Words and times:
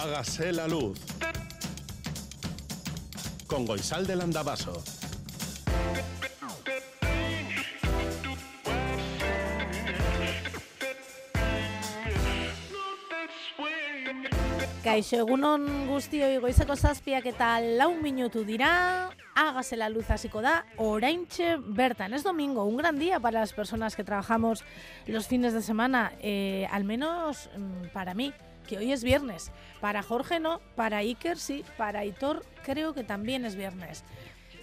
Hágase 0.00 0.52
la 0.52 0.68
luz. 0.68 0.96
Con 3.48 3.66
Goisal 3.66 4.06
del 4.06 4.20
Andabaso. 4.20 4.80
Kaixo, 14.84 15.18
egunon 15.18 15.66
guztioi 15.90 16.38
goizeko 16.38 16.76
zazpiak 16.76 17.26
eta 17.26 17.56
lau 17.58 17.90
minutu 17.98 18.44
dira, 18.46 19.10
hágase 19.34 19.76
la 19.76 19.90
luz 19.90 20.06
hasiko 20.14 20.40
da, 20.46 20.62
oraintxe 20.78 21.56
bertan. 21.58 22.14
Es 22.14 22.22
domingo, 22.22 22.62
un 22.70 22.76
gran 22.76 23.00
día 23.00 23.18
para 23.18 23.40
las 23.40 23.52
personas 23.52 23.96
que 23.96 24.04
trabajamos 24.04 24.62
los 25.08 25.26
fines 25.26 25.54
de 25.54 25.62
semana, 25.62 26.12
eh, 26.20 26.68
al 26.70 26.84
menos 26.84 27.50
mm, 27.56 27.88
para 27.92 28.14
mí, 28.14 28.32
que 28.68 28.78
hoy 28.78 28.92
es 28.92 29.02
viernes. 29.02 29.50
Para 29.80 30.02
Jorge 30.02 30.38
no, 30.38 30.60
para 30.76 30.98
Iker 30.98 31.38
sí, 31.38 31.64
para 31.76 32.04
Hitor 32.04 32.44
creo 32.62 32.94
que 32.94 33.02
también 33.02 33.44
es 33.44 33.56
viernes. 33.56 34.04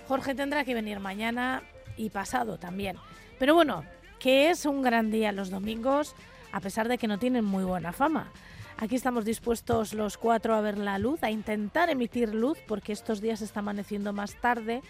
Jorge 0.08 0.36
tendrá 0.36 0.64
que 0.64 0.76
venir 0.76 1.00
mañana 1.00 1.64
y 1.98 2.12
pasado 2.12 2.58
también. 2.58 2.98
Pero 3.40 3.56
bueno, 3.56 3.84
que 4.20 4.50
es 4.50 4.66
un 4.66 4.82
gran 4.82 5.12
día 5.12 5.32
los 5.32 5.50
domingos, 5.50 6.16
a 6.52 6.62
pesar 6.62 6.88
de 6.88 6.98
que 6.98 7.08
no 7.08 7.18
tienen 7.18 7.44
muy 7.44 7.64
buena 7.64 7.92
fama. 7.92 8.32
Aquí 8.78 8.96
estamos 8.96 9.26
dispuestos 9.26 9.94
los 9.94 10.18
cuatro 10.18 10.54
a 10.54 10.62
ver 10.62 10.78
la 10.78 11.00
luz, 11.00 11.24
a 11.24 11.32
intentar 11.32 11.90
emitir 11.90 12.34
luz, 12.34 12.58
porque 12.68 12.94
estos 12.94 13.22
días 13.22 13.42
está 13.42 13.62
amaneciendo 13.62 14.14
más 14.14 14.36
tarde 14.40 14.82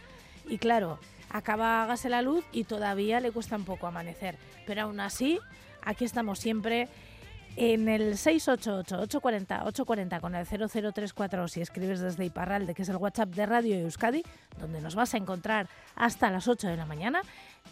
y 0.48 0.58
claro, 0.58 1.00
acaba 1.30 1.84
hágase 1.84 2.10
la 2.10 2.22
luz 2.22 2.44
y 2.52 2.66
todavía 2.66 3.20
le 3.20 3.32
cuesta 3.32 3.56
un 3.56 3.64
poco 3.64 3.88
amanecer. 3.88 4.38
Pero 4.66 4.82
aún 4.84 5.00
así, 5.00 5.40
aquí 5.84 6.04
estamos 6.04 6.40
siempre 6.40 6.90
en 7.56 7.88
el 7.88 8.14
688-840-840 8.14 10.20
con 10.20 10.34
el 10.36 10.46
00340 10.46 11.48
si 11.48 11.62
escribes 11.62 12.00
desde 12.00 12.26
Iparralde, 12.26 12.74
que 12.74 12.82
es 12.82 12.90
el 12.90 12.98
WhatsApp 12.98 13.30
de 13.30 13.46
Radio 13.46 13.78
Euskadi, 13.78 14.24
donde 14.60 14.82
nos 14.82 14.96
vas 14.96 15.14
a 15.14 15.18
encontrar 15.18 15.70
hasta 15.96 16.32
las 16.32 16.48
8 16.48 16.68
de 16.68 16.78
la 16.78 16.86
mañana, 16.86 17.22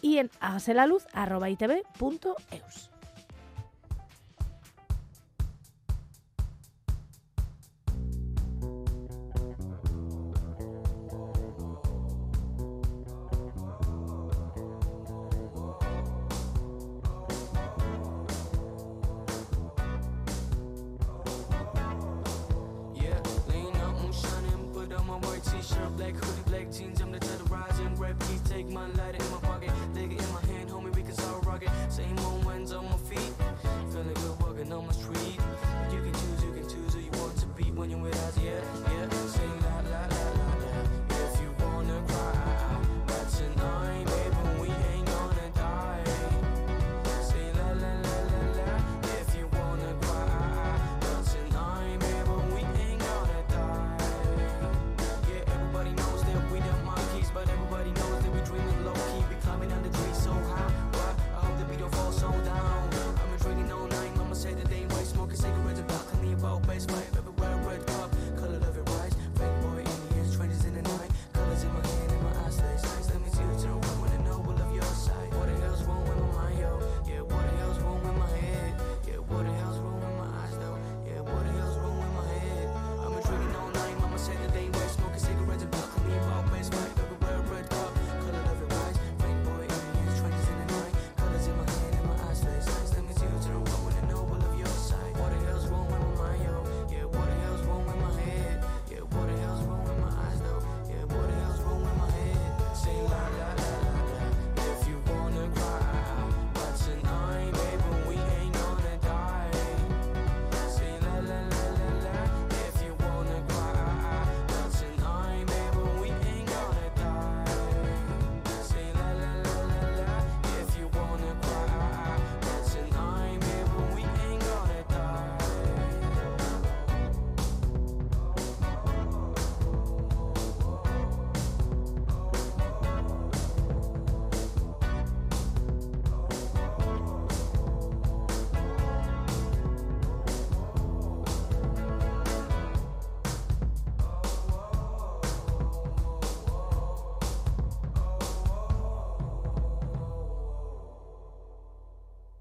y 0.00 0.18
en 0.18 0.30
hagaselaluz.itv.eus. 0.40 2.93
t-shirt, 25.44 25.96
black 25.96 26.14
hoodie, 26.14 26.42
black 26.46 26.72
jeans. 26.72 27.00
I'm 27.00 27.12
the 27.12 27.20
and 27.80 27.98
rap. 27.98 28.18
Please 28.20 28.40
take 28.42 28.68
my 28.68 28.86
lighter 28.88 29.22
in 29.22 29.30
my 29.30 29.38
pocket, 29.38 29.70
it 30.12 30.20
in 30.20 30.32
my 30.32 30.40
hand, 30.52 30.70
homie. 30.70 30.94
We 30.94 31.02
can 31.02 31.14
all 31.24 31.40
rock 31.40 31.62
it. 31.62 31.70
Same 31.88 32.18
on 32.18 32.44
ones 32.44 32.72
on 32.72 32.84
my 32.84 32.96
feet, 32.96 33.32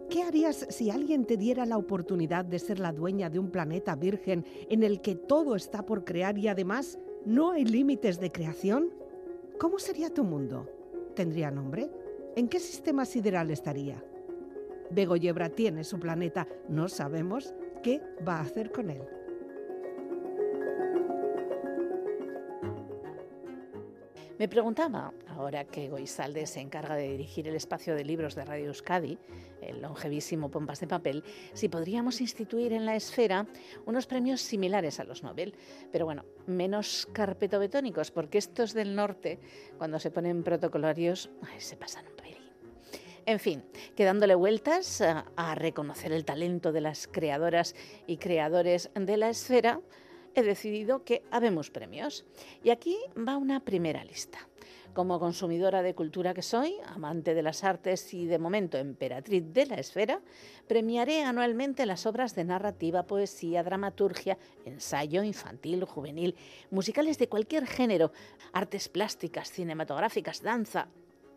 ¿Qué 0.09 0.23
harías 0.23 0.67
si 0.69 0.89
alguien 0.89 1.23
te 1.23 1.37
diera 1.37 1.65
la 1.65 1.77
oportunidad 1.77 2.43
de 2.43 2.59
ser 2.59 2.79
la 2.79 2.91
dueña 2.91 3.29
de 3.29 3.39
un 3.39 3.49
planeta 3.49 3.95
virgen 3.95 4.45
en 4.69 4.83
el 4.83 4.99
que 4.99 5.15
todo 5.15 5.55
está 5.55 5.85
por 5.85 6.03
crear 6.03 6.37
y 6.37 6.49
además 6.49 6.99
no 7.25 7.51
hay 7.51 7.63
límites 7.63 8.19
de 8.19 8.29
creación? 8.29 8.89
¿Cómo 9.57 9.79
sería 9.79 10.13
tu 10.13 10.25
mundo? 10.25 10.67
¿Tendría 11.15 11.49
nombre? 11.49 11.89
¿En 12.35 12.49
qué 12.49 12.59
sistema 12.59 13.05
sideral 13.05 13.51
estaría? 13.51 14.03
Bego 14.91 15.15
Yebra 15.15 15.47
tiene 15.47 15.85
su 15.85 15.97
planeta, 15.97 16.45
no 16.67 16.89
sabemos 16.89 17.53
qué 17.81 18.01
va 18.27 18.39
a 18.39 18.41
hacer 18.41 18.73
con 18.73 18.89
él. 18.89 19.07
Me 24.39 24.47
preguntaba, 24.47 25.13
ahora 25.27 25.63
que 25.63 25.89
Goizalde 25.89 26.47
se 26.47 26.59
encarga 26.59 26.95
de 26.95 27.07
dirigir 27.07 27.47
el 27.47 27.55
espacio 27.55 27.93
de 27.95 28.03
libros 28.03 28.33
de 28.33 28.43
Radio 28.43 28.65
Euskadi, 28.65 29.19
el 29.61 29.79
longevísimo 29.79 30.49
Pompas 30.49 30.79
de 30.79 30.87
Papel, 30.87 31.23
si 31.53 31.69
podríamos 31.69 32.19
instituir 32.19 32.73
en 32.73 32.87
la 32.87 32.95
esfera 32.95 33.45
unos 33.85 34.07
premios 34.07 34.41
similares 34.41 34.99
a 34.99 35.03
los 35.03 35.21
Nobel, 35.21 35.53
pero 35.91 36.05
bueno, 36.05 36.25
menos 36.47 37.07
carpetobetónicos, 37.13 38.09
porque 38.09 38.39
estos 38.39 38.73
del 38.73 38.95
norte, 38.95 39.39
cuando 39.77 39.99
se 39.99 40.09
ponen 40.09 40.41
protocolarios, 40.41 41.29
se 41.59 41.77
pasan 41.77 42.07
un 42.07 42.15
pelín. 42.15 42.33
En 43.27 43.39
fin, 43.39 43.63
que 43.95 44.03
dándole 44.03 44.33
vueltas 44.33 44.99
a, 45.01 45.27
a 45.35 45.53
reconocer 45.53 46.11
el 46.11 46.25
talento 46.25 46.71
de 46.71 46.81
las 46.81 47.07
creadoras 47.07 47.75
y 48.07 48.17
creadores 48.17 48.89
de 48.95 49.15
la 49.15 49.29
esfera, 49.29 49.79
he 50.35 50.43
decidido 50.43 51.03
que 51.03 51.23
habemos 51.31 51.69
premios. 51.69 52.25
Y 52.63 52.69
aquí 52.69 52.97
va 53.17 53.37
una 53.37 53.59
primera 53.59 54.03
lista. 54.03 54.39
Como 54.93 55.19
consumidora 55.19 55.81
de 55.81 55.95
cultura 55.95 56.35
que 56.35 56.43
soy, 56.43 56.75
amante 56.85 57.33
de 57.33 57.41
las 57.41 57.63
artes 57.63 58.13
y 58.13 58.27
de 58.27 58.37
momento 58.37 58.77
emperatriz 58.77 59.43
de 59.51 59.65
la 59.65 59.75
esfera, 59.75 60.21
premiaré 60.67 61.23
anualmente 61.23 61.87
las 61.87 62.05
obras 62.05 62.35
de 62.35 62.43
narrativa, 62.43 63.07
poesía, 63.07 63.63
dramaturgia, 63.63 64.37
ensayo 64.65 65.23
infantil, 65.23 65.83
juvenil, 65.85 66.35
musicales 66.69 67.17
de 67.17 67.27
cualquier 67.27 67.65
género, 67.65 68.11
artes 68.51 68.87
plásticas, 68.87 69.51
cinematográficas, 69.51 70.43
danza, 70.43 70.87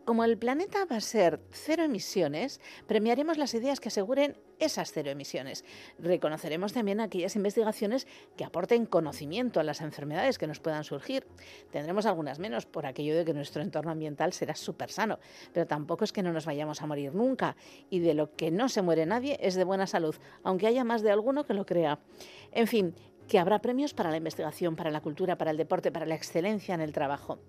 como 0.07 0.23
el 0.23 0.37
planeta 0.37 0.85
va 0.89 0.95
a 0.95 1.01
ser 1.01 1.41
cero 1.51 1.83
emisiones, 1.83 2.61
premiaremos 2.87 3.37
las 3.37 3.53
ideas 3.53 3.81
que 3.81 3.89
aseguren 3.89 4.37
esas 4.57 4.93
cero 4.93 5.11
emisiones. 5.11 5.65
Reconoceremos 5.99 6.71
también 6.71 7.01
aquellas 7.01 7.35
investigaciones 7.35 8.07
que 8.37 8.45
aporten 8.45 8.85
conocimiento 8.85 9.59
a 9.59 9.63
las 9.63 9.81
enfermedades 9.81 10.37
que 10.37 10.47
nos 10.47 10.61
puedan 10.61 10.85
surgir. 10.85 11.27
Tendremos 11.71 12.05
algunas 12.05 12.39
menos 12.39 12.65
por 12.65 12.85
aquello 12.85 13.17
de 13.17 13.25
que 13.25 13.33
nuestro 13.33 13.61
entorno 13.61 13.91
ambiental 13.91 14.31
será 14.31 14.55
súper 14.55 14.91
sano, 14.91 15.19
pero 15.51 15.67
tampoco 15.67 16.05
es 16.05 16.13
que 16.13 16.23
no 16.23 16.31
nos 16.31 16.45
vayamos 16.45 16.81
a 16.81 16.87
morir 16.87 17.13
nunca. 17.13 17.57
Y 17.89 17.99
de 17.99 18.13
lo 18.13 18.33
que 18.33 18.49
no 18.49 18.69
se 18.69 18.81
muere 18.81 19.05
nadie 19.05 19.37
es 19.41 19.55
de 19.55 19.65
buena 19.65 19.87
salud, 19.87 20.15
aunque 20.41 20.67
haya 20.67 20.85
más 20.85 21.01
de 21.01 21.11
alguno 21.11 21.45
que 21.45 21.53
lo 21.53 21.65
crea. 21.65 21.99
En 22.53 22.67
fin, 22.67 22.95
que 23.27 23.39
habrá 23.39 23.59
premios 23.59 23.93
para 23.93 24.09
la 24.09 24.17
investigación, 24.17 24.75
para 24.75 24.91
la 24.91 25.01
cultura, 25.01 25.37
para 25.37 25.51
el 25.51 25.57
deporte, 25.57 25.91
para 25.91 26.05
la 26.05 26.15
excelencia 26.15 26.73
en 26.73 26.81
el 26.81 26.93
trabajo. 26.93 27.39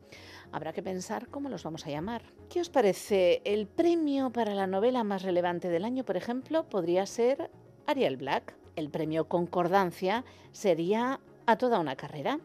Habrá 0.50 0.72
que 0.72 0.82
pensar 0.82 1.28
cómo 1.28 1.48
los 1.48 1.62
vamos 1.62 1.86
a 1.86 1.90
llamar. 1.90 2.22
¿Qué 2.48 2.60
os 2.60 2.70
parece? 2.70 3.42
El 3.44 3.66
premio 3.66 4.30
para 4.30 4.54
la 4.54 4.66
novela 4.66 5.04
más 5.04 5.22
relevante 5.22 5.68
del 5.68 5.84
año, 5.84 6.04
por 6.04 6.16
ejemplo, 6.16 6.68
podría 6.68 7.06
ser 7.06 7.50
Ariel 7.86 8.16
Black. 8.16 8.54
El 8.76 8.90
premio 8.90 9.28
Concordancia 9.28 10.24
sería 10.52 11.20
a 11.46 11.56
toda 11.56 11.80
una 11.80 11.96
carrera. 11.96 12.40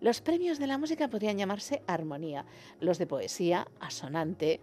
Los 0.00 0.20
premios 0.20 0.58
de 0.58 0.66
la 0.66 0.78
música 0.78 1.08
podrían 1.08 1.38
llamarse 1.38 1.82
Armonía, 1.86 2.44
los 2.80 2.98
de 2.98 3.06
poesía, 3.06 3.66
Asonante, 3.80 4.60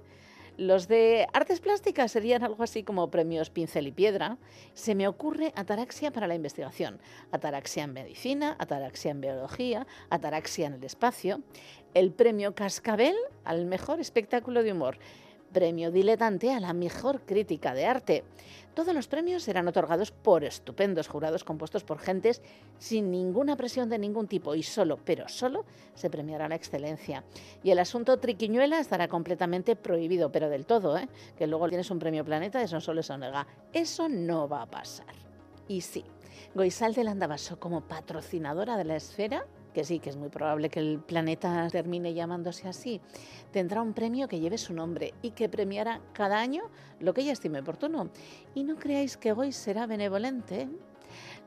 los 0.58 0.88
de 0.88 1.28
artes 1.34 1.60
plásticas 1.60 2.12
serían 2.12 2.44
algo 2.44 2.64
así 2.64 2.84
como 2.84 3.10
premios 3.10 3.50
pincel 3.50 3.88
y 3.88 3.92
piedra. 3.92 4.38
Se 4.74 4.96
me 4.96 5.08
ocurre 5.08 5.52
ataraxia 5.56 6.12
para 6.12 6.28
la 6.28 6.36
investigación, 6.36 7.00
ataraxia 7.32 7.84
en 7.84 7.94
medicina, 7.94 8.56
ataraxia 8.60 9.12
en 9.12 9.22
biología, 9.22 9.88
ataraxia 10.10 10.68
en 10.68 10.74
el 10.74 10.84
espacio, 10.84 11.42
el 11.94 12.12
premio 12.12 12.54
Cascabel 12.56 13.16
al 13.44 13.66
mejor 13.66 14.00
espectáculo 14.00 14.64
de 14.64 14.72
humor, 14.72 14.98
premio 15.54 15.92
diletante 15.92 16.52
a 16.52 16.60
la 16.60 16.74
mejor 16.74 17.22
crítica 17.22 17.74
de 17.74 17.86
arte. 17.86 18.24
Todos 18.74 18.94
los 18.96 19.08
premios 19.08 19.44
serán 19.44 19.68
otorgados 19.68 20.12
por 20.12 20.44
estupendos 20.44 21.08
jurados 21.08 21.44
compuestos 21.44 21.84
por 21.84 22.00
gentes 22.00 22.42
sin 22.80 23.12
ninguna 23.12 23.56
presión 23.56 23.88
de 23.88 24.00
ningún 24.00 24.28
tipo 24.28 24.56
y 24.56 24.64
solo, 24.64 24.98
pero 25.06 25.30
solo, 25.30 25.64
se 25.94 26.10
premiará 26.10 26.50
la 26.50 26.56
excelencia. 26.56 27.24
Y 27.64 27.70
el 27.70 27.80
asunto 27.80 28.18
triquiñuela 28.18 28.80
estará 28.80 29.08
completamente 29.08 29.76
prohibido, 29.76 30.32
pero 30.32 30.50
del 30.50 30.66
todo, 30.66 30.98
¿eh? 30.98 31.08
que 31.38 31.46
luego 31.46 31.70
tienes 31.70 31.92
un 31.92 32.00
premio 32.00 32.26
planeta, 32.26 32.64
eso 32.64 32.82
solo 32.82 33.04
se 33.04 33.18
nega. 33.18 33.46
Eso 33.72 34.10
no 34.10 34.50
va 34.50 34.64
a 34.64 34.70
pasar. 34.70 35.16
Y 35.68 35.82
sí, 35.82 36.04
Goizal 36.56 36.94
de 36.94 37.04
Landavaso 37.04 37.60
como 37.60 37.82
patrocinadora 37.82 38.76
de 38.76 38.84
la 38.86 38.96
esfera 38.96 39.46
que 39.74 39.84
sí, 39.84 40.00
que 40.00 40.10
es 40.10 40.16
muy 40.16 40.30
probable 40.30 40.70
que 40.70 40.80
el 40.80 41.00
planeta 41.00 41.68
termine 41.70 42.14
llamándose 42.14 42.68
así, 42.68 43.02
tendrá 43.52 43.82
un 43.82 43.94
premio 43.94 44.28
que 44.28 44.40
lleve 44.40 44.58
su 44.58 44.74
nombre 44.74 45.14
y 45.22 45.32
que 45.32 45.50
premiará 45.50 46.00
cada 46.14 46.40
año 46.40 46.64
lo 47.00 47.14
que 47.14 47.22
ella 47.22 47.34
estime 47.34 47.60
oportuno. 47.60 48.10
Y 48.56 48.64
no 48.64 48.78
creáis 48.78 49.18
que 49.18 49.34
hoy 49.34 49.52
será 49.52 49.86
benevolente. 49.88 50.70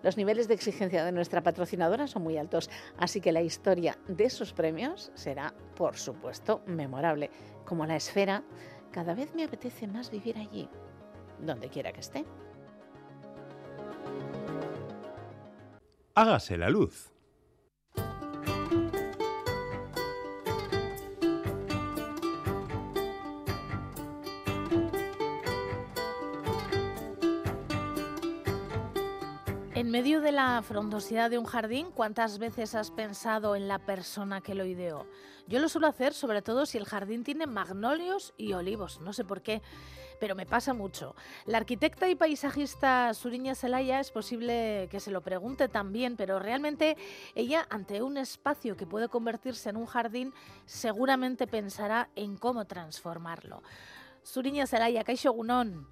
Los 0.02 0.17
niveles 0.17 0.46
de 0.46 0.55
exigencia 0.55 1.05
de 1.05 1.12
nuestra 1.12 1.43
patrocinadora 1.43 2.06
son 2.06 2.23
muy 2.23 2.37
altos, 2.37 2.70
así 2.99 3.20
que 3.20 3.32
la 3.32 3.43
historia 3.43 3.99
de 4.06 4.28
sus 4.31 4.52
premios 4.52 5.11
será, 5.14 5.55
por 5.75 5.96
supuesto, 5.96 6.62
memorable. 6.67 7.31
Como 7.64 7.87
la 7.87 7.96
esfera, 7.96 8.44
cada 8.93 9.14
vez 9.14 9.34
me 9.34 9.44
apetece 9.44 9.87
más 9.87 10.11
vivir 10.11 10.37
allí, 10.37 10.69
donde 11.40 11.69
quiera 11.69 11.93
que 11.93 12.00
esté. 12.00 12.25
Hágase 16.14 16.56
la 16.56 16.70
luz. 16.70 17.15
Medio 30.06 30.20
de 30.20 30.31
la 30.31 30.62
frondosidad 30.62 31.31
de 31.31 31.38
un 31.38 31.47
jardín, 31.47 31.91
¿cuántas 31.91 32.38
veces 32.38 32.76
has 32.76 32.93
pensado 32.93 33.56
en 33.56 33.67
la 33.67 33.81
persona 33.81 34.41
que 34.41 34.55
lo 34.55 34.64
ideó? 34.64 35.05
Yo 35.49 35.58
lo 35.58 35.69
suelo 35.69 35.88
hacer 35.88 36.14
sobre 36.14 36.43
todo 36.43 36.64
si 36.64 36.79
el 36.79 36.85
jardín 36.85 37.25
tiene 37.25 37.49
magnolios 37.49 38.32
y 38.37 38.53
olivos, 38.53 39.00
no 39.00 39.12
sé 39.12 39.25
por 39.25 39.43
qué, 39.43 39.62
pero 40.20 40.37
me 40.37 40.47
pasa 40.47 40.75
mucho. 40.75 41.17
La 41.44 41.58
arquitecta 41.58 42.08
y 42.08 42.14
paisajista 42.14 43.12
Suriña 43.14 43.56
Zelaya 43.56 43.99
es 43.99 44.12
posible 44.12 44.87
que 44.93 45.00
se 45.00 45.11
lo 45.11 45.23
pregunte 45.23 45.67
también, 45.67 46.14
pero 46.17 46.38
realmente 46.38 46.97
ella 47.35 47.67
ante 47.69 48.00
un 48.00 48.17
espacio 48.17 48.76
que 48.76 48.87
puede 48.87 49.09
convertirse 49.09 49.70
en 49.70 49.76
un 49.76 49.87
jardín 49.87 50.32
seguramente 50.67 51.49
pensará 51.49 52.11
en 52.14 52.37
cómo 52.37 52.64
transformarlo. 52.64 53.61
Suriña 54.23 54.69
Zelaya, 54.69 55.02
Kaixo 55.02 55.32
Gunón. 55.32 55.88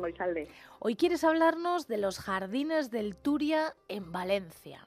Goizalde. 0.00 0.48
Hoy 0.78 0.94
quieres 0.94 1.24
hablarnos 1.24 1.88
de 1.88 1.98
los 1.98 2.18
jardines 2.18 2.90
del 2.90 3.16
Turia 3.16 3.74
en 3.88 4.12
Valencia. 4.12 4.86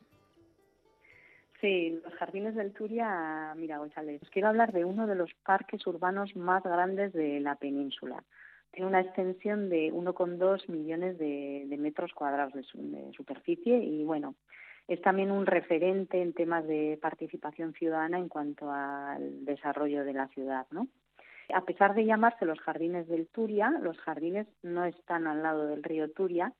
Sí, 1.59 2.01
los 2.03 2.13
jardines 2.15 2.55
del 2.55 2.73
Turia, 2.73 3.53
mira, 3.55 3.77
González, 3.77 4.21
quiero 4.31 4.47
hablar 4.47 4.71
de 4.71 4.83
uno 4.83 5.05
de 5.05 5.15
los 5.15 5.31
parques 5.45 5.85
urbanos 5.85 6.35
más 6.35 6.63
grandes 6.63 7.13
de 7.13 7.39
la 7.39 7.55
península. 7.55 8.23
Tiene 8.71 8.87
una 8.87 9.01
extensión 9.01 9.69
de 9.69 9.91
1,2 9.93 10.69
millones 10.69 11.19
de, 11.19 11.67
metros 11.77 12.13
cuadrados 12.13 12.53
de, 12.53 12.63
de 12.73 13.13
superficie 13.13 13.77
y, 13.77 14.03
bueno, 14.05 14.33
es 14.87 15.01
también 15.01 15.29
un 15.29 15.45
referente 15.45 16.21
en 16.21 16.33
temas 16.33 16.65
de 16.65 16.97
participación 16.99 17.73
ciudadana 17.73 18.17
en 18.17 18.27
cuanto 18.27 18.71
al 18.71 19.45
desarrollo 19.45 20.03
de 20.03 20.13
la 20.13 20.29
ciudad, 20.29 20.65
¿no? 20.71 20.87
A 21.53 21.61
pesar 21.61 21.93
de 21.93 22.05
llamarse 22.05 22.45
los 22.45 22.59
jardines 22.59 23.07
del 23.07 23.27
Turia, 23.27 23.71
los 23.81 23.97
jardines 23.99 24.47
no 24.63 24.85
están 24.85 25.27
al 25.27 25.43
lado 25.43 25.67
del 25.67 25.83
río 25.83 26.11
Turia, 26.11 26.53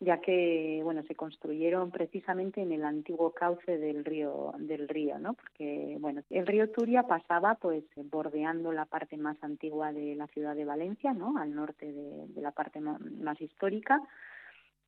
ya 0.00 0.20
que 0.20 0.80
bueno 0.84 1.02
se 1.04 1.16
construyeron 1.16 1.90
precisamente 1.90 2.62
en 2.62 2.72
el 2.72 2.84
antiguo 2.84 3.32
cauce 3.32 3.78
del 3.78 4.04
río 4.04 4.52
del 4.58 4.88
río 4.88 5.18
no 5.18 5.34
porque 5.34 5.96
bueno 5.98 6.22
el 6.30 6.46
río 6.46 6.70
Turia 6.70 7.02
pasaba 7.02 7.56
pues 7.56 7.82
bordeando 7.96 8.70
la 8.70 8.84
parte 8.84 9.16
más 9.16 9.36
antigua 9.42 9.92
de 9.92 10.14
la 10.14 10.28
ciudad 10.28 10.54
de 10.54 10.64
Valencia 10.64 11.12
no 11.14 11.36
al 11.36 11.52
norte 11.52 11.92
de, 11.92 12.40
la 12.40 12.52
parte 12.52 12.80
más 12.80 13.40
histórica 13.40 14.00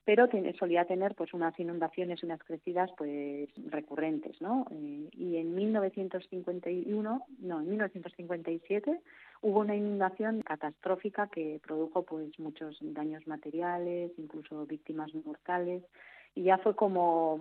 pero 0.04 0.28
solía 0.58 0.86
tener 0.86 1.14
pues 1.14 1.32
unas 1.34 1.56
inundaciones, 1.60 2.22
unas 2.24 2.42
crecidas 2.42 2.90
pues 2.96 3.48
recurrentes, 3.66 4.40
¿no? 4.40 4.66
Eh, 4.72 5.08
y 5.12 5.36
en 5.36 5.54
1951, 5.54 7.26
no, 7.38 7.60
en 7.60 7.68
1957 7.68 9.00
hubo 9.42 9.60
una 9.60 9.76
inundación 9.76 10.42
catastrófica 10.42 11.28
que 11.28 11.60
produjo 11.66 12.02
pues 12.02 12.38
muchos 12.38 12.76
daños 12.80 13.26
materiales, 13.26 14.12
incluso 14.18 14.66
víctimas 14.66 15.14
mortales 15.14 15.82
y 16.34 16.44
ya 16.44 16.58
fue 16.58 16.74
como 16.74 17.40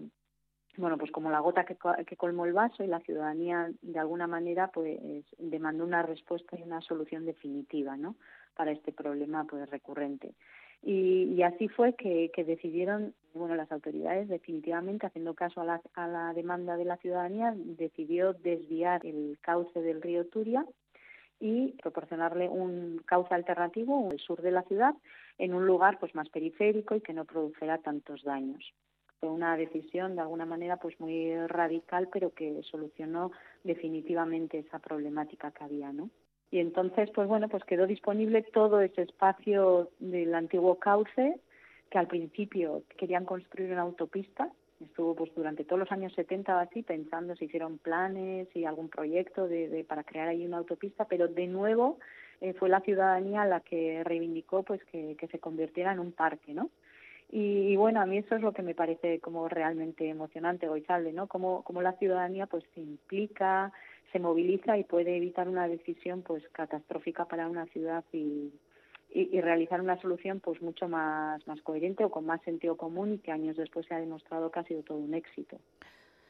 bueno, 0.77 0.97
pues 0.97 1.11
como 1.11 1.29
la 1.29 1.39
gota 1.39 1.65
que, 1.65 1.75
que 2.05 2.15
colmó 2.15 2.45
el 2.45 2.53
vaso 2.53 2.83
y 2.83 2.87
la 2.87 3.01
ciudadanía 3.01 3.69
de 3.81 3.99
alguna 3.99 4.27
manera 4.27 4.69
pues 4.71 4.99
demandó 5.37 5.83
una 5.83 6.03
respuesta 6.03 6.57
y 6.57 6.63
una 6.63 6.79
solución 6.81 7.25
definitiva, 7.25 7.97
¿no? 7.97 8.15
Para 8.55 8.71
este 8.71 8.93
problema 8.93 9.45
pues 9.45 9.69
recurrente. 9.69 10.35
Y, 10.81 11.41
así 11.43 11.67
fue 11.67 11.93
que, 11.95 12.31
decidieron, 12.37 13.13
bueno, 13.33 13.55
las 13.55 13.69
autoridades 13.69 14.29
definitivamente, 14.29 15.07
haciendo 15.07 15.33
caso 15.33 15.59
a 15.59 15.65
la, 15.65 15.81
a 15.93 16.07
la 16.07 16.33
demanda 16.33 16.77
de 16.77 16.85
la 16.85 16.95
ciudadanía, 16.97 17.53
decidió 17.57 18.31
desviar 18.31 19.05
el 19.05 19.37
cauce 19.41 19.81
del 19.81 20.01
río 20.01 20.25
Turia 20.27 20.65
y 21.39 21.73
proporcionarle 21.81 22.49
un 22.49 23.01
cauce 23.05 23.33
alternativo 23.33 24.09
al 24.11 24.19
sur 24.19 24.41
de 24.41 24.51
la 24.51 24.63
ciudad 24.63 24.93
en 25.37 25.53
un 25.53 25.65
lugar 25.65 25.99
pues 25.99 26.13
más 26.15 26.29
periférico 26.29 26.95
y 26.95 27.01
que 27.01 27.13
no 27.13 27.25
produjera 27.25 27.77
tantos 27.77 28.23
daños. 28.23 28.73
Fue 29.19 29.29
una 29.29 29.57
decisión 29.57 30.15
de 30.15 30.21
alguna 30.21 30.45
manera 30.45 30.77
pues 30.77 30.99
muy 30.99 31.35
radical 31.47 32.09
pero 32.11 32.33
que 32.33 32.61
solucionó 32.63 33.31
definitivamente 33.63 34.59
esa 34.59 34.79
problemática 34.79 35.51
que 35.51 35.63
había, 35.63 35.91
¿no? 35.91 36.09
y 36.51 36.59
entonces 36.59 37.09
pues 37.13 37.27
bueno 37.27 37.47
pues 37.47 37.63
quedó 37.63 37.85
disponible 37.85 38.41
todo 38.41 38.81
ese 38.81 39.03
espacio 39.03 39.89
del 39.99 40.33
antiguo 40.33 40.79
cauce 40.79 41.39
que 41.89 41.97
al 41.97 42.07
principio 42.07 42.83
querían 42.97 43.25
construir 43.25 43.71
una 43.71 43.81
autopista 43.81 44.51
estuvo 44.81 45.15
pues 45.15 45.33
durante 45.35 45.63
todos 45.63 45.79
los 45.79 45.91
años 45.91 46.13
70 46.13 46.59
así 46.59 46.83
pensando 46.83 47.35
se 47.35 47.45
hicieron 47.45 47.77
planes 47.77 48.47
y 48.55 48.65
algún 48.65 48.89
proyecto 48.89 49.47
de, 49.47 49.85
para 49.87 50.03
crear 50.03 50.27
ahí 50.27 50.45
una 50.45 50.57
autopista 50.57 51.05
pero 51.05 51.27
de 51.27 51.47
nuevo 51.47 51.99
eh, 52.41 52.53
fue 52.53 52.69
la 52.69 52.81
ciudadanía 52.81 53.45
la 53.45 53.59
que 53.59 54.03
reivindicó 54.03 54.63
pues 54.63 54.83
que, 54.85 55.15
que 55.17 55.27
se 55.27 55.39
convirtiera 55.39 55.91
en 55.91 55.99
un 55.99 56.11
parque 56.11 56.53
no 56.53 56.69
Y, 57.31 57.75
bueno, 57.75 58.01
a 58.01 58.07
mí 58.07 58.17
eso 58.17 58.35
es 58.35 58.41
lo 58.41 58.53
que 58.53 58.63
me 58.63 58.73
parece 58.73 59.19
como 59.19 59.47
realmente 59.47 60.09
emocionante, 60.09 60.67
Goizalde, 60.67 61.13
¿no? 61.13 61.27
Como, 61.27 61.63
como 61.63 61.81
la 61.83 61.93
ciudadanía 61.93 62.47
pues 62.47 62.63
se 62.73 62.81
implica, 62.81 63.71
se 64.11 64.19
moviliza 64.19 64.77
y 64.77 64.83
puede 64.83 65.15
evitar 65.15 65.47
una 65.47 65.67
decisión 65.67 66.23
pues 66.23 66.43
catastrófica 66.49 67.25
para 67.25 67.47
una 67.47 67.67
ciudad 67.67 68.03
y, 68.11 68.51
y, 69.11 69.41
realizar 69.41 69.81
una 69.81 69.99
solución 69.99 70.39
pues 70.39 70.61
mucho 70.61 70.87
más, 70.87 71.45
más 71.47 71.61
coherente 71.61 72.03
o 72.03 72.11
con 72.11 72.25
más 72.25 72.41
sentido 72.43 72.77
común 72.77 73.13
y 73.13 73.17
que 73.17 73.31
años 73.31 73.57
después 73.57 73.85
se 73.87 73.95
ha 73.95 73.99
demostrado 73.99 74.51
que 74.51 74.59
ha 74.59 74.63
sido 74.63 74.83
todo 74.83 74.97
un 74.97 75.13
éxito. 75.13 75.57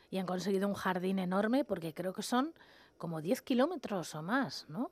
Y 0.10 0.18
han 0.18 0.26
conseguido 0.26 0.68
un 0.68 0.74
jardín 0.74 1.20
enorme 1.20 1.66
porque 1.66 1.94
creo 1.94 2.14
que 2.14 2.22
son 2.22 2.54
como 2.98 3.22
10 3.22 3.42
kilómetros 3.42 4.16
o 4.16 4.24
más, 4.24 4.66
¿no? 4.70 4.92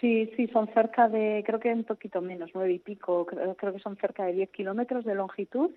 Sí, 0.00 0.30
sí, 0.36 0.48
son 0.48 0.66
cerca 0.74 1.08
de, 1.08 1.42
creo 1.46 1.60
que 1.60 1.72
un 1.72 1.84
poquito 1.84 2.20
menos, 2.20 2.50
nueve 2.52 2.72
y 2.72 2.78
pico, 2.78 3.24
creo, 3.26 3.54
creo 3.54 3.72
que 3.72 3.78
son 3.78 3.96
cerca 3.96 4.24
de 4.24 4.32
10 4.32 4.50
kilómetros 4.50 5.04
de 5.04 5.14
longitud 5.14 5.70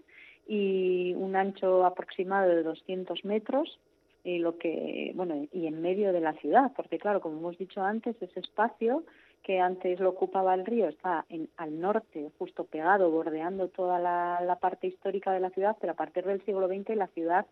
y 0.48 1.14
un 1.16 1.36
ancho 1.36 1.86
aproximado 1.86 2.50
de 2.50 2.64
200 2.64 3.24
metros 3.26 3.80
y 4.24 4.40
lo 4.40 4.58
que 4.58 5.12
bueno 5.16 5.48
y 5.54 5.68
en 5.68 5.82
medio 5.82 6.12
de 6.12 6.20
la 6.20 6.34
ciudad 6.34 6.72
porque 6.76 7.00
claro 7.00 7.22
como 7.22 7.38
hemos 7.38 7.58
dicho 7.58 7.82
antes 7.82 8.16
ese 8.22 8.40
espacio 8.40 9.04
que 9.44 9.60
antes 9.60 10.00
lo 10.00 10.10
ocupaba 10.10 10.54
el 10.54 10.66
río 10.66 10.88
está 10.88 11.26
en, 11.30 11.50
al 11.58 11.80
norte, 11.80 12.32
justo 12.38 12.66
pegado, 12.66 13.10
bordeando 13.10 13.70
toda 13.70 14.00
la, 14.00 14.58
parte 14.60 14.88
histórica 14.88 15.32
de 15.32 15.40
la 15.40 15.50
ciudad, 15.52 15.78
pero 15.80 15.94
a 15.94 15.96
partir 15.96 16.26
del 16.26 16.44
siglo 16.46 16.68
XX 16.68 16.96
la 16.96 17.08
ciudad 17.08 17.46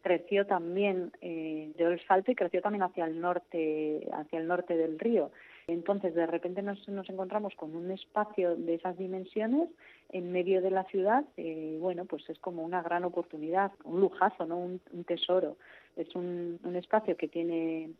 creció 0.00 0.46
también, 0.46 1.12
eh, 1.20 1.70
dio 1.76 1.88
el 1.88 2.04
salto 2.06 2.30
y 2.32 2.34
creció 2.34 2.62
también 2.62 2.82
hacia 2.82 3.04
el 3.04 3.20
norte, 3.20 4.08
hacia 4.12 4.38
el 4.38 4.48
norte 4.48 4.76
del 4.76 4.98
río. 4.98 5.30
Entonces, 5.68 6.14
de 6.14 6.26
repente 6.26 6.62
nos, 6.62 6.88
nos 6.88 7.08
encontramos 7.08 7.54
con 7.54 7.76
un 7.76 7.90
espacio 7.90 8.56
de 8.56 8.74
esas 8.74 8.98
dimensiones 8.98 9.68
en 10.08 10.32
medio 10.32 10.60
de 10.60 10.70
la 10.70 10.84
ciudad, 10.84 11.24
eh, 11.36 11.76
bueno, 11.80 12.04
pues 12.04 12.28
es 12.28 12.38
como 12.38 12.64
una 12.64 12.82
gran 12.82 13.04
oportunidad, 13.04 13.72
un 13.84 14.00
lujazo, 14.00 14.46
¿no? 14.46 14.58
Un, 14.58 14.80
un 14.92 15.04
tesoro. 15.04 15.56
Es 15.96 16.14
un, 16.16 16.58
un 16.64 16.76
espacio 16.76 17.16
que 17.16 17.28
tiene 17.28 17.90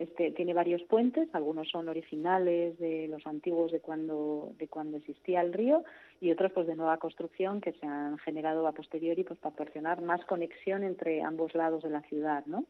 este, 0.00 0.30
tiene 0.30 0.54
varios 0.54 0.82
puentes, 0.84 1.28
algunos 1.34 1.68
son 1.68 1.90
originales 1.90 2.78
de 2.78 3.06
los 3.08 3.26
antiguos 3.26 3.70
de 3.70 3.80
cuando, 3.80 4.54
de 4.58 4.66
cuando 4.66 4.96
existía 4.96 5.42
el 5.42 5.52
río 5.52 5.84
y 6.22 6.30
otros 6.30 6.52
pues 6.52 6.66
de 6.66 6.74
nueva 6.74 6.96
construcción 6.96 7.60
que 7.60 7.72
se 7.72 7.86
han 7.86 8.16
generado 8.16 8.66
a 8.66 8.72
posteriori 8.72 9.24
pues 9.24 9.38
para 9.38 9.54
proporcionar 9.54 10.00
más 10.00 10.24
conexión 10.24 10.84
entre 10.84 11.20
ambos 11.20 11.54
lados 11.54 11.82
de 11.82 11.90
la 11.90 12.00
ciudad, 12.00 12.46
¿no? 12.46 12.64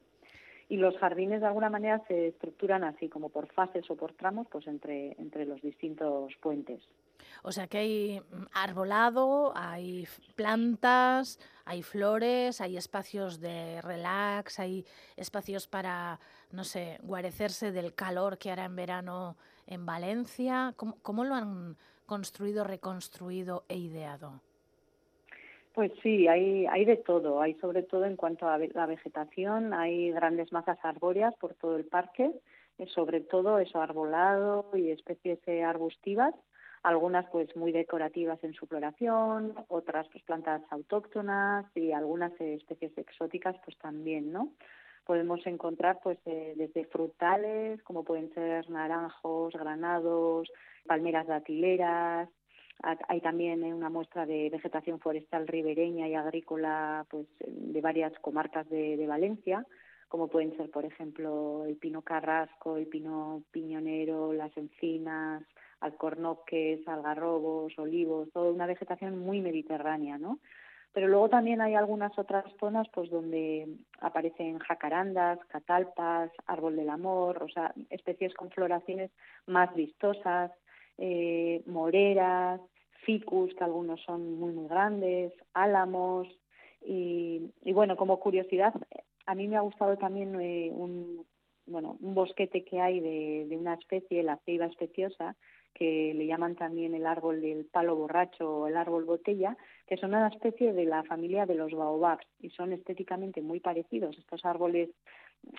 Y 0.71 0.77
los 0.77 0.97
jardines 0.99 1.41
de 1.41 1.49
alguna 1.49 1.69
manera 1.69 2.01
se 2.07 2.29
estructuran 2.29 2.85
así 2.85 3.09
como 3.09 3.29
por 3.29 3.49
fases 3.53 3.91
o 3.91 3.97
por 3.97 4.13
tramos 4.13 4.47
pues 4.51 4.69
entre 4.69 5.21
entre 5.21 5.45
los 5.45 5.61
distintos 5.61 6.33
puentes. 6.41 6.81
O 7.43 7.51
sea 7.51 7.67
que 7.67 7.79
hay 7.79 8.21
mm, 8.21 8.47
arbolado 8.53 9.53
hay 9.57 10.07
plantas 10.37 11.41
hay 11.65 11.83
flores 11.83 12.61
hay 12.61 12.77
espacios 12.77 13.41
de 13.41 13.83
relax 13.83 14.61
hay 14.61 14.87
espacios 15.17 15.67
para 15.67 16.21
no 16.53 16.63
sé 16.63 16.99
guarecerse 17.03 17.73
del 17.73 17.93
calor 17.93 18.39
que 18.39 18.53
hará 18.53 18.65
en 18.65 18.77
verano 18.77 19.37
en 19.67 19.85
Valencia. 19.85 20.73
Cómo, 20.77 20.99
cómo 21.03 21.25
lo 21.25 21.35
han 21.35 21.77
construido 22.07 22.63
reconstruido 22.63 23.65
e 23.69 23.77
ideado 23.77 24.41
pues 25.75 25.93
sí, 26.03 26.27
hay, 26.29 26.67
hay 26.67 26.85
de 26.85 26.97
todo. 26.97 27.41
Hay 27.41 27.55
sobre 27.55 27.83
todo 27.83 28.05
en 28.05 28.17
cuanto 28.17 28.49
a 28.49 28.59
la 28.59 28.87
vegetación, 28.87 29.73
hay 29.73 30.11
grandes 30.11 30.53
masas 30.53 30.79
arbóreas 30.83 31.35
por 31.37 31.55
todo 31.55 31.77
el 31.77 31.85
parque, 31.85 32.31
eh, 32.79 32.87
sobre 32.89 33.21
todo 33.21 33.59
eso 33.59 33.81
arbolado 33.81 34.67
y 34.75 34.91
especies 34.91 35.39
eh, 35.47 35.63
arbustivas, 35.63 36.35
algunas 36.83 37.29
pues 37.31 37.55
muy 37.57 37.73
decorativas 37.73 38.43
en 38.43 38.55
su 38.55 38.67
floración, 38.67 39.55
otras 39.69 40.09
pues 40.09 40.25
plantas 40.25 40.63
autóctonas 40.71 41.67
y 41.77 41.93
algunas 41.93 42.33
eh, 42.41 42.55
especies 42.55 42.97
exóticas 42.99 43.57
pues 43.65 43.77
también, 43.79 44.33
¿no? 44.33 44.53
Podemos 45.05 45.45
encontrar 45.47 45.99
pues 46.03 46.19
desde 46.25 46.85
frutales 46.85 47.83
como 47.83 48.05
pueden 48.05 48.33
ser 48.33 48.69
naranjos, 48.71 49.55
granados, 49.55 50.49
palmeras 50.87 51.27
datileras, 51.27 52.29
hay 52.83 53.21
también 53.21 53.63
una 53.65 53.91
muestra 53.91 54.27
de 54.27 54.49
vegetación 54.51 55.01
forestal 55.01 55.47
ribereña 55.47 56.09
y 56.09 56.15
agrícola 56.15 57.07
pues, 57.11 57.27
de 57.47 57.81
varias 57.81 58.13
comarcas 58.21 58.69
de, 58.69 59.07
Valencia, 59.07 59.67
como 60.09 60.29
pueden 60.29 60.57
ser, 60.57 60.71
por 60.71 60.85
ejemplo, 60.85 61.65
el 61.67 61.77
pino 61.77 62.03
carrasco, 62.03 62.77
el 62.77 62.87
pino 62.87 63.43
piñonero, 63.51 64.33
las 64.33 64.57
encinas, 64.57 65.43
alcornoques, 65.81 66.87
algarrobos, 66.89 67.79
olivos, 67.79 68.31
toda 68.33 68.51
una 68.51 68.67
vegetación 68.67 69.19
muy 69.19 69.41
mediterránea, 69.41 70.19
¿no? 70.19 70.39
Pero 70.93 71.07
luego 71.07 71.29
también 71.29 71.61
hay 71.61 71.75
algunas 71.77 72.19
otras 72.19 72.45
zonas 72.59 72.89
pues 72.93 73.11
donde 73.11 73.69
aparecen 74.01 74.59
jacarandas, 74.59 75.39
catalpas, 75.47 76.33
árbol 76.47 76.75
del 76.77 76.91
amor, 76.91 77.43
o 77.45 77.49
sea, 77.49 77.73
especies 77.91 78.35
con 78.35 78.51
floraciones 78.51 79.13
más 79.47 79.73
vistosas, 79.75 80.51
eh, 80.99 81.63
moreras, 81.67 82.61
ficus, 83.05 83.55
que 83.55 83.65
algunos 83.65 84.01
son 84.03 84.39
muy, 84.39 84.53
muy 84.53 84.69
grandes, 84.69 85.33
álamos. 85.55 86.29
Y, 86.83 87.51
bueno, 87.73 87.97
como 87.97 88.21
curiosidad, 88.21 88.75
a 89.27 89.35
mí 89.35 89.49
me 89.49 89.57
ha 89.57 89.61
gustado 89.61 89.97
también 89.99 90.41
eh, 90.41 90.71
un, 90.73 91.27
bueno, 91.67 91.97
un 92.01 92.15
bosquete 92.15 92.65
que 92.65 92.81
hay 92.81 93.01
de, 93.01 93.47
de 93.49 93.57
una 93.57 93.75
especie, 93.75 94.23
la 94.23 94.39
ceiba 94.45 94.67
especiosa, 94.67 95.37
que 95.75 96.13
le 96.15 96.27
llaman 96.27 96.57
también 96.57 96.95
el 96.95 97.07
árbol 97.07 97.41
del 97.41 97.65
palo 97.67 97.97
borracho 97.97 98.51
o 98.51 98.67
el 98.67 98.77
árbol 98.77 99.05
botella, 99.05 99.57
que 99.87 99.97
son 99.97 100.11
una 100.11 100.29
especie 100.29 100.73
de 100.73 100.85
la 100.85 101.05
familia 101.05 101.47
de 101.47 101.55
los 101.55 101.73
baobabs 101.73 102.27
y 102.41 102.51
son 102.51 102.73
estéticamente 102.73 103.41
muy 103.41 103.61
parecidos. 103.61 104.19
Estos 104.19 104.45
árboles 104.45 104.91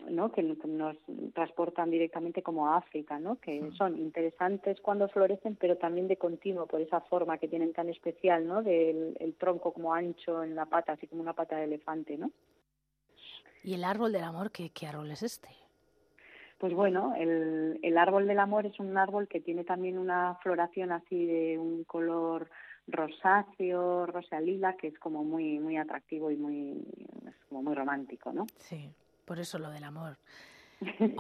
¿no? 0.10 0.32
que 0.32 0.44
nos 0.44 0.98
transportan 1.34 1.90
directamente 1.90 2.42
como 2.44 2.68
a 2.68 2.78
África, 2.78 3.20
¿no? 3.20 3.40
que 3.40 3.72
son 3.78 3.98
interesantes 3.98 4.80
cuando 4.82 5.08
florecen, 5.10 5.56
pero 5.56 5.78
también 5.78 6.08
de 6.08 6.18
continuo 6.18 6.68
por 6.68 6.82
esa 6.82 7.02
forma 7.02 7.38
que 7.38 7.48
tienen 7.48 7.74
tan 7.74 7.90
especial, 7.90 8.46
¿no? 8.46 8.62
del 8.62 9.16
el 9.20 9.36
tronco 9.36 9.74
como 9.74 9.94
ancho 9.94 10.44
en 10.44 10.56
la 10.56 10.66
pata, 10.66 10.94
así 10.94 11.08
como 11.08 11.22
una 11.22 11.34
pata 11.34 11.58
de 11.58 11.66
elefante. 11.66 12.18
¿no? 12.18 12.32
¿Y 13.64 13.74
el 13.74 13.84
árbol 13.84 14.12
del 14.12 14.24
amor, 14.24 14.52
qué, 14.52 14.70
qué 14.70 14.88
árbol 14.88 15.12
es 15.12 15.24
este? 15.24 15.50
Pues 16.58 16.74
bueno, 16.74 17.16
el, 17.18 17.80
el 17.82 17.98
árbol 17.98 18.28
del 18.28 18.40
amor 18.40 18.68
es 18.68 18.80
un 18.80 18.96
árbol 18.98 19.28
que 19.28 19.40
tiene 19.40 19.64
también 19.64 19.98
una 19.98 20.36
floración 20.44 20.92
así 20.92 21.26
de 21.26 21.58
un 21.58 21.84
color 21.86 22.52
rosáceo, 22.88 24.06
rosa 24.06 24.40
lila, 24.40 24.76
que 24.76 24.88
es 24.88 25.00
como 25.00 25.24
muy 25.24 25.60
muy 25.60 25.78
atractivo 25.78 26.30
y 26.30 26.36
muy 26.36 26.84
como 27.50 27.64
muy 27.64 27.74
romántico, 27.74 28.32
¿no? 28.32 28.46
Sí 28.58 28.94
por 29.25 29.40
eso 29.40 29.60
lo 29.60 29.70
del 29.70 29.84
amor. 29.84 30.18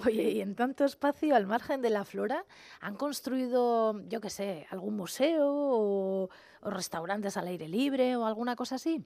Oye, 0.05 0.29
y 0.31 0.41
en 0.41 0.55
tanto 0.55 0.85
espacio, 0.85 1.35
al 1.35 1.45
margen 1.45 1.81
de 1.81 1.91
la 1.91 2.03
flora, 2.03 2.43
¿han 2.79 2.95
construido, 2.95 4.01
yo 4.07 4.19
qué 4.19 4.29
sé, 4.29 4.65
algún 4.71 4.95
museo 4.97 5.47
o, 5.47 6.29
restaurantes 6.63 7.37
al 7.37 7.47
aire 7.47 7.67
libre 7.67 8.15
o 8.15 8.25
alguna 8.25 8.55
cosa 8.55 8.75
así? 8.75 9.03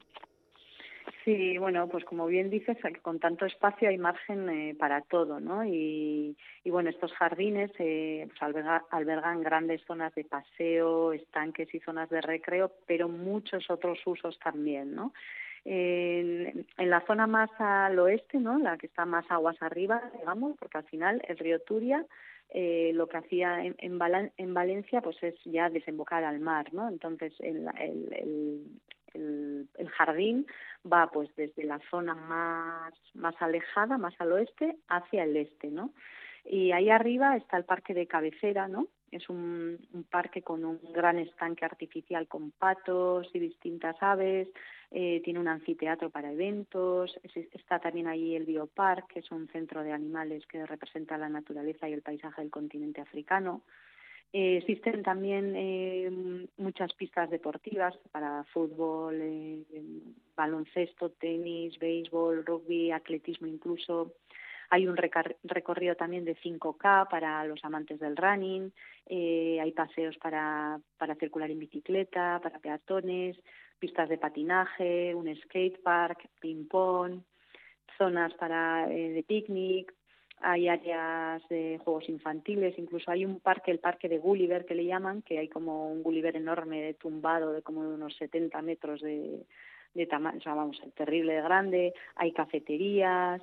Sí, 1.23 1.57
bueno, 1.57 1.87
pues 1.89 2.05
como 2.05 2.27
bien 2.27 2.49
dices, 2.49 2.77
con 3.01 3.19
tanto 3.19 3.45
espacio 3.45 3.89
hay 3.89 3.97
margen 3.97 4.47
eh, 4.49 4.75
para 4.77 5.01
todo, 5.01 5.39
¿no? 5.39 5.65
Y, 5.65 6.35
bueno, 6.65 6.89
estos 6.89 7.11
jardines 7.13 7.71
eh, 7.79 8.27
pues 8.27 8.41
albergan 8.91 9.41
grandes 9.41 9.81
zonas 9.85 10.13
de 10.13 10.23
paseo, 10.23 11.13
estanques 11.13 11.73
y 11.73 11.79
zonas 11.79 12.09
de 12.09 12.21
recreo, 12.21 12.71
pero 12.85 13.09
muchos 13.09 13.69
otros 13.69 13.99
usos 14.05 14.37
también, 14.39 14.93
¿no? 14.93 15.13
En, 15.65 16.65
la 16.77 17.01
zona 17.07 17.25
más 17.27 17.49
al 17.57 17.97
oeste, 17.97 18.37
¿no? 18.37 18.59
la 18.59 18.77
que 18.77 18.85
está 18.85 19.05
más 19.05 19.25
aguas 19.29 19.61
arriba, 19.61 20.01
digamos, 20.19 20.55
porque 20.57 20.77
al 20.77 20.85
final 20.85 21.21
el 21.27 21.37
río 21.37 21.59
Turia 21.61 22.05
eh, 22.49 22.91
lo 22.93 23.07
que 23.07 23.17
hacía 23.17 23.65
en, 23.65 23.75
en, 23.79 24.53
Valencia 24.53 25.01
pues 25.01 25.21
es 25.23 25.35
ya 25.45 25.69
desembocar 25.69 26.23
al 26.23 26.39
mar, 26.39 26.71
¿no? 26.73 26.87
Entonces 26.87 27.33
el, 27.39 27.67
el, 27.79 28.13
el, 29.13 29.67
el, 29.77 29.89
jardín 29.89 30.45
va 30.89 31.09
pues 31.11 31.35
desde 31.35 31.63
la 31.63 31.79
zona 31.89 32.13
más, 32.13 32.93
más 33.15 33.35
alejada, 33.39 33.97
más 33.97 34.13
al 34.19 34.31
oeste, 34.33 34.77
hacia 34.87 35.23
el 35.23 35.35
este, 35.37 35.69
¿no? 35.69 35.91
Y 36.45 36.71
ahí 36.71 36.91
arriba 36.91 37.35
está 37.35 37.57
el 37.57 37.65
parque 37.65 37.95
de 37.95 38.05
cabecera, 38.05 38.67
¿no? 38.67 38.87
Es 39.15 39.29
un, 39.29 39.79
parque 40.11 40.41
con 40.41 40.65
un 40.65 40.77
gran 40.91 41.17
estanque 41.19 41.63
artificial 41.63 42.27
con 42.27 42.51
patos 42.51 43.29
y 43.33 43.39
distintas 43.39 43.95
aves, 44.01 44.49
eh, 44.91 45.21
tiene 45.23 45.39
un 45.39 45.47
anfiteatro 45.47 46.09
para 46.09 46.33
eventos, 46.33 47.17
está 47.23 47.79
también 47.79 48.07
allí 48.07 48.35
el 48.35 48.43
Biopark, 48.43 49.07
que 49.07 49.19
es 49.19 49.31
un 49.31 49.47
centro 49.47 49.83
de 49.83 49.93
animales 49.93 50.45
que 50.47 50.65
representa 50.65 51.17
la 51.17 51.29
naturaleza 51.29 51.87
y 51.87 51.93
el 51.93 52.01
paisaje 52.01 52.41
del 52.41 52.51
continente 52.51 52.99
africano. 52.99 53.61
Eh, 54.33 54.57
existen 54.57 55.01
también 55.01 55.53
eh, 55.55 56.47
muchas 56.57 56.93
pistas 56.93 57.29
deportivas 57.29 57.95
para 58.11 58.43
fútbol, 58.51 59.65
baloncesto, 60.35 61.11
tenis, 61.11 61.79
béisbol, 61.79 62.45
rugby, 62.45 62.91
atletismo 62.91 63.47
incluso. 63.47 64.11
Hay 64.69 64.87
un 64.87 64.97
recorrido 64.97 65.95
también 65.95 66.25
de 66.25 66.35
5K 66.35 67.09
para 67.09 67.45
los 67.45 67.63
amantes 67.63 67.99
del 67.99 68.17
running, 68.17 68.71
hay 69.09 69.71
paseos 69.71 70.17
para, 70.17 70.79
para 70.97 71.15
circular 71.15 71.51
en 71.51 71.59
bicicleta, 71.59 72.39
para 72.41 72.59
peatones, 72.59 73.37
pistas 73.79 74.09
de 74.09 74.17
patinaje, 74.17 75.13
un 75.13 75.33
skate 75.35 75.81
park, 75.81 76.27
ping 76.39 76.67
pong, 76.67 77.21
zonas 77.97 78.33
para 78.35 78.91
eh, 78.91 79.09
de 79.09 79.23
picnic, 79.23 79.93
hay 80.41 80.67
áreas 80.67 81.47
de 81.49 81.79
juegos 81.83 82.09
infantiles, 82.09 82.77
incluso 82.77 83.09
hay 83.09 83.25
un 83.25 83.39
parque, 83.39 83.71
el 83.71 83.79
parque 83.79 84.09
de 84.09 84.17
Gulliver 84.17 84.65
que 84.65 84.75
le 84.75 84.85
llaman, 84.85 85.21
que 85.21 85.39
hay 85.39 85.47
como 85.47 85.89
un 85.91 86.03
Gulliver 86.03 86.35
enorme 86.35 86.93
tumbado 86.95 87.53
de 87.53 87.61
como 87.61 87.83
de 87.83 87.95
unos 87.95 88.15
70 88.17 88.61
metros 88.61 89.01
de, 89.01 89.45
de 89.93 90.05
tamaño, 90.05 90.39
o 90.39 90.41
sea, 90.41 90.53
vamos, 90.53 90.81
terrible 90.95 91.33
de 91.33 91.41
grande, 91.41 91.93
hay 92.15 92.31
cafeterías, 92.33 93.41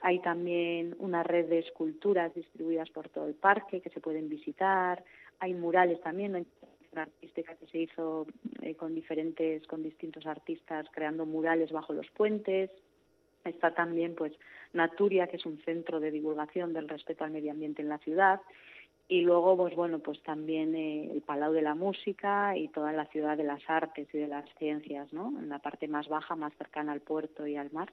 hay 0.00 0.20
también 0.20 0.94
una 0.98 1.22
red 1.22 1.48
de 1.48 1.58
esculturas 1.58 2.34
distribuidas 2.34 2.88
por 2.90 3.08
todo 3.08 3.26
el 3.26 3.34
parque 3.34 3.80
que 3.80 3.90
se 3.90 4.00
pueden 4.00 4.28
visitar, 4.28 5.04
hay 5.40 5.54
murales 5.54 6.00
también, 6.00 6.46
una 6.92 7.02
artística 7.02 7.54
que 7.54 7.66
se 7.66 7.78
hizo 7.78 8.26
eh, 8.62 8.74
con 8.74 8.94
diferentes, 8.94 9.66
con 9.66 9.82
distintos 9.82 10.26
artistas 10.26 10.86
creando 10.92 11.24
murales 11.26 11.72
bajo 11.72 11.92
los 11.92 12.10
puentes. 12.10 12.70
Está 13.44 13.72
también 13.72 14.14
pues 14.14 14.32
Naturia, 14.72 15.26
que 15.26 15.36
es 15.36 15.46
un 15.46 15.58
centro 15.64 15.98
de 15.98 16.10
divulgación 16.10 16.72
del 16.72 16.88
respeto 16.88 17.24
al 17.24 17.30
medio 17.30 17.52
ambiente 17.52 17.80
en 17.82 17.88
la 17.88 17.98
ciudad. 17.98 18.40
Y 19.08 19.22
luego, 19.22 19.56
pues 19.56 19.74
bueno, 19.74 19.98
pues 19.98 20.22
también 20.22 20.74
eh, 20.76 21.10
el 21.10 21.22
Palau 21.22 21.52
de 21.52 21.62
la 21.62 21.74
Música 21.74 22.56
y 22.56 22.68
toda 22.68 22.92
la 22.92 23.06
ciudad 23.06 23.36
de 23.36 23.44
las 23.44 23.62
artes 23.68 24.06
y 24.12 24.18
de 24.18 24.28
las 24.28 24.44
ciencias, 24.56 25.12
¿no? 25.12 25.36
En 25.38 25.48
la 25.48 25.58
parte 25.58 25.88
más 25.88 26.06
baja, 26.08 26.36
más 26.36 26.52
cercana 26.54 26.92
al 26.92 27.00
puerto 27.00 27.46
y 27.46 27.56
al 27.56 27.72
mar. 27.72 27.90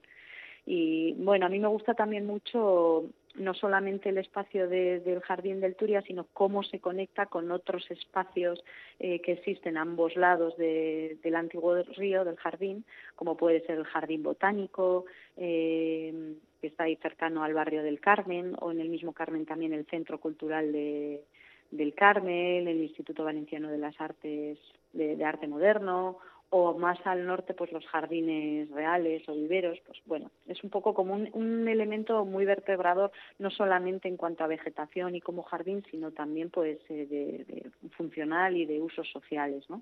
Y 0.69 1.13
bueno, 1.13 1.45
a 1.45 1.49
mí 1.49 1.59
me 1.59 1.69
gusta 1.69 1.93
también 1.93 2.27
mucho 2.27 3.05
no 3.35 3.53
solamente 3.53 4.09
el 4.09 4.17
espacio 4.17 4.67
del 4.67 5.21
Jardín 5.21 5.61
del 5.61 5.75
Turia, 5.75 6.01
sino 6.01 6.25
cómo 6.33 6.61
se 6.61 6.81
conecta 6.81 7.27
con 7.27 7.51
otros 7.51 7.89
espacios 7.89 8.61
eh, 8.99 9.21
que 9.21 9.31
existen 9.31 9.77
a 9.77 9.83
ambos 9.83 10.17
lados 10.17 10.57
del 10.57 11.35
antiguo 11.35 11.81
río, 11.95 12.25
del 12.25 12.35
jardín, 12.35 12.83
como 13.15 13.37
puede 13.37 13.61
ser 13.61 13.77
el 13.77 13.85
Jardín 13.85 14.23
Botánico, 14.23 15.05
eh, 15.37 16.33
que 16.59 16.67
está 16.67 16.83
ahí 16.83 16.97
cercano 16.97 17.45
al 17.45 17.53
barrio 17.53 17.81
del 17.81 18.01
Carmen, 18.01 18.53
o 18.59 18.71
en 18.71 18.81
el 18.81 18.89
mismo 18.89 19.13
Carmen 19.13 19.45
también 19.45 19.71
el 19.71 19.85
Centro 19.85 20.19
Cultural 20.19 20.73
de, 20.73 21.23
del 21.71 21.93
Carmen, 21.93 22.67
el 22.67 22.81
Instituto 22.81 23.23
Valenciano 23.23 23.69
de 23.69 23.77
las 23.77 24.01
Artes 24.01 24.57
de 24.91 25.23
Arte 25.23 25.47
Moderno, 25.47 26.17
o 26.49 26.77
más 26.77 26.97
al 27.05 27.25
norte 27.25 27.53
pues 27.53 27.71
los 27.71 27.85
jardines 27.87 28.69
reales 28.71 29.27
o 29.27 29.33
viveros 29.33 29.77
pues 29.85 29.99
bueno 30.05 30.31
es 30.47 30.63
un 30.63 30.69
poco 30.69 30.93
como 30.93 31.13
un, 31.13 31.67
elemento 31.67 32.23
muy 32.25 32.45
vertebrador 32.45 33.11
no 33.37 33.49
solamente 33.49 34.07
en 34.07 34.15
cuanto 34.15 34.43
a 34.43 34.47
vegetación 34.47 35.15
y 35.15 35.21
como 35.21 35.43
jardín 35.43 35.83
sino 35.91 36.11
también 36.11 36.49
pues 36.49 36.79
eh, 36.89 37.05
de, 37.05 37.71
funcional 37.97 38.55
y 38.55 38.65
de 38.65 38.81
usos 38.81 39.09
sociales 39.11 39.69
no 39.69 39.81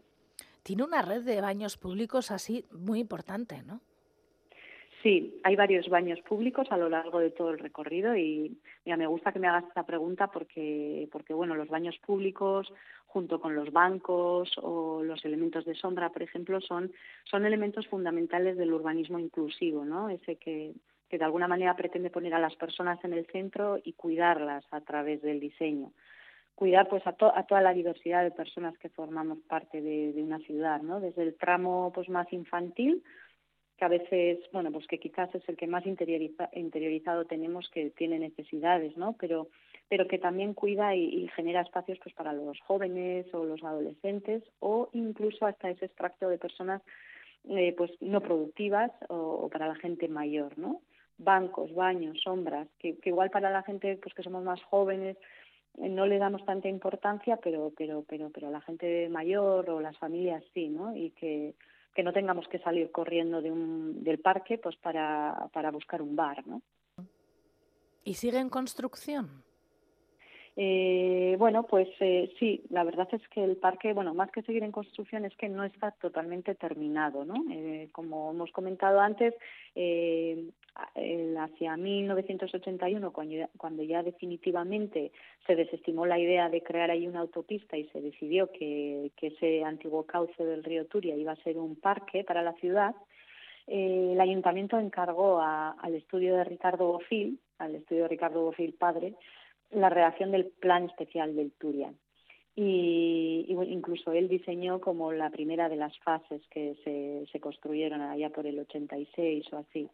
tiene 0.63 0.83
una 0.83 1.03
red 1.03 1.21
de 1.21 1.39
baños 1.39 1.77
públicos 1.77 2.31
así 2.31 2.65
muy 2.71 2.99
importante 2.99 3.61
no 3.61 3.81
Sí, 5.05 5.39
hay 5.43 5.55
varios 5.55 5.87
baños 5.87 6.19
públicos 6.21 6.65
a 6.71 6.77
lo 6.77 6.89
largo 6.89 7.19
de 7.19 7.29
todo 7.29 7.51
el 7.51 7.59
recorrido 7.59 8.17
y 8.17 8.57
mira, 8.85 8.97
me 8.97 9.05
gusta 9.05 9.31
que 9.31 9.37
me 9.37 9.47
hagas 9.47 9.65
esta 9.65 9.85
pregunta 9.85 10.31
porque, 10.31 11.07
porque 11.11 11.31
bueno, 11.31 11.53
los 11.53 11.67
baños 11.67 11.95
públicos 11.99 12.73
junto 13.05 13.39
con 13.39 13.53
los 13.53 13.71
bancos 13.71 14.51
o 14.63 15.03
los 15.03 15.23
elementos 15.23 15.63
de 15.63 15.75
sombra, 15.75 16.09
por 16.09 16.23
ejemplo, 16.23 16.59
son, 16.59 16.91
son 17.23 17.45
elementos 17.45 17.85
fundamentales 17.85 18.57
del 18.57 18.73
urbanismo 18.73 19.19
inclusivo, 19.19 19.85
¿no? 19.85 20.09
Ese 20.09 20.37
que, 20.37 20.73
que 21.07 21.19
de 21.19 21.23
alguna 21.23 21.47
manera 21.47 21.75
pretende 21.75 22.09
poner 22.09 22.33
a 22.33 22.39
las 22.39 22.55
personas 22.55 22.97
en 23.05 23.13
el 23.13 23.27
centro 23.27 23.77
y 23.83 23.93
cuidarlas 23.93 24.65
a 24.71 24.81
través 24.81 25.21
del 25.21 25.39
diseño. 25.39 25.91
Cuidar 26.55 26.89
pues 26.89 27.05
a, 27.05 27.11
a 27.11 27.43
toda 27.43 27.61
la 27.61 27.73
diversidad 27.75 28.23
de 28.23 28.31
personas 28.31 28.75
que 28.79 28.89
formamos 28.89 29.37
parte 29.47 29.81
de, 29.81 30.13
de 30.13 30.23
una 30.23 30.39
ciudad, 30.39 30.81
¿no? 30.81 30.99
Desde 30.99 31.21
el 31.21 31.35
tramo 31.35 31.91
pues 31.93 32.09
más 32.09 32.33
infantil 32.33 33.03
que 33.77 33.85
a 33.85 33.89
veces, 33.89 34.39
bueno, 34.51 34.71
pues 34.71 34.87
que 34.87 34.99
quizás 34.99 35.33
es 35.35 35.47
el 35.49 35.57
que 35.57 35.67
más 35.67 35.85
interiorizado 35.85 37.25
tenemos 37.25 37.69
que 37.69 37.89
tiene 37.91 38.19
necesidades, 38.19 38.95
¿no? 38.95 39.15
Pero, 39.19 39.49
pero 39.89 40.07
que 40.07 40.17
también 40.17 40.53
cuida 40.53 40.95
y, 40.95 41.27
genera 41.35 41.61
espacios 41.61 41.99
pues 42.01 42.15
para 42.15 42.33
los 42.33 42.59
jóvenes 42.61 43.25
o 43.33 43.43
los 43.43 43.63
adolescentes 43.63 44.43
o 44.59 44.89
incluso 44.93 45.45
hasta 45.45 45.69
ese 45.69 45.85
extracto 45.85 46.29
de 46.29 46.37
personas 46.37 46.81
eh, 47.49 47.73
pues 47.77 47.91
no 48.01 48.21
productivas 48.21 48.91
o, 49.09 49.49
para 49.49 49.67
la 49.67 49.75
gente 49.75 50.07
mayor, 50.07 50.57
¿no? 50.57 50.81
Bancos, 51.17 51.73
baños, 51.73 52.19
sombras, 52.21 52.67
que, 52.79 52.97
que 52.97 53.09
igual 53.09 53.29
para 53.29 53.49
la 53.49 53.63
gente 53.63 53.97
pues 54.01 54.15
que 54.15 54.23
somos 54.23 54.43
más 54.43 54.61
jóvenes 54.63 55.17
eh, 55.77 55.89
no 55.89 56.05
le 56.05 56.17
damos 56.17 56.45
tanta 56.45 56.69
importancia, 56.69 57.37
pero, 57.37 57.73
pero, 57.77 58.05
pero, 58.07 58.29
pero 58.29 58.49
la 58.49 58.61
gente 58.61 59.09
mayor 59.09 59.69
o 59.69 59.81
las 59.81 59.97
familias 59.97 60.43
sí, 60.53 60.69
¿no? 60.69 60.95
Y 60.95 61.11
que 61.11 61.55
que 61.95 62.03
no 62.03 62.13
tengamos 62.13 62.47
que 62.49 62.59
salir 62.59 62.91
corriendo 62.91 63.41
de 63.41 63.51
un, 63.51 64.03
del 64.03 64.19
parque 64.19 64.57
pues 64.57 64.75
para, 64.75 65.49
para 65.53 65.71
buscar 65.71 66.01
un 66.01 66.15
bar, 66.15 66.45
¿no? 66.45 66.61
¿Y 68.03 68.13
sigue 68.13 68.37
en 68.37 68.49
construcción? 68.49 69.43
Eh, 70.57 71.35
bueno, 71.37 71.63
pues 71.63 71.89
eh, 71.99 72.31
sí, 72.39 72.63
la 72.69 72.83
verdad 72.83 73.07
es 73.11 73.27
que 73.29 73.43
el 73.43 73.57
parque, 73.57 73.93
bueno, 73.93 74.13
más 74.13 74.31
que 74.31 74.41
seguir 74.43 74.63
en 74.63 74.71
construcción 74.71 75.25
es 75.25 75.35
que 75.35 75.49
no 75.49 75.63
está 75.63 75.91
totalmente 75.91 76.55
terminado, 76.55 77.25
¿no? 77.25 77.35
Eh, 77.51 77.89
como 77.91 78.31
hemos 78.31 78.51
comentado 78.51 78.99
antes, 78.99 79.33
eh, 79.75 80.49
hacia 80.75 81.77
1981, 81.77 83.13
cuando 83.57 83.83
ya, 83.83 84.03
definitivamente 84.03 85.11
se 85.47 85.55
desestimó 85.55 86.05
la 86.05 86.19
idea 86.19 86.49
de 86.49 86.61
crear 86.61 86.91
ahí 86.91 87.07
una 87.07 87.21
autopista 87.21 87.77
y 87.77 87.87
se 87.89 88.01
decidió 88.01 88.51
que, 88.51 89.11
ese 89.21 89.63
antiguo 89.63 90.05
cauce 90.05 90.43
del 90.43 90.63
río 90.63 90.85
Turia 90.85 91.15
iba 91.15 91.31
a 91.31 91.43
ser 91.43 91.57
un 91.57 91.75
parque 91.75 92.23
para 92.23 92.43
la 92.43 92.53
ciudad, 92.53 92.95
el 93.67 94.19
ayuntamiento 94.19 94.77
encargó 94.79 95.41
al 95.41 95.95
estudio 95.95 96.35
de 96.35 96.43
Ricardo 96.43 96.87
Bofil, 96.87 97.39
al 97.57 97.75
estudio 97.75 98.03
de 98.03 98.09
Ricardo 98.09 98.41
Bofil 98.41 98.73
padre, 98.73 99.15
la 99.71 99.89
redacción 99.89 100.31
del 100.31 100.45
plan 100.45 100.85
especial 100.85 101.35
del 101.35 101.51
Turian. 101.53 101.97
Y, 102.55 103.47
incluso 103.49 104.11
él 104.11 104.29
diseñó 104.29 104.79
como 104.79 105.11
la 105.11 105.29
primera 105.29 105.67
de 105.67 105.75
las 105.75 105.97
fases 105.99 106.41
que 106.49 106.75
se, 106.83 107.25
se 107.31 107.39
construyeron 107.39 108.01
allá 108.01 108.29
por 108.29 108.45
el 108.45 108.59
86 108.59 109.51
o 109.51 109.57
así. 109.57 109.89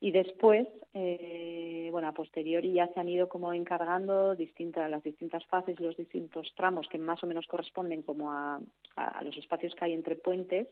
Y 0.00 0.12
después, 0.12 0.66
eh, 0.94 1.88
bueno, 1.92 2.08
a 2.08 2.12
posteriori 2.12 2.72
ya 2.72 2.88
se 2.88 3.00
han 3.00 3.08
ido 3.08 3.28
como 3.28 3.52
encargando 3.52 4.34
distintas, 4.34 4.90
las 4.90 5.02
distintas 5.02 5.44
fases 5.46 5.78
los 5.78 5.96
distintos 5.96 6.52
tramos 6.56 6.88
que 6.88 6.98
más 6.98 7.22
o 7.22 7.26
menos 7.26 7.46
corresponden 7.46 8.02
como 8.02 8.32
a, 8.32 8.60
a 8.96 9.22
los 9.22 9.36
espacios 9.36 9.74
que 9.74 9.84
hay 9.84 9.92
entre 9.92 10.16
puentes, 10.16 10.68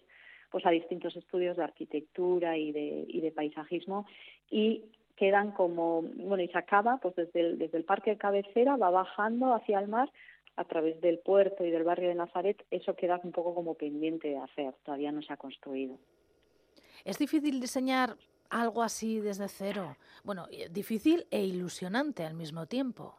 pues 0.50 0.64
a 0.64 0.70
distintos 0.70 1.14
estudios 1.16 1.56
de 1.56 1.64
arquitectura 1.64 2.56
y 2.56 2.72
de, 2.72 3.04
y 3.06 3.20
de 3.20 3.30
paisajismo 3.30 4.06
y 4.50 4.84
quedan 5.16 5.52
como, 5.52 6.02
bueno, 6.02 6.42
y 6.42 6.48
se 6.48 6.58
acaba, 6.58 6.98
pues 6.98 7.16
desde 7.16 7.40
el, 7.40 7.58
desde 7.58 7.78
el 7.78 7.84
parque 7.84 8.12
de 8.12 8.18
cabecera 8.18 8.76
va 8.76 8.90
bajando 8.90 9.52
hacia 9.52 9.80
el 9.80 9.88
mar 9.88 10.10
a 10.56 10.64
través 10.64 11.00
del 11.00 11.18
puerto 11.18 11.64
y 11.64 11.70
del 11.70 11.84
barrio 11.84 12.08
de 12.08 12.14
Nazaret, 12.14 12.64
eso 12.70 12.94
queda 12.96 13.20
un 13.22 13.32
poco 13.32 13.54
como 13.54 13.74
pendiente 13.74 14.28
de 14.28 14.38
hacer, 14.38 14.74
todavía 14.84 15.12
no 15.12 15.22
se 15.22 15.32
ha 15.32 15.36
construido. 15.36 15.98
Es 17.04 17.18
difícil 17.18 17.60
diseñar 17.60 18.16
algo 18.50 18.82
así 18.82 19.20
desde 19.20 19.48
cero. 19.48 19.96
Bueno, 20.24 20.46
difícil 20.70 21.26
e 21.30 21.44
ilusionante 21.44 22.24
al 22.24 22.34
mismo 22.34 22.66
tiempo. 22.66 23.14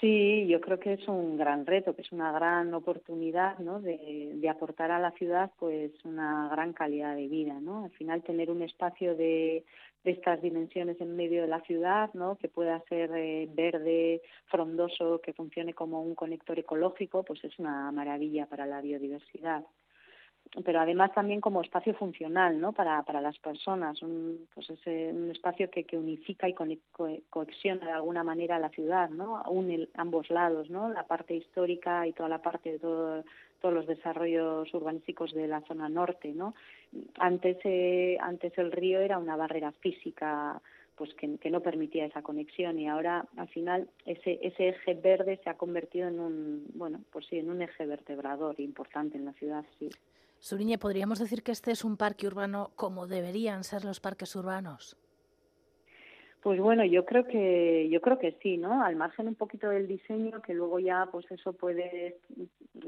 Sí, 0.00 0.46
yo 0.46 0.60
creo 0.60 0.78
que 0.78 0.92
es 0.92 1.08
un 1.08 1.38
gran 1.38 1.64
reto, 1.64 1.96
que 1.96 2.02
es 2.02 2.12
una 2.12 2.30
gran 2.30 2.74
oportunidad, 2.74 3.58
¿no? 3.60 3.80
De, 3.80 4.32
de, 4.34 4.48
aportar 4.50 4.90
a 4.90 4.98
la 4.98 5.10
ciudad, 5.12 5.50
pues, 5.58 5.90
una 6.04 6.50
gran 6.50 6.74
calidad 6.74 7.16
de 7.16 7.28
vida, 7.28 7.54
¿no? 7.60 7.84
Al 7.84 7.90
final 7.92 8.22
tener 8.22 8.50
un 8.50 8.60
espacio 8.60 9.16
de, 9.16 9.64
de 10.04 10.10
estas 10.10 10.42
dimensiones 10.42 11.00
en 11.00 11.16
medio 11.16 11.40
de 11.40 11.48
la 11.48 11.62
ciudad, 11.62 12.10
¿no? 12.12 12.36
Que 12.36 12.48
pueda 12.48 12.78
ser 12.90 13.10
eh, 13.16 13.48
verde, 13.50 14.20
frondoso, 14.50 15.22
que 15.22 15.32
funcione 15.32 15.72
como 15.72 16.02
un 16.02 16.14
conector 16.14 16.58
ecológico, 16.58 17.24
pues 17.24 17.42
es 17.44 17.58
una 17.58 17.90
maravilla 17.90 18.44
para 18.46 18.66
la 18.66 18.82
biodiversidad 18.82 19.64
pero 20.64 20.80
además 20.80 21.12
también 21.12 21.40
como 21.40 21.60
espacio 21.60 21.94
funcional 21.94 22.60
¿no? 22.60 22.72
para, 22.72 23.02
para 23.02 23.20
las 23.20 23.38
personas, 23.38 24.00
un, 24.02 24.46
pues 24.54 24.70
es 24.70 24.86
un 24.86 25.30
espacio 25.30 25.70
que, 25.70 25.84
que 25.84 25.98
unifica 25.98 26.48
y 26.48 26.54
cohesiona 27.30 27.86
de 27.86 27.92
alguna 27.92 28.24
manera 28.24 28.58
la 28.58 28.70
ciudad, 28.70 29.10
¿no? 29.10 29.42
une 29.48 29.88
ambos 29.94 30.30
lados, 30.30 30.70
¿no? 30.70 30.88
la 30.88 31.06
parte 31.06 31.34
histórica 31.34 32.06
y 32.06 32.12
toda 32.12 32.28
la 32.28 32.42
parte 32.42 32.72
de 32.72 32.78
todo, 32.78 33.24
todos 33.60 33.74
los 33.74 33.86
desarrollos 33.86 34.72
urbanísticos 34.72 35.32
de 35.34 35.46
la 35.48 35.60
zona 35.62 35.88
norte. 35.88 36.32
¿no? 36.32 36.54
Antes, 37.18 37.58
eh, 37.64 38.16
antes 38.20 38.56
el 38.58 38.72
río 38.72 39.00
era 39.00 39.18
una 39.18 39.36
barrera 39.36 39.72
física 39.72 40.60
pues 40.96 41.12
que, 41.12 41.36
que, 41.36 41.50
no 41.50 41.60
permitía 41.60 42.06
esa 42.06 42.22
conexión 42.22 42.78
y 42.78 42.88
ahora 42.88 43.26
al 43.36 43.48
final 43.48 43.86
ese, 44.06 44.38
ese 44.40 44.68
eje 44.68 44.94
verde 44.94 45.38
se 45.44 45.50
ha 45.50 45.58
convertido 45.58 46.08
en 46.08 46.18
un 46.18 46.66
bueno 46.72 47.00
pues 47.12 47.26
sí 47.26 47.38
en 47.38 47.50
un 47.50 47.60
eje 47.60 47.84
vertebrador 47.84 48.58
importante 48.60 49.18
en 49.18 49.26
la 49.26 49.34
ciudad 49.34 49.62
sí 49.78 49.90
Suriñe, 50.38 50.78
¿podríamos 50.78 51.18
decir 51.18 51.42
que 51.42 51.52
este 51.52 51.72
es 51.72 51.84
un 51.84 51.96
parque 51.96 52.26
urbano 52.26 52.70
como 52.76 53.06
deberían 53.06 53.64
ser 53.64 53.84
los 53.84 54.00
parques 54.00 54.34
urbanos? 54.36 54.96
Pues 56.42 56.60
bueno, 56.60 56.84
yo 56.84 57.04
creo 57.04 57.26
que 57.26 57.88
yo 57.90 58.00
creo 58.00 58.20
que 58.20 58.38
sí, 58.40 58.56
¿no? 58.56 58.84
Al 58.84 58.94
margen 58.94 59.26
un 59.26 59.34
poquito 59.34 59.68
del 59.68 59.88
diseño, 59.88 60.40
que 60.42 60.54
luego 60.54 60.78
ya 60.78 61.08
pues 61.10 61.26
eso 61.30 61.52
puede 61.52 62.18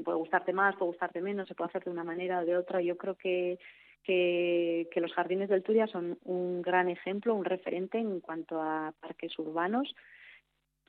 puede 0.05 0.17
gustarte 0.17 0.53
más, 0.53 0.77
puede 0.77 0.91
gustarte 0.91 1.21
menos, 1.21 1.47
se 1.47 1.55
puede 1.55 1.67
hacer 1.67 1.83
de 1.83 1.91
una 1.91 2.05
manera 2.05 2.39
o 2.39 2.45
de 2.45 2.55
otra. 2.55 2.81
Yo 2.81 2.97
creo 2.97 3.15
que 3.15 3.59
que, 4.03 4.87
que 4.91 5.01
los 5.01 5.11
jardines 5.11 5.49
del 5.49 5.61
Turia 5.61 5.87
son 5.87 6.17
un 6.23 6.61
gran 6.61 6.87
ejemplo, 6.87 7.35
un 7.35 7.43
referente 7.43 7.97
en 7.97 8.21
cuanto 8.21 8.61
a 8.61 8.93
parques 9.01 9.37
urbanos 9.37 9.93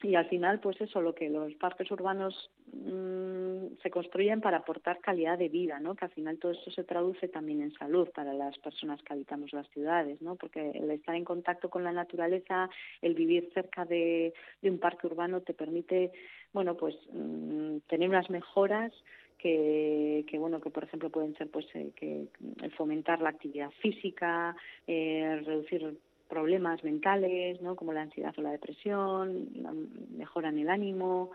y 0.02 0.14
al 0.14 0.28
final 0.28 0.60
pues 0.60 0.80
eso 0.80 1.00
lo 1.00 1.14
que 1.14 1.28
los 1.28 1.54
parques 1.54 1.90
urbanos 1.90 2.50
mmm, 2.72 3.76
se 3.82 3.90
construyen 3.90 4.40
para 4.40 4.58
aportar 4.58 5.00
calidad 5.00 5.38
de 5.38 5.48
vida 5.48 5.78
no 5.78 5.94
que 5.94 6.06
al 6.06 6.10
final 6.10 6.38
todo 6.38 6.52
esto 6.52 6.70
se 6.70 6.84
traduce 6.84 7.28
también 7.28 7.62
en 7.62 7.72
salud 7.72 8.08
para 8.14 8.32
las 8.32 8.56
personas 8.58 9.02
que 9.02 9.12
habitamos 9.12 9.52
las 9.52 9.68
ciudades 9.70 10.20
no 10.22 10.36
porque 10.36 10.70
el 10.70 10.90
estar 10.90 11.14
en 11.14 11.24
contacto 11.24 11.68
con 11.68 11.84
la 11.84 11.92
naturaleza 11.92 12.70
el 13.02 13.14
vivir 13.14 13.50
cerca 13.52 13.84
de, 13.84 14.32
de 14.62 14.70
un 14.70 14.78
parque 14.78 15.06
urbano 15.06 15.42
te 15.42 15.54
permite 15.54 16.12
bueno 16.52 16.76
pues 16.76 16.96
mmm, 17.12 17.78
tener 17.88 18.08
unas 18.08 18.30
mejoras 18.30 18.92
que, 19.36 20.24
que, 20.28 20.38
bueno 20.38 20.60
que 20.60 20.70
por 20.70 20.84
ejemplo 20.84 21.10
pueden 21.10 21.34
ser 21.36 21.50
pues 21.50 21.66
eh, 21.74 21.92
que 21.96 22.26
el 22.62 22.72
fomentar 22.72 23.20
la 23.20 23.30
actividad 23.30 23.70
física 23.80 24.54
eh, 24.86 25.42
reducir 25.44 25.98
problemas 26.30 26.82
mentales, 26.84 27.60
¿no? 27.60 27.76
como 27.76 27.92
la 27.92 28.02
ansiedad 28.02 28.32
o 28.38 28.42
la 28.42 28.52
depresión, 28.52 29.48
la, 29.54 29.74
mejoran 30.16 30.58
el 30.58 30.70
ánimo 30.70 31.32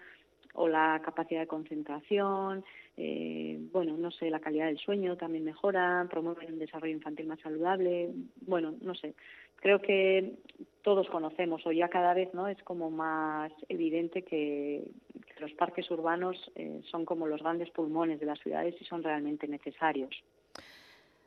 o 0.56 0.68
la 0.70 1.02
capacidad 1.04 1.42
de 1.42 1.48
concentración, 1.48 2.64
eh, 2.98 3.60
bueno, 3.74 3.98
no 3.98 4.10
sé, 4.10 4.30
la 4.30 4.40
calidad 4.40 4.68
del 4.68 4.78
sueño 4.78 5.18
también 5.18 5.44
mejora, 5.44 6.08
promueven 6.10 6.54
un 6.54 6.60
desarrollo 6.60 6.94
infantil 6.94 7.28
más 7.28 7.42
saludable, 7.42 8.12
bueno, 8.48 8.74
no 8.82 8.96
sé, 8.96 9.16
creo 9.58 9.82
que 9.82 10.36
todos 10.82 11.10
conocemos 11.10 11.66
o 11.66 11.72
ya 11.74 11.90
cada 11.90 12.14
vez 12.14 12.34
no 12.34 12.48
es 12.48 12.62
como 12.64 12.90
más 12.90 13.52
evidente 13.68 14.22
que, 14.22 14.84
que 15.26 15.40
los 15.42 15.52
parques 15.54 15.92
urbanos 15.92 16.52
eh, 16.56 16.82
son 16.90 17.04
como 17.04 17.28
los 17.28 17.42
grandes 17.42 17.70
pulmones 17.72 18.20
de 18.20 18.26
las 18.28 18.40
ciudades 18.40 18.76
y 18.80 18.86
son 18.86 19.04
realmente 19.04 19.48
necesarios. 19.48 20.16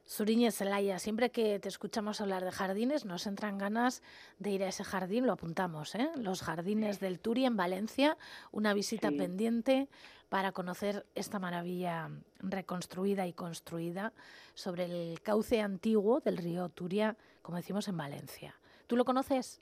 Suriñe 0.09 0.51
Zelaya, 0.53 0.99
siempre 0.99 1.29
que 1.29 1.59
te 1.59 1.69
escuchamos 1.69 2.23
hablar 2.23 2.43
de 2.43 2.51
jardines, 2.51 3.05
nos 3.05 3.27
entran 3.27 3.59
ganas 3.59 4.03
de 4.39 4.53
ir 4.53 4.63
a 4.63 4.69
ese 4.69 4.83
jardín, 4.83 5.27
lo 5.27 5.35
apuntamos, 5.35 5.95
¿eh? 5.95 6.09
Los 6.17 6.41
jardines 6.41 6.99
del 6.99 7.21
Turi 7.21 7.45
en 7.45 7.59
Valencia, 7.59 8.17
una 8.51 8.73
visita 8.73 9.11
sí. 9.11 9.19
pendiente 9.19 9.87
para 10.31 10.53
conocer 10.53 11.05
esta 11.15 11.39
maravilla 11.39 12.09
reconstruida 12.39 13.27
y 13.27 13.35
construida 13.35 14.15
sobre 14.55 14.87
el 14.87 15.21
cauce 15.21 15.61
antiguo 15.61 16.21
del 16.21 16.39
río 16.39 16.71
Turia, 16.71 17.15
como 17.43 17.59
decimos 17.59 17.87
en 17.87 17.99
Valencia. 17.99 18.55
¿Tú 18.87 18.97
lo 18.97 19.05
conoces? 19.05 19.61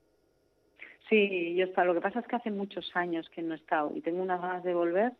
Sí, 1.08 1.56
yo 1.56 1.64
está. 1.64 1.84
Lo 1.84 1.92
que 1.92 2.00
pasa 2.00 2.20
es 2.20 2.26
que 2.28 2.36
hace 2.36 2.52
muchos 2.52 2.88
años 2.94 3.28
que 3.30 3.42
no 3.42 3.54
he 3.54 3.56
estado 3.56 3.90
y 3.96 4.00
tengo 4.00 4.22
unas 4.22 4.40
ganas 4.40 4.62
de 4.62 4.74
volver 4.74 5.12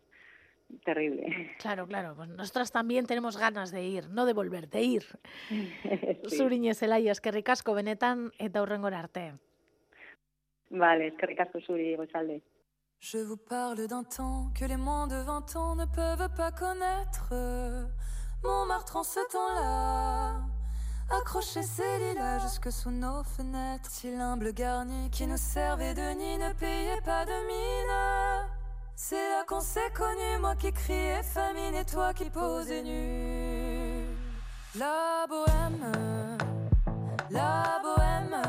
terrible. 0.84 1.54
Claro, 1.58 1.86
claro. 1.86 2.14
Pues 2.16 2.28
nosotras 2.28 2.72
también 2.72 3.06
tenemos 3.06 3.36
ganas 3.36 3.70
de 3.70 3.84
ir, 3.84 4.08
no 4.10 4.26
de 4.26 4.32
volver, 4.32 4.68
de 4.68 4.82
ir. 4.82 5.04
sí. 5.50 6.36
Zuriñe 6.36 6.74
zelai 6.74 7.08
eskerrik 7.08 7.48
asko 7.48 7.74
benetan 7.74 8.32
eta 8.38 8.62
hurrengora 8.62 9.00
arte. 9.00 9.34
Vale, 10.70 11.08
eskerrik 11.08 11.40
asko 11.40 11.60
zuri, 11.60 11.94
gozalde. 11.96 12.42
Je 12.98 13.18
vous 13.18 13.36
parle 13.36 13.86
d'un 13.86 14.04
temps 14.04 14.50
que 14.58 14.64
les 14.64 14.76
moins 14.78 15.06
de 15.06 15.16
20 15.16 15.56
ans 15.56 15.76
ne 15.76 15.84
peuvent 15.84 16.34
pas 16.34 16.50
connaître. 16.50 17.28
Montmartre 18.42 18.96
en 18.96 19.02
ce 19.02 19.20
temps-là, 19.30 20.40
accrochait 21.10 21.62
ses 21.62 21.98
lilas 21.98 22.40
jusque 22.40 22.72
sous 22.72 22.90
nos 22.90 23.22
fenêtres. 23.22 23.90
Si 23.90 24.10
l'humble 24.10 24.52
garni 24.52 25.10
qui 25.10 25.26
nous 25.26 25.36
servait 25.36 25.94
de 25.94 26.14
nid 26.14 26.38
ne 26.38 26.52
payait 26.54 27.02
pas 27.04 27.24
de 27.24 27.36
mine. 27.46 28.35
C'est 28.98 29.28
là 29.28 29.44
qu'on 29.46 29.60
s'est 29.60 29.92
connus, 29.94 30.40
moi 30.40 30.54
qui 30.56 30.72
criais 30.72 31.22
famine 31.22 31.74
et 31.74 31.84
toi 31.84 32.14
qui 32.14 32.30
posais 32.30 32.82
nu. 32.82 34.06
La 34.74 35.26
bohème, 35.28 36.38
la 37.30 37.78
bohème, 37.82 38.42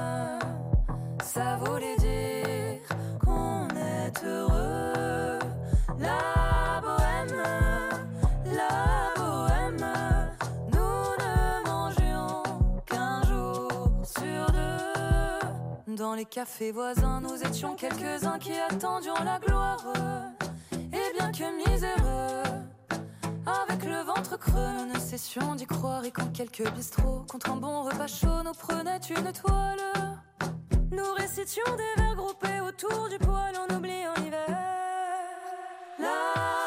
ça 1.22 1.58
voulait 1.58 1.98
dire 1.98 2.80
qu'on 3.26 3.68
est 3.76 4.24
heureux. 4.26 5.40
La 6.00 6.82
bohème, 6.82 7.44
la 8.46 9.14
bohème, 9.18 9.94
nous 10.72 11.26
ne 11.26 11.68
mangions 11.68 12.44
qu'un 12.86 13.22
jour 13.24 13.90
sur 14.06 14.52
deux. 14.54 15.96
Dans 15.98 16.16
les 16.16 16.26
cafés 16.26 16.72
voisins, 16.72 17.20
nous 17.20 17.44
étions 17.44 17.76
quelques-uns 17.76 18.40
qui 18.40 18.54
attendions 18.54 19.22
la 19.26 19.40
gloire 19.40 19.84
que 21.32 21.70
miséreux. 21.70 22.44
Avec 23.46 23.84
le 23.84 24.04
ventre 24.04 24.38
creux, 24.38 24.72
nous 24.78 24.94
ne 24.94 25.00
cessions 25.00 25.56
d'y 25.56 25.66
croire. 25.66 26.04
Et 26.06 26.12
quand 26.12 26.32
quelques 26.32 26.70
bistrots, 26.72 27.26
contre 27.30 27.52
un 27.52 27.58
bon 27.58 27.84
repas 27.84 28.08
chaud, 28.08 28.44
nous 28.44 28.54
prenaient 28.54 29.00
une 29.10 29.32
toile, 29.34 29.80
nous 30.92 31.14
récitions 31.18 31.64
des 31.76 32.02
vers 32.02 32.16
groupés 32.16 32.60
autour 32.62 33.10
du 33.10 33.18
poêle 33.18 33.56
en 33.58 33.76
oubliant 33.76 34.14
l'hiver. 34.18 34.48
La 36.00 36.67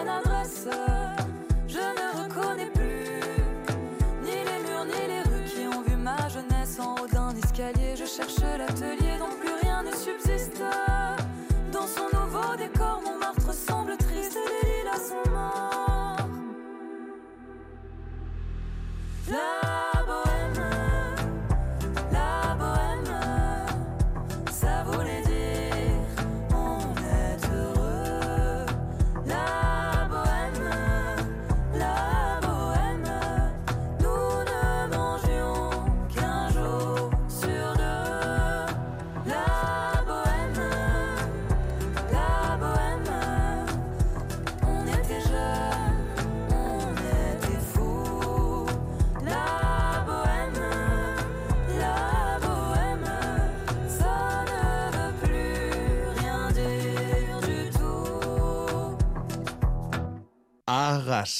another 0.00 0.23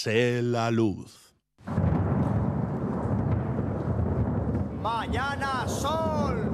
Hágase 0.04 0.42
la 0.42 0.70
luz. 0.70 1.34
Mañana 4.82 5.66
sol. 5.66 6.52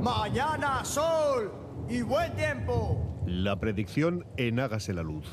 Mañana 0.00 0.84
sol. 0.84 1.52
Y 1.88 2.02
buen 2.02 2.32
tiempo. 2.36 2.96
La 3.26 3.58
predicción 3.58 4.24
en 4.36 4.60
Hágase 4.60 4.94
la 4.94 5.02
luz. 5.02 5.26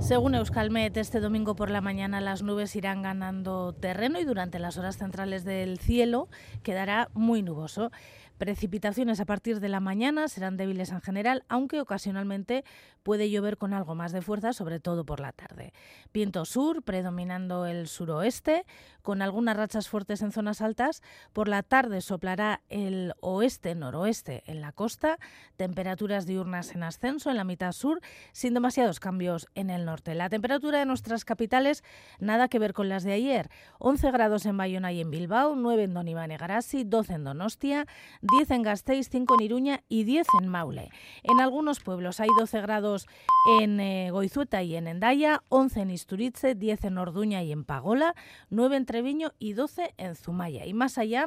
Según 0.00 0.34
Euskalmet, 0.34 0.96
este 0.96 1.20
domingo 1.20 1.54
por 1.54 1.70
la 1.70 1.80
mañana 1.80 2.20
las 2.20 2.42
nubes 2.42 2.74
irán 2.74 3.02
ganando 3.02 3.74
terreno 3.74 4.18
y 4.18 4.24
durante 4.24 4.58
las 4.58 4.76
horas 4.76 4.98
centrales 4.98 5.44
del 5.44 5.78
cielo 5.78 6.28
quedará 6.64 7.10
muy 7.14 7.42
nuboso. 7.42 7.92
Precipitaciones 8.38 9.18
a 9.20 9.24
partir 9.24 9.60
de 9.60 9.68
la 9.68 9.80
mañana 9.80 10.28
serán 10.28 10.56
débiles 10.56 10.90
en 10.90 11.00
general, 11.00 11.44
aunque 11.48 11.80
ocasionalmente 11.80 12.64
puede 13.02 13.30
llover 13.30 13.56
con 13.56 13.72
algo 13.72 13.94
más 13.94 14.12
de 14.12 14.20
fuerza, 14.20 14.52
sobre 14.52 14.78
todo 14.78 15.04
por 15.06 15.20
la 15.20 15.32
tarde. 15.32 15.72
Viento 16.12 16.44
sur, 16.44 16.82
predominando 16.82 17.66
el 17.66 17.88
suroeste, 17.88 18.66
con 19.06 19.22
algunas 19.22 19.56
rachas 19.56 19.88
fuertes 19.88 20.20
en 20.20 20.32
zonas 20.32 20.60
altas. 20.60 21.00
Por 21.32 21.46
la 21.46 21.62
tarde 21.62 22.00
soplará 22.00 22.62
el 22.68 23.14
oeste-noroeste 23.20 24.42
en 24.46 24.60
la 24.60 24.72
costa, 24.72 25.20
temperaturas 25.56 26.26
diurnas 26.26 26.74
en 26.74 26.82
ascenso 26.82 27.30
en 27.30 27.36
la 27.36 27.44
mitad 27.44 27.70
sur, 27.70 28.00
sin 28.32 28.52
demasiados 28.52 28.98
cambios 28.98 29.46
en 29.54 29.70
el 29.70 29.84
norte. 29.84 30.16
La 30.16 30.28
temperatura 30.28 30.80
de 30.80 30.86
nuestras 30.86 31.24
capitales, 31.24 31.84
nada 32.18 32.48
que 32.48 32.58
ver 32.58 32.72
con 32.72 32.88
las 32.88 33.04
de 33.04 33.12
ayer. 33.12 33.48
11 33.78 34.10
grados 34.10 34.44
en 34.44 34.56
Bayona 34.56 34.90
y 34.90 35.00
en 35.00 35.12
Bilbao, 35.12 35.54
9 35.54 35.84
en 35.84 35.94
Donibane 35.94 36.34
y 36.34 36.38
Garasi, 36.38 36.82
12 36.82 37.12
en 37.12 37.22
Donostia, 37.22 37.86
10 38.22 38.50
en 38.50 38.62
Gasteiz, 38.62 39.08
5 39.08 39.36
en 39.38 39.44
Iruña 39.44 39.84
y 39.88 40.02
10 40.02 40.26
en 40.42 40.48
Maule. 40.48 40.90
En 41.22 41.40
algunos 41.40 41.78
pueblos 41.78 42.18
hay 42.18 42.28
12 42.36 42.60
grados 42.60 43.06
en 43.60 43.78
eh, 43.78 44.10
Goizueta 44.10 44.64
y 44.64 44.74
en 44.74 44.88
Endaya, 44.88 45.44
11 45.48 45.82
en 45.82 45.90
Isturize, 45.92 46.56
10 46.56 46.84
en 46.86 46.98
Orduña 46.98 47.44
y 47.44 47.52
en 47.52 47.64
Pagola, 47.64 48.16
9 48.50 48.78
en 48.78 48.86
Treviño 48.96 49.34
y 49.38 49.52
12 49.52 49.92
en 49.98 50.16
Zumaya. 50.16 50.64
Y 50.64 50.72
más 50.72 50.96
allá, 50.96 51.26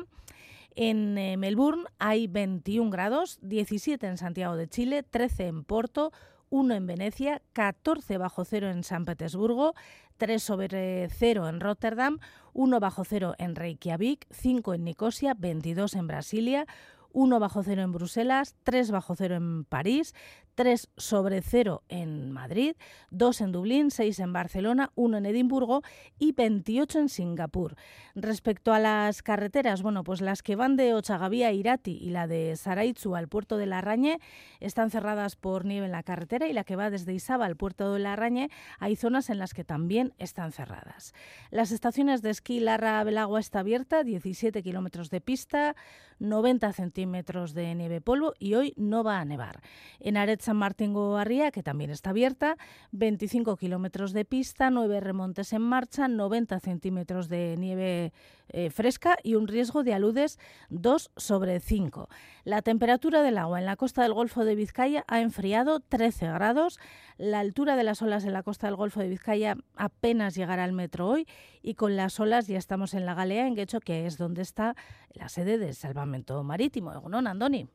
en 0.73 1.15
eh, 1.19 1.38
Melbourne 1.38 1.84
hay 1.99 2.25
21 2.25 2.89
grados, 2.89 3.38
17 3.43 4.08
en 4.08 4.17
Santiago 4.17 4.55
de 4.55 4.67
Chile, 4.67 5.03
13 5.03 5.45
en 5.45 5.63
Porto, 5.63 6.12
1 6.49 6.73
en 6.73 6.88
Venecia, 6.88 7.43
14 7.53 8.17
bajo 8.17 8.43
cero 8.43 8.71
en 8.71 8.84
San 8.84 9.05
Petersburgo, 9.05 9.75
3 10.17 10.41
sobre 10.41 11.10
cero 11.10 11.47
en 11.47 11.60
Rotterdam, 11.60 12.17
1 12.53 12.79
bajo 12.79 13.03
cero 13.05 13.36
en 13.38 13.55
Reykjavik, 13.55 14.25
5 14.32 14.73
en 14.73 14.84
Nicosia, 14.84 15.36
22 15.38 15.93
en 15.93 16.08
Brasilia, 16.08 16.65
1 17.13 17.39
bajo 17.39 17.62
cero 17.62 17.84
en 17.84 17.91
Bruselas, 17.91 18.55
3 18.63 18.89
bajo 18.89 19.15
cero 19.15 19.36
en 19.36 19.63
París, 19.63 20.15
3 20.60 20.89
sobre 20.98 21.41
cero 21.41 21.84
en 21.88 22.34
Madrid, 22.34 22.76
2 23.12 23.39
en 23.39 23.54
Dublín, 23.54 23.91
6 23.91 24.19
en 24.19 24.34
Barcelona, 24.34 24.91
1 24.95 25.19
en 25.19 25.26
Edimburgo 25.26 25.84
y 26.17 26.34
28 26.34 27.00
en 27.00 27.08
Singapur. 27.08 27.78
Respecto 28.13 28.74
a 28.74 28.80
las 28.80 29.24
carreteras, 29.24 29.82
bueno, 29.82 30.04
pues 30.04 30.19
las 30.19 30.43
que 30.43 30.58
van 30.58 30.76
de 30.76 30.93
Ochagavía 30.93 31.48
a 31.48 31.54
Irati 31.54 31.98
y 32.02 32.10
la 32.10 32.28
de 32.28 32.58
Saraitzu 32.58 33.15
al 33.15 33.30
puerto 33.30 33.56
de 33.56 33.67
Larrañe 33.67 34.19
están 34.60 34.91
cerradas 34.91 35.38
por 35.38 35.63
nieve 35.63 35.86
en 35.86 35.93
la 35.93 36.04
carretera 36.04 36.50
y 36.50 36.52
la 36.52 36.65
que 36.65 36.76
va 36.76 36.89
desde 36.89 37.13
Isaba 37.13 37.45
al 37.45 37.56
puerto 37.56 37.93
de 37.93 38.00
Larrañe 38.00 38.50
hay 38.80 38.98
zonas 38.98 39.30
en 39.30 39.38
las 39.38 39.54
que 39.54 39.63
también 39.63 40.13
están 40.17 40.52
cerradas. 40.52 41.13
Las 41.52 41.72
estaciones 41.72 42.22
de 42.22 42.32
esquí 42.32 42.60
Larra 42.60 43.02
Belagua 43.06 43.39
está 43.39 43.60
abierta, 43.60 44.04
17 44.04 44.62
kilómetros 44.62 45.10
de 45.10 45.22
pista, 45.22 45.78
90 46.19 46.74
centímetros 46.74 47.54
de 47.54 47.74
nieve 47.76 48.02
polvo 48.02 48.34
y 48.39 48.56
hoy 48.56 48.74
no 48.76 49.06
va 49.06 49.22
a 49.22 49.26
nevar. 49.26 49.62
En 50.02 50.17
Aret 50.17 50.49
San 50.50 50.58
Martín 50.58 50.94
Goarría, 50.94 51.52
que 51.52 51.62
también 51.62 51.92
está 51.92 52.10
abierta, 52.10 52.58
25 52.92 53.56
kilómetros 53.56 54.14
de 54.14 54.26
pista, 54.26 54.72
9 54.72 55.00
remontes 55.00 55.54
en 55.54 55.62
marcha, 55.62 56.08
90 56.08 56.60
centímetros 56.60 57.30
de 57.30 57.56
nieve 57.56 58.12
eh, 58.48 58.72
fresca 58.72 59.16
y 59.22 59.36
un 59.36 59.48
riesgo 59.48 59.84
de 59.84 59.94
aludes 59.94 60.40
2 60.70 61.12
sobre 61.16 61.60
5. 61.60 62.10
La 62.46 62.64
temperatura 62.64 63.22
del 63.22 63.38
agua 63.38 63.60
en 63.60 63.68
la 63.68 63.76
costa 63.76 64.02
del 64.02 64.16
Golfo 64.16 64.44
de 64.44 64.56
Vizcaya 64.56 65.06
ha 65.08 65.22
enfriado 65.22 65.82
13 65.82 66.26
grados. 66.26 66.80
La 67.20 67.42
altura 67.42 67.76
de 67.76 67.84
las 67.84 68.02
olas 68.02 68.26
en 68.26 68.34
la 68.34 68.42
costa 68.42 68.66
del 68.66 68.76
Golfo 68.76 69.02
de 69.02 69.08
Vizcaya 69.08 69.56
apenas 69.76 70.34
llegará 70.34 70.64
al 70.64 70.74
metro 70.74 71.10
hoy 71.10 71.28
y 71.62 71.76
con 71.76 71.96
las 71.96 72.20
olas 72.20 72.48
ya 72.48 72.58
estamos 72.58 72.96
en 72.96 73.06
la 73.06 73.14
Galea, 73.14 73.46
en 73.46 73.54
Guecho, 73.54 73.82
que 73.82 74.08
es 74.08 74.18
donde 74.18 74.42
está 74.42 74.76
la 75.14 75.30
sede 75.30 75.60
del 75.60 75.76
salvamento 75.76 76.44
marítimo. 76.44 76.92
Egunon, 76.92 77.28
Andoni. 77.28 77.68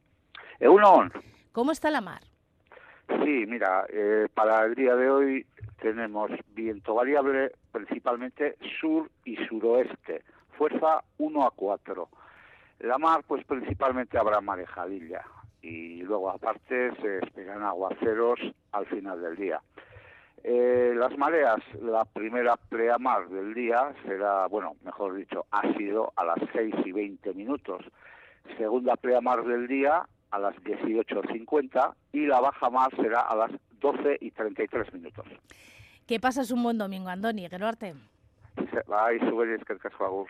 Egunon. 0.59 1.13
¿Cómo 1.53 1.71
está 1.71 1.89
la 1.93 2.01
mar? 2.01 2.34
Sí, 3.09 3.45
mira, 3.47 3.87
eh, 3.91 4.29
para 4.33 4.65
el 4.65 4.75
día 4.75 4.97
de 4.97 5.11
hoy 5.11 5.47
tenemos 5.81 6.31
viento 6.55 6.95
variable, 6.95 7.53
principalmente 7.73 8.57
sur 8.81 9.11
y 9.25 9.37
suroeste, 9.47 10.23
fuerza 10.57 11.03
1 11.19 11.47
a 11.47 11.51
4. 11.51 12.09
La 12.81 12.99
mar, 12.99 13.23
pues 13.27 13.45
principalmente 13.45 14.19
habrá 14.19 14.41
marejadilla 14.41 15.23
y 15.61 16.03
luego 16.03 16.31
aparte 16.31 16.95
se 17.01 17.19
esperan 17.19 17.63
aguaceros 17.63 18.39
al 18.73 18.87
final 18.87 19.21
del 19.23 19.37
día. 19.37 19.61
Eh, 20.43 20.93
las 20.95 21.17
mareas, 21.17 21.63
la 21.81 22.05
primera 22.05 22.57
pleamar 22.57 23.29
del 23.29 23.55
día 23.55 23.95
será, 24.05 24.47
bueno, 24.47 24.77
mejor 24.85 25.15
dicho, 25.15 25.47
ha 25.51 25.63
sido 25.75 26.13
a 26.17 26.25
las 26.25 26.39
6 26.53 26.75
y 26.85 26.93
20 26.93 27.33
minutos. 27.33 27.83
Segunda 28.59 28.97
pleamar 28.97 29.45
del 29.45 29.67
día 29.67 30.07
a 30.35 30.39
las 30.39 30.57
18.50 30.57 31.95
y 32.13 32.27
la 32.27 32.41
baja 32.41 32.69
mar 32.69 32.91
será 32.97 33.21
a 33.21 33.37
las 33.37 33.53
12 33.81 34.19
y 34.21 34.31
33 34.33 34.93
minutos. 34.93 35.27
Que 36.07 36.19
pases 36.19 36.51
un 36.51 36.63
buen 36.63 36.77
domingo, 36.77 37.09
Andoni, 37.09 37.49
Geroarte. 37.49 37.95
Bai, 38.89 39.19
zuberi 39.21 39.55
eskerrik 39.55 39.87
asko 39.87 40.05
agur. 40.05 40.29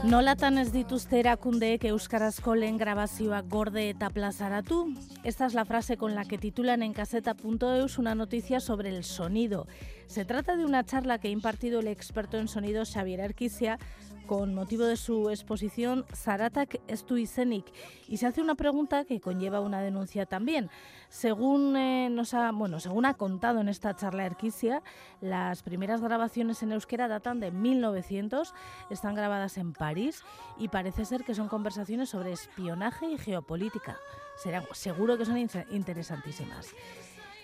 Nolatan 0.00 0.56
ez 0.56 0.70
dituzte 0.72 1.18
erakundeek 1.20 1.82
euskarazko 1.90 2.54
lehen 2.56 2.78
grabazioak 2.80 3.50
gorde 3.52 3.82
eta 3.90 4.08
plazaratu? 4.08 4.78
Esta 5.28 5.44
es 5.44 5.52
la 5.52 5.66
frase 5.66 5.98
con 5.98 6.14
la 6.14 6.24
que 6.24 6.38
titulan 6.38 6.82
en 6.82 6.94
caseta.eus 6.94 7.98
una 7.98 8.14
noticia 8.14 8.60
sobre 8.60 8.88
el 8.88 9.04
sonido. 9.04 9.66
Se 10.10 10.24
trata 10.24 10.56
de 10.56 10.64
una 10.64 10.84
charla 10.84 11.18
que 11.18 11.28
ha 11.28 11.30
impartido 11.30 11.78
el 11.78 11.86
experto 11.86 12.36
en 12.36 12.48
sonido 12.48 12.84
Xavier 12.84 13.20
Arquicia 13.20 13.78
con 14.26 14.56
motivo 14.56 14.82
de 14.84 14.96
su 14.96 15.30
exposición 15.30 16.04
Zaratak 16.12 16.80
Estu 16.88 17.16
Izenik 17.16 17.66
y 18.08 18.16
se 18.16 18.26
hace 18.26 18.42
una 18.42 18.56
pregunta 18.56 19.04
que 19.04 19.20
conlleva 19.20 19.60
una 19.60 19.80
denuncia 19.80 20.26
también. 20.26 20.68
Según 21.10 21.76
eh, 21.76 22.08
nos 22.10 22.34
ha, 22.34 22.50
bueno, 22.50 22.80
según 22.80 23.06
ha 23.06 23.14
contado 23.14 23.60
en 23.60 23.68
esta 23.68 23.94
charla 23.94 24.26
Erquisia, 24.26 24.82
las 25.20 25.62
primeras 25.62 26.00
grabaciones 26.00 26.60
en 26.64 26.72
euskera 26.72 27.06
datan 27.06 27.38
de 27.38 27.52
1900, 27.52 28.52
están 28.90 29.14
grabadas 29.14 29.58
en 29.58 29.72
París 29.72 30.24
y 30.58 30.66
parece 30.66 31.04
ser 31.04 31.22
que 31.22 31.36
son 31.36 31.46
conversaciones 31.46 32.08
sobre 32.08 32.32
espionaje 32.32 33.08
y 33.08 33.16
geopolítica. 33.16 33.96
Será, 34.36 34.64
seguro 34.72 35.16
que 35.18 35.24
son 35.24 35.38
interesantísimas. 35.38 36.74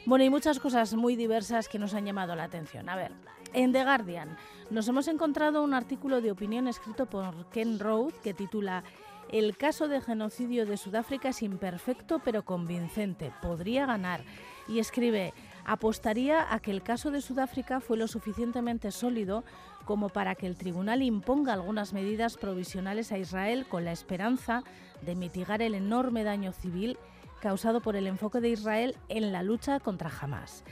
Bueno, 0.06 0.24
y 0.24 0.30
muchas 0.30 0.60
cosas 0.60 0.94
muy 0.94 1.16
diversas 1.16 1.68
que 1.68 1.80
nos 1.80 1.92
han 1.92 2.06
llamado 2.06 2.36
la 2.36 2.44
atención. 2.44 2.88
A 2.88 2.94
ver, 2.94 3.10
en 3.52 3.72
The 3.72 3.82
Guardian 3.82 4.36
nos 4.70 4.86
hemos 4.86 5.08
encontrado 5.08 5.64
un 5.64 5.74
artículo 5.74 6.20
de 6.20 6.30
opinión 6.30 6.68
escrito 6.68 7.06
por 7.06 7.50
Ken 7.50 7.80
Road 7.80 8.12
que 8.22 8.32
titula 8.32 8.84
El 9.32 9.56
caso 9.56 9.88
de 9.88 10.00
genocidio 10.00 10.64
de 10.64 10.76
Sudáfrica 10.76 11.30
es 11.30 11.42
imperfecto 11.42 12.20
pero 12.20 12.44
convincente. 12.44 13.32
Podría 13.42 13.84
ganar. 13.84 14.22
Y 14.68 14.78
escribe, 14.78 15.34
apostaría 15.64 16.54
a 16.54 16.60
que 16.60 16.70
el 16.70 16.84
caso 16.84 17.10
de 17.10 17.20
Sudáfrica 17.20 17.80
fue 17.80 17.96
lo 17.96 18.06
suficientemente 18.06 18.92
sólido 18.92 19.42
como 19.86 20.08
para 20.08 20.36
que 20.36 20.46
el 20.46 20.56
tribunal 20.56 21.02
imponga 21.02 21.52
algunas 21.52 21.92
medidas 21.92 22.36
provisionales 22.36 23.10
a 23.10 23.18
Israel 23.18 23.66
con 23.68 23.84
la 23.84 23.90
esperanza 23.90 24.62
de 25.02 25.16
mitigar 25.16 25.62
el 25.62 25.74
enorme 25.74 26.22
daño 26.22 26.52
civil 26.52 26.96
causado 27.46 27.80
por 27.80 27.94
el 27.94 28.08
enfoque 28.08 28.40
de 28.40 28.48
Israel 28.48 28.96
en 29.08 29.30
la 29.30 29.44
lucha 29.44 29.78
contra 29.78 30.10
Hamas. 30.10 30.64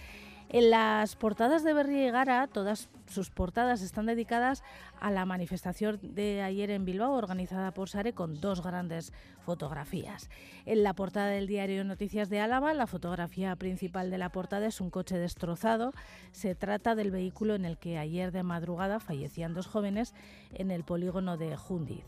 En 0.48 0.70
las 0.70 1.14
portadas 1.14 1.62
de 1.62 1.72
Berry 1.72 2.08
y 2.08 2.10
Gara, 2.10 2.48
todas 2.48 2.88
sus 3.06 3.30
portadas 3.30 3.80
están 3.80 4.06
dedicadas 4.06 4.64
a 4.98 5.12
la 5.12 5.24
manifestación 5.24 6.00
de 6.02 6.42
ayer 6.42 6.72
en 6.72 6.84
Bilbao, 6.84 7.12
organizada 7.12 7.72
por 7.72 7.88
Sare, 7.88 8.12
con 8.12 8.40
dos 8.40 8.60
grandes 8.60 9.12
fotografías. 9.38 10.28
En 10.66 10.82
la 10.82 10.94
portada 10.94 11.28
del 11.28 11.46
diario 11.46 11.84
Noticias 11.84 12.28
de 12.28 12.40
Álava, 12.40 12.74
la 12.74 12.88
fotografía 12.88 13.54
principal 13.54 14.10
de 14.10 14.18
la 14.18 14.30
portada 14.30 14.66
es 14.66 14.80
un 14.80 14.90
coche 14.90 15.16
destrozado. 15.16 15.92
Se 16.32 16.56
trata 16.56 16.96
del 16.96 17.12
vehículo 17.12 17.54
en 17.54 17.66
el 17.66 17.78
que 17.78 17.98
ayer 17.98 18.32
de 18.32 18.42
madrugada 18.42 18.98
fallecían 18.98 19.54
dos 19.54 19.68
jóvenes 19.68 20.12
en 20.52 20.72
el 20.72 20.82
polígono 20.82 21.36
de 21.36 21.56
Jundiz. 21.56 22.04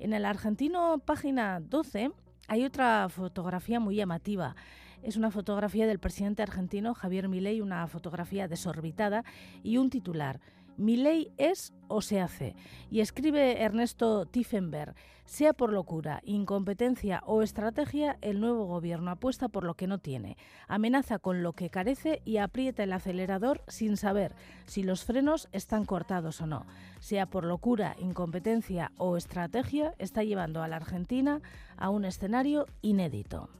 En 0.00 0.14
el 0.14 0.24
argentino, 0.24 0.98
página 0.98 1.60
12, 1.60 2.10
hay 2.48 2.64
otra 2.64 3.08
fotografía 3.08 3.80
muy 3.80 3.96
llamativa. 3.96 4.56
Es 5.02 5.16
una 5.16 5.30
fotografía 5.30 5.86
del 5.86 5.98
presidente 5.98 6.42
argentino 6.42 6.94
Javier 6.94 7.28
Milei, 7.28 7.60
una 7.60 7.86
fotografía 7.86 8.48
desorbitada 8.48 9.24
y 9.62 9.78
un 9.78 9.88
titular. 9.88 10.40
Mi 10.80 10.96
ley 10.96 11.30
es 11.36 11.74
o 11.88 12.00
se 12.00 12.22
hace. 12.22 12.56
Y 12.90 13.00
escribe 13.00 13.60
Ernesto 13.60 14.24
Tiefenberg, 14.24 14.94
sea 15.26 15.52
por 15.52 15.74
locura, 15.74 16.22
incompetencia 16.24 17.22
o 17.26 17.42
estrategia, 17.42 18.16
el 18.22 18.40
nuevo 18.40 18.64
gobierno 18.64 19.10
apuesta 19.10 19.50
por 19.50 19.64
lo 19.64 19.74
que 19.74 19.86
no 19.86 19.98
tiene, 19.98 20.38
amenaza 20.68 21.18
con 21.18 21.42
lo 21.42 21.52
que 21.52 21.68
carece 21.68 22.22
y 22.24 22.38
aprieta 22.38 22.82
el 22.82 22.94
acelerador 22.94 23.62
sin 23.68 23.98
saber 23.98 24.34
si 24.64 24.82
los 24.82 25.04
frenos 25.04 25.50
están 25.52 25.84
cortados 25.84 26.40
o 26.40 26.46
no. 26.46 26.64
Sea 26.98 27.26
por 27.26 27.44
locura, 27.44 27.94
incompetencia 27.98 28.90
o 28.96 29.18
estrategia, 29.18 29.94
está 29.98 30.24
llevando 30.24 30.62
a 30.62 30.68
la 30.68 30.76
Argentina 30.76 31.42
a 31.76 31.90
un 31.90 32.06
escenario 32.06 32.64
inédito. 32.80 33.50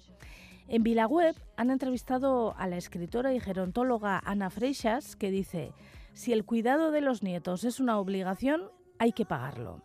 En 0.69 0.85
Vilaweb 0.85 1.35
han 1.59 1.69
entrevistado 1.71 2.55
a 2.57 2.67
la 2.67 2.79
escritora 2.79 3.35
y 3.35 3.41
gerontóloga 3.41 4.23
Ana 4.25 4.49
Freixas, 4.49 5.17
que 5.17 5.31
dice 5.31 5.75
si 6.21 6.35
el 6.35 6.45
cuidado 6.45 6.91
de 6.91 7.01
los 7.01 7.23
nietos 7.23 7.65
es 7.65 7.81
una 7.81 7.99
obligación, 7.99 8.71
hay 8.99 9.13
que 9.13 9.25
pagarlo. 9.25 9.81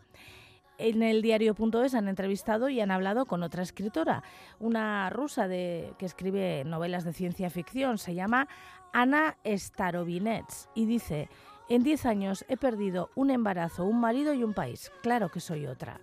En 0.77 1.01
el 1.01 1.21
diario.es 1.21 1.95
han 1.95 2.09
entrevistado 2.09 2.67
y 2.67 2.81
han 2.81 2.91
hablado 2.91 3.25
con 3.25 3.41
otra 3.41 3.63
escritora, 3.63 4.21
una 4.59 5.09
rusa 5.09 5.47
que 5.47 5.95
escribe 5.99 6.65
novelas 6.65 7.05
de 7.05 7.13
ciencia 7.13 7.49
ficción, 7.49 7.97
se 7.97 8.15
llama 8.15 8.49
Ana 8.91 9.37
Starovinets 9.45 10.67
y 10.75 10.85
dice, 10.85 11.29
en 11.69 11.83
10 11.83 12.05
años 12.05 12.45
he 12.49 12.57
perdido 12.57 13.11
un 13.15 13.31
embarazo, 13.31 13.85
un 13.85 14.01
marido 14.01 14.33
y 14.33 14.43
un 14.43 14.53
país, 14.53 14.91
claro 15.01 15.29
que 15.29 15.39
soy 15.39 15.67
otra. 15.67 16.01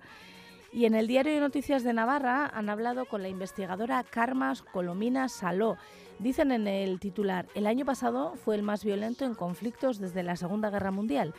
Y 0.73 0.87
en 0.87 0.95
el 0.95 1.07
diario 1.07 1.35
de 1.35 1.41
Noticias 1.41 1.85
de 1.85 1.93
Navarra 1.93 2.51
han 2.55 2.71
hablado 2.71 3.05
con 3.05 3.21
la 3.21 3.29
investigadora 3.29 4.03
Carmas 4.05 4.63
Colomina 4.63 5.29
Saló. 5.29 5.77
Dicen 6.19 6.51
en 6.51 6.67
el 6.67 6.99
titular, 6.99 7.47
el 7.55 7.67
año 7.67 7.85
pasado 7.85 8.37
fue 8.37 8.55
el 8.55 8.63
más 8.63 8.83
violento 8.83 9.27
en 9.27 9.35
conflictos 9.35 9.99
desde 9.99 10.23
la 10.23 10.35
Segunda 10.35 10.71
Guerra 10.71 10.91
Mundial. 10.91 11.35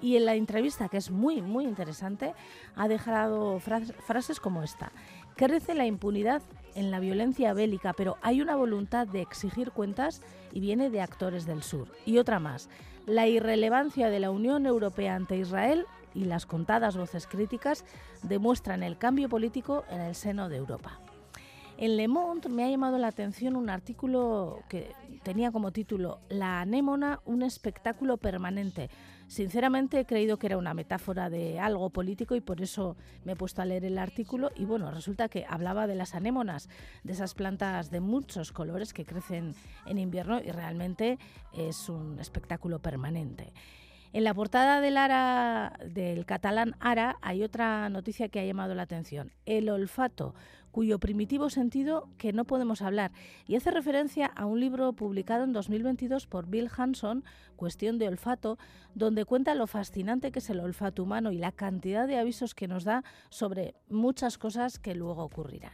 Y 0.00 0.16
en 0.16 0.24
la 0.24 0.36
entrevista, 0.36 0.88
que 0.88 0.96
es 0.96 1.10
muy, 1.10 1.42
muy 1.42 1.64
interesante, 1.64 2.32
ha 2.76 2.88
dejado 2.88 3.60
frases 3.60 4.40
como 4.40 4.62
esta. 4.62 4.90
Crece 5.36 5.74
la 5.74 5.84
impunidad 5.84 6.40
en 6.74 6.90
la 6.90 6.98
violencia 6.98 7.52
bélica, 7.52 7.92
pero 7.92 8.16
hay 8.22 8.40
una 8.40 8.56
voluntad 8.56 9.06
de 9.06 9.20
exigir 9.20 9.70
cuentas 9.70 10.22
y 10.50 10.60
viene 10.60 10.88
de 10.88 11.02
actores 11.02 11.44
del 11.44 11.62
sur. 11.62 11.88
Y 12.06 12.18
otra 12.18 12.38
más, 12.38 12.70
la 13.04 13.26
irrelevancia 13.26 14.08
de 14.08 14.20
la 14.20 14.30
Unión 14.30 14.64
Europea 14.64 15.14
ante 15.14 15.36
Israel 15.36 15.84
y 16.14 16.24
las 16.24 16.46
contadas 16.46 16.96
voces 16.96 17.26
críticas 17.26 17.84
demuestran 18.22 18.82
el 18.82 18.98
cambio 18.98 19.28
político 19.28 19.84
en 19.90 20.00
el 20.00 20.14
seno 20.14 20.48
de 20.48 20.56
Europa. 20.56 21.00
En 21.80 21.96
Le 21.96 22.08
Monde 22.08 22.48
me 22.48 22.64
ha 22.64 22.70
llamado 22.70 22.98
la 22.98 23.06
atención 23.06 23.54
un 23.54 23.70
artículo 23.70 24.64
que 24.68 24.90
tenía 25.22 25.52
como 25.52 25.70
título 25.70 26.18
La 26.28 26.60
anémona, 26.60 27.20
un 27.24 27.44
espectáculo 27.44 28.16
permanente. 28.16 28.90
Sinceramente 29.28 30.00
he 30.00 30.04
creído 30.04 30.40
que 30.40 30.48
era 30.48 30.58
una 30.58 30.74
metáfora 30.74 31.30
de 31.30 31.60
algo 31.60 31.90
político 31.90 32.34
y 32.34 32.40
por 32.40 32.62
eso 32.62 32.96
me 33.24 33.32
he 33.32 33.36
puesto 33.36 33.62
a 33.62 33.64
leer 33.64 33.84
el 33.84 33.98
artículo 33.98 34.50
y 34.56 34.64
bueno, 34.64 34.90
resulta 34.90 35.28
que 35.28 35.46
hablaba 35.48 35.86
de 35.86 35.94
las 35.94 36.16
anémonas, 36.16 36.68
de 37.04 37.12
esas 37.12 37.34
plantas 37.34 37.92
de 37.92 38.00
muchos 38.00 38.50
colores 38.50 38.92
que 38.92 39.04
crecen 39.04 39.54
en 39.86 39.98
invierno 39.98 40.40
y 40.40 40.50
realmente 40.50 41.20
es 41.52 41.88
un 41.88 42.18
espectáculo 42.18 42.80
permanente. 42.80 43.52
En 44.12 44.24
la 44.24 44.32
portada 44.32 44.80
del, 44.80 44.96
Ara, 44.96 45.78
del 45.84 46.24
catalán 46.24 46.76
Ara 46.80 47.18
hay 47.20 47.42
otra 47.42 47.90
noticia 47.90 48.28
que 48.28 48.40
ha 48.40 48.44
llamado 48.44 48.74
la 48.74 48.82
atención. 48.82 49.32
El 49.44 49.68
olfato, 49.68 50.34
cuyo 50.70 50.98
primitivo 50.98 51.50
sentido 51.50 52.08
que 52.16 52.32
no 52.32 52.46
podemos 52.46 52.80
hablar, 52.80 53.12
y 53.46 53.56
hace 53.56 53.70
referencia 53.70 54.26
a 54.26 54.46
un 54.46 54.60
libro 54.60 54.94
publicado 54.94 55.44
en 55.44 55.52
2022 55.52 56.26
por 56.26 56.46
Bill 56.46 56.70
Hanson, 56.74 57.22
Cuestión 57.56 57.98
de 57.98 58.08
olfato, 58.08 58.56
donde 58.94 59.24
cuenta 59.24 59.54
lo 59.54 59.66
fascinante 59.66 60.32
que 60.32 60.38
es 60.38 60.48
el 60.48 60.60
olfato 60.60 61.02
humano 61.02 61.32
y 61.32 61.38
la 61.38 61.52
cantidad 61.52 62.06
de 62.06 62.18
avisos 62.18 62.54
que 62.54 62.68
nos 62.68 62.84
da 62.84 63.04
sobre 63.28 63.74
muchas 63.88 64.38
cosas 64.38 64.78
que 64.78 64.94
luego 64.94 65.22
ocurrirán. 65.22 65.72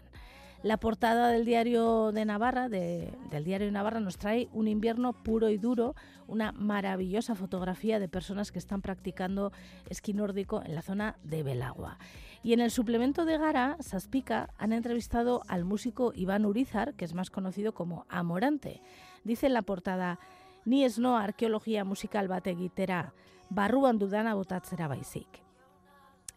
La 0.64 0.78
portada 0.78 1.28
del 1.28 1.44
diario 1.44 2.10
de 2.10 2.24
Navarra, 2.24 2.70
del 2.70 3.44
diario 3.44 3.66
de 3.66 3.70
Navarra, 3.70 4.00
nos 4.00 4.16
trae 4.16 4.48
un 4.50 4.66
invierno 4.66 5.12
puro 5.12 5.50
y 5.50 5.58
duro, 5.58 5.94
una 6.26 6.52
maravillosa 6.52 7.34
fotografía 7.34 8.00
de 8.00 8.08
personas 8.08 8.50
que 8.50 8.60
están 8.60 8.80
practicando 8.80 9.52
esquí 9.90 10.14
nórdico 10.14 10.62
en 10.64 10.74
la 10.74 10.80
zona 10.80 11.18
de 11.22 11.42
Belagua. 11.42 11.98
Y 12.42 12.54
en 12.54 12.60
el 12.60 12.70
suplemento 12.70 13.26
de 13.26 13.36
Gara, 13.36 13.76
Saspica, 13.80 14.54
han 14.56 14.72
entrevistado 14.72 15.42
al 15.48 15.66
músico 15.66 16.14
Iván 16.14 16.46
Urizar, 16.46 16.94
que 16.94 17.04
es 17.04 17.12
más 17.12 17.28
conocido 17.28 17.74
como 17.74 18.06
Amorante. 18.08 18.80
Dice 19.22 19.48
en 19.48 19.52
la 19.52 19.60
portada, 19.60 20.18
ni 20.64 20.84
es 20.84 20.98
no 20.98 21.18
arqueología 21.18 21.84
musical 21.84 22.26
bate 22.26 22.52
egitera, 22.52 23.12
barruan 23.50 23.98
dudana 23.98 24.32
botatzera 24.32 24.88
baizik. 24.88 25.44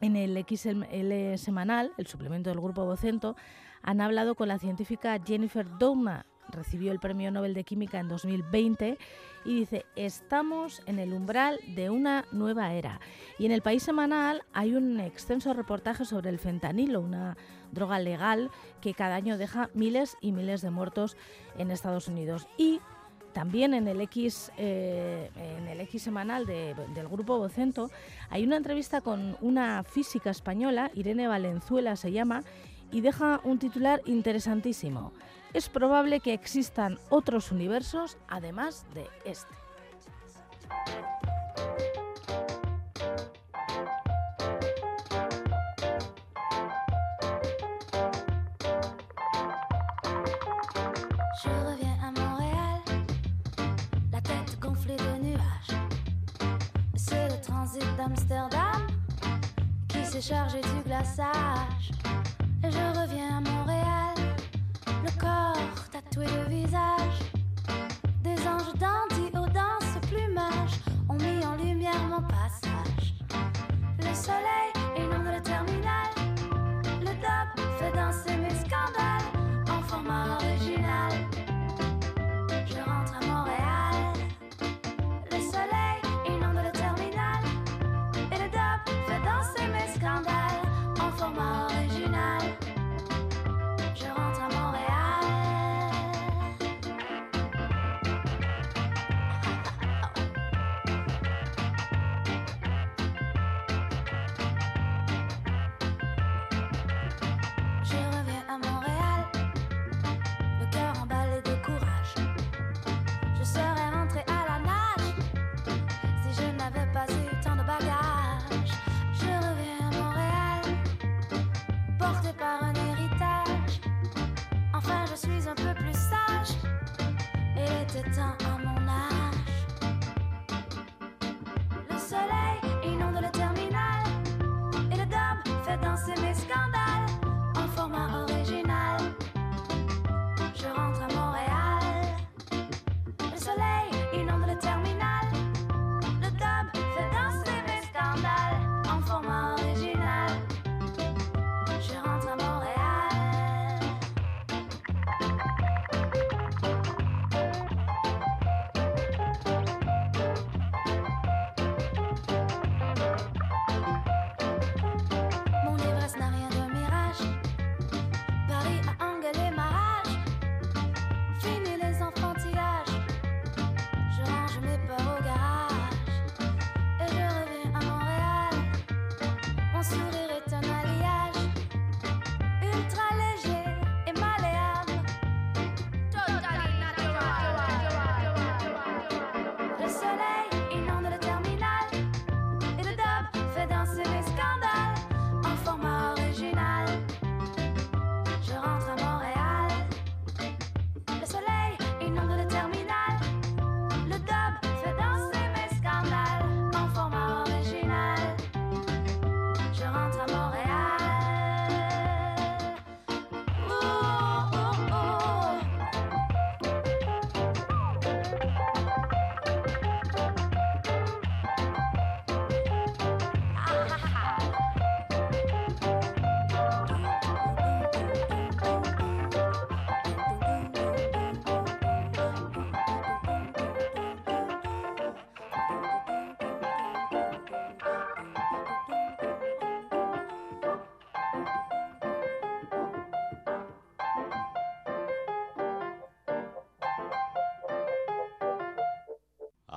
En 0.02 0.18
el 0.18 0.38
XL 0.46 1.38
semanal, 1.38 1.94
el 1.98 2.06
suplemento 2.08 2.50
del 2.50 2.60
grupo 2.60 2.86
Vocento, 2.86 3.36
han 3.82 4.02
hablado 4.02 4.36
con 4.36 4.48
la 4.48 4.60
científica 4.60 5.20
Jennifer 5.26 5.68
Doudna, 5.78 6.26
recibió 6.50 6.92
el 6.92 7.00
Premio 7.00 7.32
Nobel 7.32 7.54
de 7.54 7.64
Química 7.64 8.00
en 8.00 8.08
2020 8.08 8.98
y 9.46 9.56
dice, 9.56 9.86
estamos 9.96 10.82
en 10.86 11.00
el 11.00 11.14
umbral 11.14 11.60
de 11.76 11.90
una 11.90 12.26
nueva 12.32 12.74
era. 12.74 13.00
Y 13.40 13.46
en 13.46 13.52
el 13.52 13.62
País 13.62 13.84
Semanal 13.84 14.44
hay 14.54 14.76
un 14.76 15.00
extenso 15.00 15.54
reportaje 15.54 16.06
sobre 16.06 16.30
el 16.30 16.40
fentanilo, 16.40 17.02
una 17.02 17.38
droga 17.72 18.00
legal 18.00 18.52
que 18.82 18.94
cada 18.94 19.16
año 19.16 19.38
deja 19.38 19.70
miles 19.74 20.18
y 20.22 20.32
miles 20.32 20.62
de 20.62 20.72
muertos 20.72 21.16
en 21.58 21.72
Estados 21.72 22.08
Unidos. 22.08 22.48
Y 22.58 22.82
también 23.38 23.74
en 23.74 23.88
el 23.88 24.02
X, 24.02 24.52
eh, 24.58 25.30
en 25.36 25.68
el 25.68 25.80
X 25.82 26.02
semanal 26.02 26.48
del 26.48 27.08
grupo 27.08 27.38
Vocento 27.38 27.92
hay 28.32 28.44
una 28.44 28.58
entrevista 28.58 29.02
con 29.02 29.38
una 29.42 29.84
física 29.84 30.32
española, 30.32 30.90
Irene 30.96 31.28
Valenzuela 31.28 31.96
se 31.96 32.12
llama, 32.12 32.44
y 32.92 33.02
deja 33.02 33.40
un 33.44 33.60
titular 33.60 34.02
interesantísimo. 34.06 35.12
Es 35.54 35.70
probable 35.70 36.20
que 36.20 36.34
existan 36.34 37.00
otros 37.10 37.52
universos 37.52 38.18
además 38.28 38.86
de 38.94 39.08
este. 39.26 39.54
C'est 57.10 57.30
le 57.30 57.40
transit 57.42 57.86
d'Amsterdam 57.96 58.88
qui 59.88 60.04
s'est 60.04 60.22
chargé 60.22 60.60
du 60.62 60.82
glaçage. 60.84 61.97
Je 62.78 63.00
reviens 63.00 63.38
à 63.38 63.42
Montréal, 63.42 64.16
le 65.04 65.20
corps 65.20 65.90
tatoué 65.92 66.26
de 66.26 66.50
visage. 66.50 66.97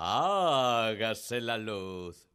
Hágase 0.02 1.42
la 1.42 1.58
luz. 1.58 2.26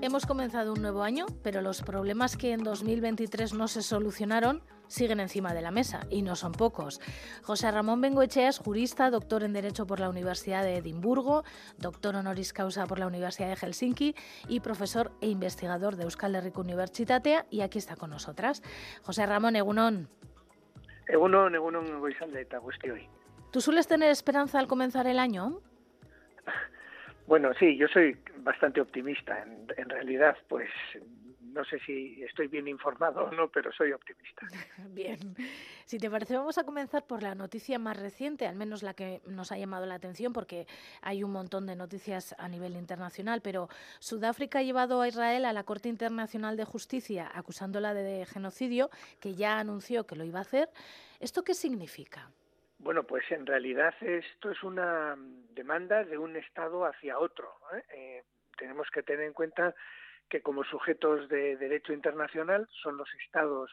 Hemos 0.00 0.26
comenzado 0.26 0.74
un 0.74 0.82
nuevo 0.82 1.02
año, 1.02 1.26
pero 1.42 1.60
los 1.60 1.82
problemas 1.82 2.36
que 2.36 2.52
en 2.52 2.62
2023 2.62 3.54
no 3.54 3.66
se 3.66 3.82
solucionaron 3.82 4.62
siguen 4.92 5.20
encima 5.20 5.54
de 5.54 5.62
la 5.62 5.70
mesa 5.70 6.06
y 6.10 6.22
no 6.22 6.36
son 6.36 6.52
pocos. 6.52 7.00
José 7.42 7.70
Ramón 7.70 8.00
Bengoechea 8.00 8.48
es 8.48 8.58
jurista, 8.58 9.10
doctor 9.10 9.42
en 9.42 9.54
Derecho 9.54 9.86
por 9.86 10.00
la 10.00 10.10
Universidad 10.10 10.62
de 10.62 10.76
Edimburgo, 10.76 11.44
doctor 11.78 12.14
honoris 12.14 12.52
causa 12.52 12.86
por 12.86 12.98
la 12.98 13.06
Universidad 13.06 13.48
de 13.48 13.56
Helsinki 13.56 14.14
y 14.48 14.60
profesor 14.60 15.12
e 15.20 15.28
investigador 15.28 15.96
de 15.96 16.04
Euskal 16.04 16.34
Herriko 16.34 16.60
Universitatea 16.60 17.46
y 17.50 17.62
aquí 17.62 17.78
está 17.78 17.96
con 17.96 18.10
nosotras. 18.10 18.62
José 19.02 19.24
Ramón 19.24 19.56
Egunon. 19.56 20.08
Egunon, 21.08 21.54
Egunon 21.54 22.02
hoy. 22.02 23.08
¿Tú 23.50 23.60
sueles 23.60 23.88
tener 23.88 24.10
esperanza 24.10 24.58
al 24.58 24.66
comenzar 24.66 25.06
el 25.06 25.18
año? 25.18 25.60
Bueno, 27.24 27.52
sí, 27.58 27.76
yo 27.78 27.86
soy 27.86 28.16
bastante 28.38 28.80
optimista. 28.80 29.40
En, 29.44 29.66
en, 29.76 29.88
realidad, 29.88 30.36
pues 30.48 30.68
no 31.52 31.64
sé 31.64 31.78
si 31.80 32.22
estoy 32.22 32.48
bien 32.48 32.66
informado 32.68 33.24
o 33.24 33.30
no, 33.32 33.48
pero 33.48 33.72
soy 33.72 33.92
optimista. 33.92 34.46
Bien. 34.90 35.18
Si 35.84 35.98
te 35.98 36.10
parece, 36.10 36.36
vamos 36.36 36.58
a 36.58 36.64
comenzar 36.64 37.06
por 37.06 37.22
la 37.22 37.34
noticia 37.34 37.78
más 37.78 38.00
reciente, 38.00 38.46
al 38.46 38.56
menos 38.56 38.82
la 38.82 38.94
que 38.94 39.20
nos 39.26 39.52
ha 39.52 39.58
llamado 39.58 39.86
la 39.86 39.94
atención, 39.94 40.32
porque 40.32 40.66
hay 41.02 41.22
un 41.22 41.32
montón 41.32 41.66
de 41.66 41.76
noticias 41.76 42.34
a 42.38 42.48
nivel 42.48 42.76
internacional, 42.76 43.40
pero 43.42 43.68
Sudáfrica 43.98 44.60
ha 44.60 44.62
llevado 44.62 45.00
a 45.00 45.08
Israel 45.08 45.44
a 45.44 45.52
la 45.52 45.64
Corte 45.64 45.88
Internacional 45.88 46.56
de 46.56 46.64
Justicia 46.64 47.30
acusándola 47.34 47.94
de 47.94 48.26
genocidio, 48.26 48.90
que 49.20 49.34
ya 49.34 49.58
anunció 49.58 50.06
que 50.06 50.16
lo 50.16 50.24
iba 50.24 50.38
a 50.38 50.42
hacer. 50.42 50.68
¿Esto 51.20 51.42
qué 51.44 51.54
significa? 51.54 52.30
Bueno, 52.78 53.04
pues 53.04 53.22
en 53.30 53.46
realidad 53.46 53.94
esto 54.00 54.50
es 54.50 54.62
una 54.64 55.16
demanda 55.54 56.02
de 56.02 56.18
un 56.18 56.36
Estado 56.36 56.84
hacia 56.84 57.18
otro. 57.18 57.48
¿eh? 57.74 57.82
Eh, 57.94 58.24
tenemos 58.58 58.90
que 58.90 59.04
tener 59.04 59.26
en 59.26 59.32
cuenta 59.32 59.74
que 60.32 60.40
como 60.40 60.64
sujetos 60.64 61.28
de 61.28 61.58
derecho 61.58 61.92
internacional 61.92 62.66
son 62.82 62.96
los 62.96 63.08
Estados 63.22 63.70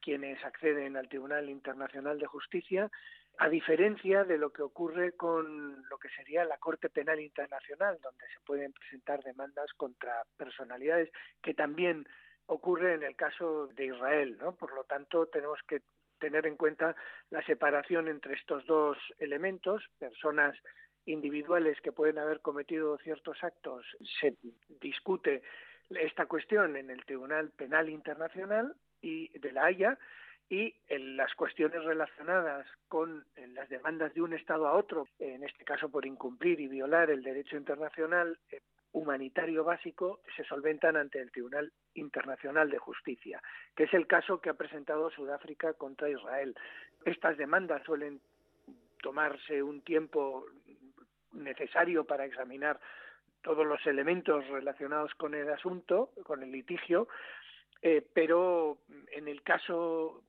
quienes 0.00 0.42
acceden 0.42 0.96
al 0.96 1.06
Tribunal 1.06 1.50
Internacional 1.50 2.18
de 2.18 2.24
Justicia, 2.24 2.90
a 3.36 3.50
diferencia 3.50 4.24
de 4.24 4.38
lo 4.38 4.50
que 4.50 4.62
ocurre 4.62 5.12
con 5.12 5.86
lo 5.86 5.98
que 5.98 6.08
sería 6.08 6.46
la 6.46 6.56
Corte 6.56 6.88
Penal 6.88 7.20
Internacional, 7.20 7.98
donde 8.02 8.24
se 8.32 8.40
pueden 8.46 8.72
presentar 8.72 9.22
demandas 9.22 9.70
contra 9.76 10.24
personalidades, 10.38 11.10
que 11.42 11.52
también 11.52 12.08
ocurre 12.46 12.94
en 12.94 13.02
el 13.02 13.14
caso 13.14 13.66
de 13.66 13.84
Israel, 13.84 14.38
¿no? 14.40 14.56
Por 14.56 14.74
lo 14.74 14.84
tanto, 14.84 15.26
tenemos 15.26 15.60
que 15.68 15.82
tener 16.18 16.46
en 16.46 16.56
cuenta 16.56 16.96
la 17.28 17.44
separación 17.44 18.08
entre 18.08 18.32
estos 18.32 18.64
dos 18.64 18.96
elementos, 19.18 19.84
personas 19.98 20.56
individuales 21.04 21.78
que 21.82 21.92
pueden 21.92 22.16
haber 22.16 22.40
cometido 22.40 22.96
ciertos 22.96 23.44
actos, 23.44 23.84
se 24.20 24.36
discute 24.80 25.42
esta 25.90 26.26
cuestión 26.26 26.76
en 26.76 26.90
el 26.90 27.04
Tribunal 27.04 27.50
Penal 27.50 27.88
Internacional 27.88 28.74
y 29.00 29.36
de 29.38 29.52
la 29.52 29.66
Haya 29.66 29.98
y 30.50 30.74
en 30.88 31.16
las 31.16 31.34
cuestiones 31.34 31.84
relacionadas 31.84 32.66
con 32.88 33.24
las 33.48 33.68
demandas 33.68 34.14
de 34.14 34.22
un 34.22 34.32
Estado 34.32 34.66
a 34.66 34.74
otro, 34.74 35.06
en 35.18 35.44
este 35.44 35.64
caso 35.64 35.90
por 35.90 36.06
incumplir 36.06 36.60
y 36.60 36.68
violar 36.68 37.10
el 37.10 37.22
derecho 37.22 37.56
internacional, 37.56 38.38
eh, 38.50 38.60
humanitario 38.92 39.64
básico 39.64 40.20
se 40.34 40.44
solventan 40.44 40.96
ante 40.96 41.20
el 41.20 41.30
Tribunal 41.30 41.70
Internacional 41.94 42.70
de 42.70 42.78
Justicia, 42.78 43.42
que 43.76 43.84
es 43.84 43.92
el 43.92 44.06
caso 44.06 44.40
que 44.40 44.48
ha 44.48 44.54
presentado 44.54 45.10
Sudáfrica 45.10 45.74
contra 45.74 46.08
Israel. 46.08 46.56
Estas 47.04 47.36
demandas 47.36 47.82
suelen 47.84 48.20
tomarse 49.02 49.62
un 49.62 49.82
tiempo 49.82 50.46
necesario 51.32 52.04
para 52.04 52.24
examinar 52.24 52.80
todos 53.48 53.66
los 53.66 53.86
elementos 53.86 54.46
relacionados 54.48 55.14
con 55.14 55.34
el 55.34 55.50
asunto, 55.50 56.10
con 56.24 56.42
el 56.42 56.52
litigio, 56.52 57.08
eh, 57.80 58.06
pero 58.12 58.76
en 59.10 59.26
el 59.26 59.42
caso 59.42 60.22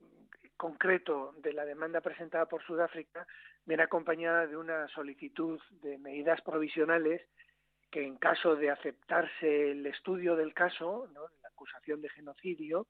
concreto 0.55 1.33
de 1.39 1.51
la 1.51 1.65
demanda 1.65 1.99
presentada 1.99 2.45
por 2.45 2.63
Sudáfrica 2.63 3.27
viene 3.65 3.83
acompañada 3.83 4.47
de 4.47 4.55
una 4.55 4.87
solicitud 4.87 5.59
de 5.81 5.97
medidas 5.97 6.39
provisionales 6.43 7.21
que 7.91 8.05
en 8.05 8.15
caso 8.15 8.55
de 8.55 8.69
aceptarse 8.69 9.71
el 9.71 9.85
estudio 9.85 10.37
del 10.37 10.53
caso, 10.53 11.09
la 11.13 11.49
acusación 11.49 12.01
de 12.01 12.07
genocidio, 12.07 12.87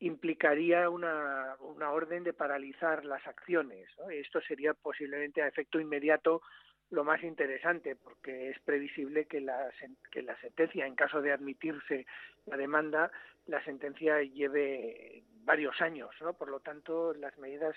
implicaría 0.00 0.90
una, 0.90 1.56
orden 1.90 2.24
de 2.24 2.34
paralizar 2.34 3.06
las 3.06 3.26
acciones. 3.26 3.88
Esto 4.10 4.42
sería 4.42 4.74
posiblemente 4.74 5.40
a 5.40 5.48
efecto 5.48 5.80
inmediato 5.80 6.42
lo 6.92 7.04
más 7.04 7.22
interesante, 7.22 7.96
porque 7.96 8.50
es 8.50 8.58
previsible 8.60 9.24
que 9.24 9.40
la, 9.40 9.72
que 10.10 10.22
la 10.22 10.38
sentencia, 10.40 10.86
en 10.86 10.94
caso 10.94 11.22
de 11.22 11.32
admitirse 11.32 12.06
la 12.46 12.56
demanda, 12.58 13.10
la 13.46 13.64
sentencia 13.64 14.22
lleve 14.22 15.24
varios 15.44 15.80
años. 15.80 16.10
¿no? 16.20 16.34
Por 16.34 16.50
lo 16.50 16.60
tanto, 16.60 17.14
las 17.14 17.36
medidas 17.38 17.74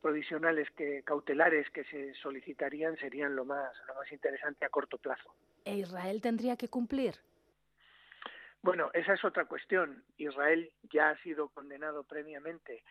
provisionales 0.00 0.70
que 0.70 1.02
cautelares 1.02 1.68
que 1.70 1.84
se 1.84 2.14
solicitarían 2.14 2.96
serían 2.96 3.36
lo 3.36 3.44
más 3.44 3.72
lo 3.88 3.94
más 3.94 4.10
interesante 4.12 4.64
a 4.64 4.68
corto 4.68 4.98
plazo. 4.98 5.34
¿E 5.64 5.76
Israel 5.76 6.20
tendría 6.20 6.56
que 6.56 6.68
cumplir? 6.68 7.14
Bueno, 8.62 8.90
esa 8.94 9.12
es 9.12 9.24
otra 9.24 9.44
cuestión. 9.44 10.04
Israel 10.16 10.70
ya 10.90 11.10
ha 11.10 11.22
sido 11.22 11.48
condenado 11.48 12.04
previamente, 12.04 12.82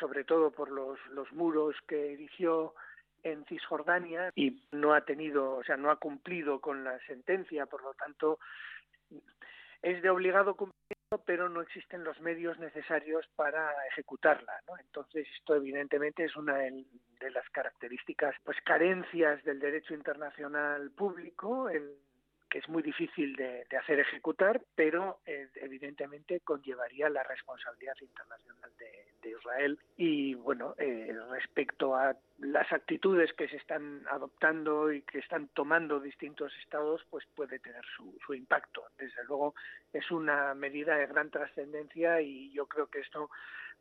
sobre 0.00 0.24
todo 0.24 0.50
por 0.50 0.70
los, 0.70 0.98
los 1.10 1.32
muros 1.32 1.76
que 1.86 2.12
erigió 2.12 2.74
en 3.22 3.44
Cisjordania 3.46 4.30
y 4.34 4.62
no 4.72 4.94
ha 4.94 5.02
tenido, 5.02 5.56
o 5.56 5.64
sea, 5.64 5.76
no 5.76 5.90
ha 5.90 5.96
cumplido 5.96 6.60
con 6.60 6.84
la 6.84 6.98
sentencia, 7.06 7.66
por 7.66 7.82
lo 7.82 7.94
tanto, 7.94 8.38
es 9.82 10.02
de 10.02 10.10
obligado 10.10 10.54
cumplimiento, 10.54 11.22
pero 11.24 11.48
no 11.48 11.60
existen 11.60 12.04
los 12.04 12.20
medios 12.20 12.58
necesarios 12.58 13.26
para 13.36 13.72
ejecutarla, 13.88 14.52
¿no? 14.68 14.78
Entonces, 14.78 15.26
esto 15.36 15.54
evidentemente 15.54 16.24
es 16.24 16.36
una 16.36 16.56
de 16.56 17.30
las 17.30 17.48
características, 17.50 18.34
pues 18.44 18.56
carencias 18.64 19.42
del 19.44 19.60
derecho 19.60 19.94
internacional 19.94 20.90
público 20.90 21.70
que 22.48 22.58
es 22.58 22.68
muy 22.68 22.82
difícil 22.82 23.34
de, 23.36 23.66
hacer 23.76 24.00
ejecutar, 24.00 24.60
pero 24.74 25.18
eh, 25.26 25.48
evidentemente 25.56 26.40
conllevaría 26.40 27.08
la 27.08 27.22
responsabilidad 27.22 27.96
internacional 28.00 28.70
de, 28.78 29.06
Israel. 29.26 29.76
Y 29.96 30.34
bueno, 30.34 30.76
eh, 30.78 31.12
respecto 31.30 31.96
a 31.96 32.16
las 32.38 32.72
actitudes 32.72 33.32
que 33.32 33.48
se 33.48 33.56
están 33.56 34.06
adoptando 34.08 34.92
y 34.92 35.02
que 35.02 35.18
están 35.18 35.48
tomando 35.48 35.98
distintos 35.98 36.52
estados, 36.62 37.04
pues 37.10 37.26
puede 37.34 37.58
tener 37.58 37.84
su, 37.96 38.16
su 38.24 38.34
impacto. 38.34 38.84
Desde 38.96 39.24
luego 39.24 39.54
es 39.92 40.08
una 40.12 40.54
medida 40.54 40.96
de 40.96 41.08
gran 41.08 41.30
trascendencia 41.30 42.20
y 42.20 42.52
yo 42.52 42.66
creo 42.66 42.86
que 42.86 43.00
esto 43.00 43.28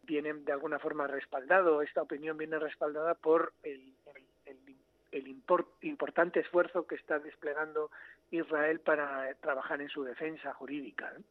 viene 0.01 0.33
de 0.33 0.51
alguna 0.51 0.79
forma 0.79 1.05
respaldado, 1.05 1.83
esta 1.83 2.01
opinión 2.01 2.37
viene 2.37 2.57
respaldada 2.57 3.13
por 3.13 3.53
el, 3.63 3.93
el, 4.15 4.25
el 4.45 4.75
el 5.15 5.27
import, 5.29 5.67
importante 5.81 6.41
esfuerzo 6.41 6.85
que 6.85 6.95
está 6.95 7.19
desplegando 7.19 7.89
Israel 8.31 8.79
para 8.79 9.33
trabajar 9.35 9.81
en 9.81 9.89
su 9.89 10.03
defensa 10.03 10.53
jurídica. 10.53 11.13
¿eh? 11.17 11.21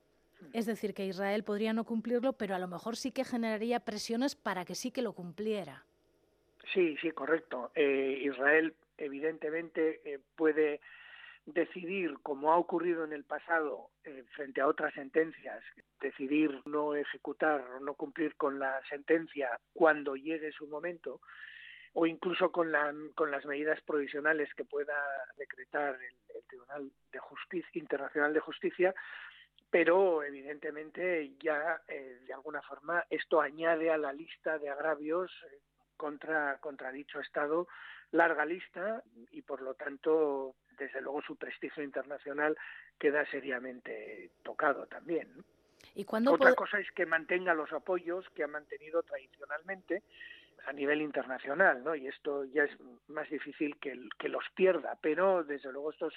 Es 0.52 0.66
decir, 0.66 0.94
que 0.94 1.06
Israel 1.06 1.44
podría 1.44 1.72
no 1.72 1.84
cumplirlo, 1.84 2.34
pero 2.34 2.54
a 2.54 2.58
lo 2.58 2.68
mejor 2.68 2.96
sí 2.96 3.12
que 3.12 3.24
generaría 3.24 3.80
presiones 3.80 4.36
para 4.36 4.64
que 4.64 4.74
sí 4.74 4.90
que 4.90 5.02
lo 5.02 5.12
cumpliera. 5.12 5.84
Sí, 6.72 6.96
sí, 7.00 7.10
correcto. 7.12 7.70
Eh, 7.74 8.22
Israel 8.24 8.74
evidentemente 8.98 10.00
eh, 10.04 10.20
puede 10.36 10.80
decidir, 11.46 12.14
como 12.22 12.52
ha 12.52 12.56
ocurrido 12.56 13.04
en 13.04 13.12
el 13.12 13.24
pasado 13.24 13.90
eh, 14.04 14.24
frente 14.34 14.60
a 14.60 14.66
otras 14.66 14.94
sentencias, 14.94 15.62
decidir 16.00 16.62
no 16.64 16.94
ejecutar 16.94 17.60
o 17.76 17.80
no 17.80 17.94
cumplir 17.94 18.34
con 18.36 18.58
la 18.58 18.80
sentencia 18.88 19.60
cuando 19.74 20.16
llegue 20.16 20.52
su 20.52 20.66
momento, 20.66 21.20
o 21.94 22.06
incluso 22.06 22.50
con, 22.50 22.70
la, 22.72 22.92
con 23.14 23.30
las 23.30 23.44
medidas 23.46 23.80
provisionales 23.82 24.52
que 24.54 24.64
pueda 24.64 24.94
decretar 25.38 25.94
el, 25.94 26.36
el 26.36 26.44
Tribunal 26.46 26.90
de 27.12 27.18
Justicia 27.18 27.80
Internacional 27.80 28.34
de 28.34 28.40
Justicia, 28.40 28.94
pero 29.70 30.22
evidentemente 30.22 31.32
ya 31.40 31.80
eh, 31.88 32.20
de 32.26 32.32
alguna 32.32 32.62
forma 32.62 33.04
esto 33.10 33.40
añade 33.40 33.90
a 33.90 33.98
la 33.98 34.12
lista 34.12 34.58
de 34.58 34.68
agravios 34.68 35.32
eh, 35.50 35.58
contra 35.96 36.58
contra 36.58 36.92
dicho 36.92 37.20
Estado 37.20 37.68
larga 38.12 38.44
lista 38.44 39.02
y 39.32 39.42
por 39.42 39.62
lo 39.62 39.74
tanto 39.74 40.54
desde 40.78 41.00
luego 41.00 41.22
su 41.22 41.36
prestigio 41.36 41.82
internacional 41.82 42.56
queda 42.98 43.26
seriamente 43.26 44.30
tocado 44.42 44.86
también. 44.86 45.28
¿no? 45.36 45.44
¿Y 45.94 46.04
cuándo 46.04 46.32
Otra 46.32 46.54
cosa 46.54 46.78
es 46.78 46.90
que 46.92 47.06
mantenga 47.06 47.54
los 47.54 47.72
apoyos 47.72 48.28
que 48.30 48.44
ha 48.44 48.48
mantenido 48.48 49.02
tradicionalmente 49.02 50.02
a 50.66 50.72
nivel 50.72 51.02
internacional, 51.02 51.82
¿no? 51.84 51.94
Y 51.94 52.06
esto 52.06 52.44
ya 52.44 52.64
es 52.64 52.72
más 53.08 53.28
difícil 53.28 53.76
que, 53.76 53.94
que 54.18 54.28
los 54.28 54.44
pierda, 54.54 54.98
pero 55.00 55.44
desde 55.44 55.72
luego 55.72 55.90
estos 55.90 56.14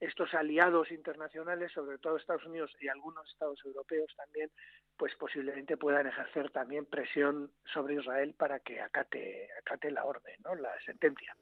estos 0.00 0.34
aliados 0.34 0.90
internacionales, 0.90 1.72
sobre 1.72 1.98
todo 1.98 2.16
Estados 2.16 2.44
Unidos 2.44 2.70
y 2.80 2.88
algunos 2.88 3.28
estados 3.30 3.60
europeos 3.64 4.12
también, 4.16 4.50
pues 4.96 5.14
posiblemente 5.16 5.76
puedan 5.76 6.06
ejercer 6.06 6.50
también 6.50 6.84
presión 6.84 7.50
sobre 7.72 7.94
Israel 7.94 8.34
para 8.36 8.60
que 8.60 8.80
acate, 8.80 9.48
acate 9.60 9.90
la 9.90 10.04
orden, 10.04 10.34
¿no? 10.44 10.54
la 10.54 10.72
sentencia. 10.84 11.36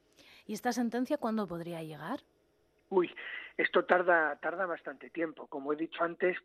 ¿Y 0.46 0.54
esta 0.54 0.72
sentencia 0.72 1.18
cuándo 1.18 1.46
podría 1.46 1.82
llegar? 1.82 2.20
Uy, 2.88 3.12
esto 3.56 3.84
tarda, 3.84 4.36
tarda 4.36 4.66
bastante 4.66 5.10
tiempo. 5.10 5.46
Como 5.46 5.72
he 5.72 5.76
dicho 5.76 6.02
antes, 6.04 6.36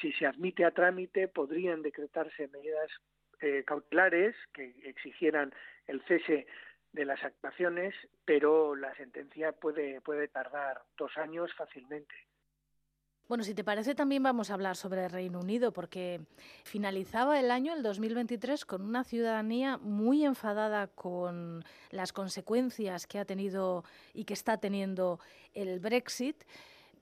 si 0.00 0.12
se 0.12 0.26
admite 0.26 0.64
a 0.64 0.70
trámite, 0.70 1.28
podrían 1.28 1.82
decretarse 1.82 2.48
medidas 2.48 2.90
eh, 3.40 3.64
cautelares 3.66 4.34
que 4.52 4.74
exigieran 4.84 5.52
el 5.86 6.02
cese 6.02 6.46
de 6.92 7.04
las 7.04 7.22
actuaciones, 7.22 7.94
pero 8.24 8.74
la 8.74 8.94
sentencia 8.96 9.52
puede, 9.52 10.00
puede 10.00 10.28
tardar 10.28 10.82
dos 10.96 11.16
años 11.18 11.52
fácilmente. 11.54 12.14
Bueno, 13.28 13.44
si 13.44 13.54
te 13.54 13.62
parece, 13.62 13.94
también 13.94 14.22
vamos 14.22 14.50
a 14.50 14.54
hablar 14.54 14.74
sobre 14.74 15.04
el 15.04 15.10
Reino 15.10 15.40
Unido, 15.40 15.70
porque 15.70 16.22
finalizaba 16.64 17.38
el 17.38 17.50
año, 17.50 17.74
el 17.74 17.82
2023, 17.82 18.64
con 18.64 18.80
una 18.80 19.04
ciudadanía 19.04 19.76
muy 19.76 20.24
enfadada 20.24 20.86
con 20.86 21.62
las 21.90 22.14
consecuencias 22.14 23.06
que 23.06 23.18
ha 23.18 23.26
tenido 23.26 23.84
y 24.14 24.24
que 24.24 24.32
está 24.32 24.56
teniendo 24.56 25.20
el 25.52 25.78
Brexit. 25.78 26.42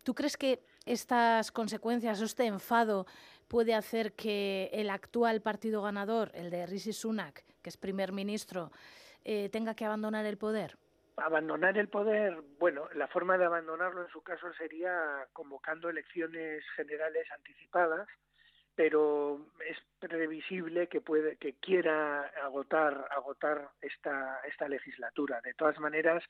¿Tú 0.02 0.16
crees 0.16 0.36
que 0.36 0.60
estas 0.84 1.52
consecuencias, 1.52 2.20
este 2.20 2.46
enfado, 2.46 3.06
puede 3.48 3.74
hacer 3.74 4.12
que 4.14 4.70
el 4.72 4.90
actual 4.90 5.40
partido 5.42 5.82
ganador, 5.82 6.30
el 6.34 6.50
de 6.50 6.66
Rishi 6.66 6.92
Sunak, 6.92 7.44
que 7.62 7.70
es 7.70 7.76
primer 7.76 8.12
ministro, 8.12 8.70
eh, 9.24 9.48
tenga 9.50 9.74
que 9.74 9.84
abandonar 9.84 10.26
el 10.26 10.38
poder? 10.38 10.76
Abandonar 11.16 11.78
el 11.78 11.88
poder, 11.88 12.42
bueno, 12.58 12.88
la 12.94 13.08
forma 13.08 13.38
de 13.38 13.46
abandonarlo 13.46 14.02
en 14.02 14.08
su 14.08 14.22
caso 14.22 14.52
sería 14.54 15.26
convocando 15.32 15.88
elecciones 15.88 16.62
generales 16.76 17.26
anticipadas, 17.32 18.06
pero 18.74 19.40
es 19.66 19.78
previsible 19.98 20.86
que 20.88 21.00
puede 21.00 21.36
que 21.36 21.54
quiera 21.54 22.30
agotar 22.44 23.08
agotar 23.10 23.70
esta 23.80 24.40
esta 24.46 24.68
legislatura. 24.68 25.40
De 25.40 25.54
todas 25.54 25.78
maneras, 25.80 26.22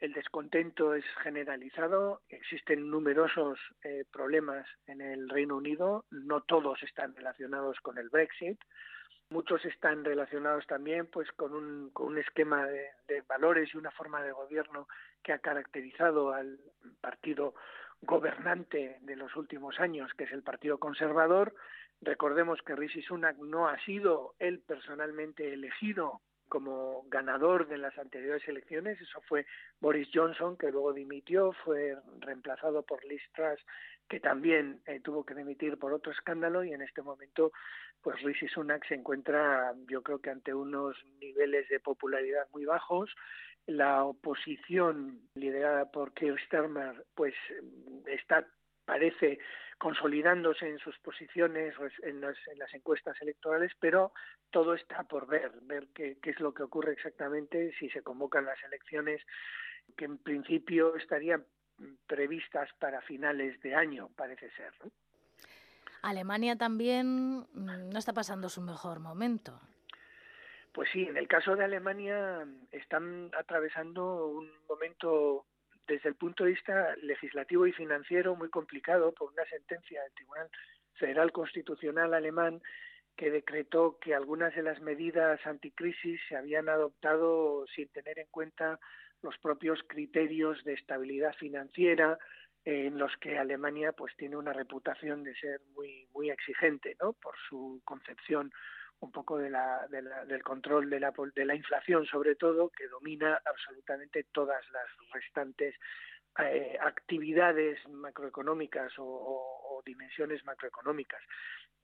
el 0.00 0.12
descontento 0.12 0.94
es 0.94 1.04
generalizado, 1.22 2.20
existen 2.28 2.90
numerosos 2.90 3.58
eh, 3.82 4.04
problemas 4.10 4.66
en 4.86 5.00
el 5.00 5.28
Reino 5.28 5.56
Unido, 5.56 6.04
no 6.10 6.42
todos 6.42 6.82
están 6.82 7.14
relacionados 7.14 7.80
con 7.80 7.98
el 7.98 8.08
Brexit, 8.08 8.58
Muchos 9.30 9.64
están 9.64 10.04
relacionados 10.04 10.66
también 10.66 11.06
pues 11.06 11.30
con 11.32 11.54
un, 11.54 11.90
con 11.90 12.08
un 12.08 12.18
esquema 12.18 12.66
de, 12.66 12.90
de 13.08 13.22
valores 13.22 13.72
y 13.72 13.78
una 13.78 13.90
forma 13.90 14.22
de 14.22 14.32
gobierno 14.32 14.86
que 15.22 15.32
ha 15.32 15.38
caracterizado 15.38 16.32
al 16.32 16.58
partido 17.00 17.54
gobernante 18.02 18.98
de 19.00 19.16
los 19.16 19.34
últimos 19.34 19.80
años, 19.80 20.12
que 20.14 20.24
es 20.24 20.32
el 20.32 20.42
Partido 20.42 20.78
Conservador. 20.78 21.54
Recordemos 22.02 22.60
que 22.62 22.76
Rishi 22.76 23.02
Sunak 23.02 23.38
no 23.38 23.66
ha 23.66 23.78
sido 23.84 24.34
él 24.38 24.60
personalmente 24.66 25.54
elegido 25.54 26.20
como 26.48 27.04
ganador 27.08 27.66
de 27.68 27.78
las 27.78 27.96
anteriores 27.98 28.46
elecciones, 28.48 29.00
eso 29.00 29.20
fue 29.22 29.46
Boris 29.80 30.08
Johnson, 30.12 30.56
que 30.56 30.70
luego 30.70 30.92
dimitió, 30.92 31.52
fue 31.64 31.96
reemplazado 32.20 32.82
por 32.82 33.04
Liz 33.04 33.22
Truss 33.34 33.60
que 34.08 34.20
también 34.20 34.80
eh, 34.86 35.00
tuvo 35.00 35.24
que 35.24 35.34
demitir 35.34 35.78
por 35.78 35.92
otro 35.92 36.12
escándalo 36.12 36.62
y 36.64 36.72
en 36.72 36.82
este 36.82 37.02
momento 37.02 37.52
pues 38.02 38.20
Rishi 38.22 38.48
Sunak 38.48 38.86
se 38.86 38.94
encuentra 38.94 39.74
yo 39.88 40.02
creo 40.02 40.20
que 40.20 40.30
ante 40.30 40.52
unos 40.52 40.96
niveles 41.20 41.68
de 41.68 41.80
popularidad 41.80 42.46
muy 42.52 42.64
bajos. 42.64 43.10
La 43.66 44.04
oposición 44.04 45.20
liderada 45.34 45.90
por 45.90 46.12
Keir 46.12 46.38
Starmer 46.46 47.06
pues 47.14 47.34
está 48.06 48.46
parece 48.84 49.38
consolidándose 49.78 50.68
en 50.68 50.78
sus 50.78 50.96
posiciones 50.98 51.74
en 52.02 52.20
las, 52.20 52.36
en 52.48 52.58
las 52.58 52.72
encuestas 52.74 53.20
electorales, 53.20 53.72
pero 53.80 54.12
todo 54.50 54.74
está 54.74 55.02
por 55.02 55.26
ver, 55.26 55.52
ver 55.62 55.88
qué, 55.94 56.16
qué 56.22 56.30
es 56.30 56.40
lo 56.40 56.54
que 56.54 56.62
ocurre 56.62 56.92
exactamente 56.92 57.74
si 57.78 57.90
se 57.90 58.02
convocan 58.02 58.44
las 58.44 58.62
elecciones 58.62 59.20
que 59.96 60.04
en 60.04 60.18
principio 60.18 60.96
estarían 60.96 61.44
previstas 62.06 62.70
para 62.78 63.00
finales 63.02 63.60
de 63.62 63.74
año, 63.74 64.10
parece 64.16 64.50
ser. 64.52 64.72
Alemania 66.02 66.56
también 66.56 67.38
mm, 67.52 67.90
no 67.90 67.98
está 67.98 68.12
pasando 68.12 68.48
su 68.48 68.60
mejor 68.60 69.00
momento. 69.00 69.60
Pues 70.72 70.88
sí, 70.92 71.04
en 71.04 71.16
el 71.16 71.28
caso 71.28 71.54
de 71.56 71.64
Alemania 71.64 72.46
están 72.72 73.30
atravesando 73.38 74.26
un 74.26 74.50
momento 74.68 75.46
desde 75.86 76.08
el 76.08 76.14
punto 76.14 76.44
de 76.44 76.50
vista 76.50 76.94
legislativo 77.02 77.66
y 77.66 77.72
financiero 77.72 78.36
muy 78.36 78.48
complicado 78.50 79.12
por 79.12 79.32
una 79.32 79.44
sentencia 79.46 80.02
del 80.02 80.12
Tribunal 80.14 80.48
Federal 80.94 81.32
Constitucional 81.32 82.14
alemán 82.14 82.60
que 83.16 83.30
decretó 83.30 83.98
que 84.00 84.14
algunas 84.14 84.54
de 84.54 84.62
las 84.62 84.80
medidas 84.80 85.44
anticrisis 85.46 86.20
se 86.28 86.36
habían 86.36 86.68
adoptado 86.68 87.66
sin 87.74 87.88
tener 87.88 88.18
en 88.18 88.26
cuenta 88.30 88.78
los 89.22 89.38
propios 89.38 89.80
criterios 89.86 90.62
de 90.64 90.74
estabilidad 90.74 91.34
financiera 91.34 92.18
en 92.64 92.98
los 92.98 93.14
que 93.18 93.38
Alemania 93.38 93.92
pues 93.92 94.16
tiene 94.16 94.36
una 94.36 94.52
reputación 94.52 95.22
de 95.22 95.34
ser 95.36 95.60
muy 95.74 96.08
muy 96.14 96.30
exigente 96.30 96.96
no 97.00 97.12
por 97.12 97.34
su 97.48 97.80
concepción 97.84 98.50
un 99.04 99.12
poco 99.12 99.38
del 99.38 100.42
control 100.42 100.90
de 100.90 101.00
la, 101.00 101.12
de 101.34 101.44
la 101.44 101.54
inflación 101.54 102.06
sobre 102.06 102.34
todo 102.34 102.70
que 102.70 102.88
domina 102.88 103.40
absolutamente 103.44 104.24
todas 104.32 104.62
las 104.72 104.86
restantes 105.12 105.74
eh, 106.40 106.76
actividades 106.80 107.78
macroeconómicas 107.88 108.92
o, 108.98 109.80
dimensiones 109.86 110.44
macroeconómicas. 110.44 111.20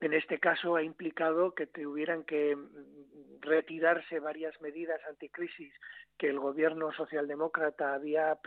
En 0.01 0.13
este 0.13 0.39
caso 0.39 0.75
ha 0.75 0.83
implicado 0.83 1.53
que 1.53 1.67
tuvieran 1.67 2.23
que 2.23 2.55
mm, 2.55 3.39
retirarse 3.41 4.19
varias 4.19 4.59
medidas 4.59 4.99
anticrisis 5.07 5.71
que 6.17 6.27
el 6.27 6.39
gobierno 6.39 6.91
socialdemócrata 6.91 7.93
había 7.93 8.37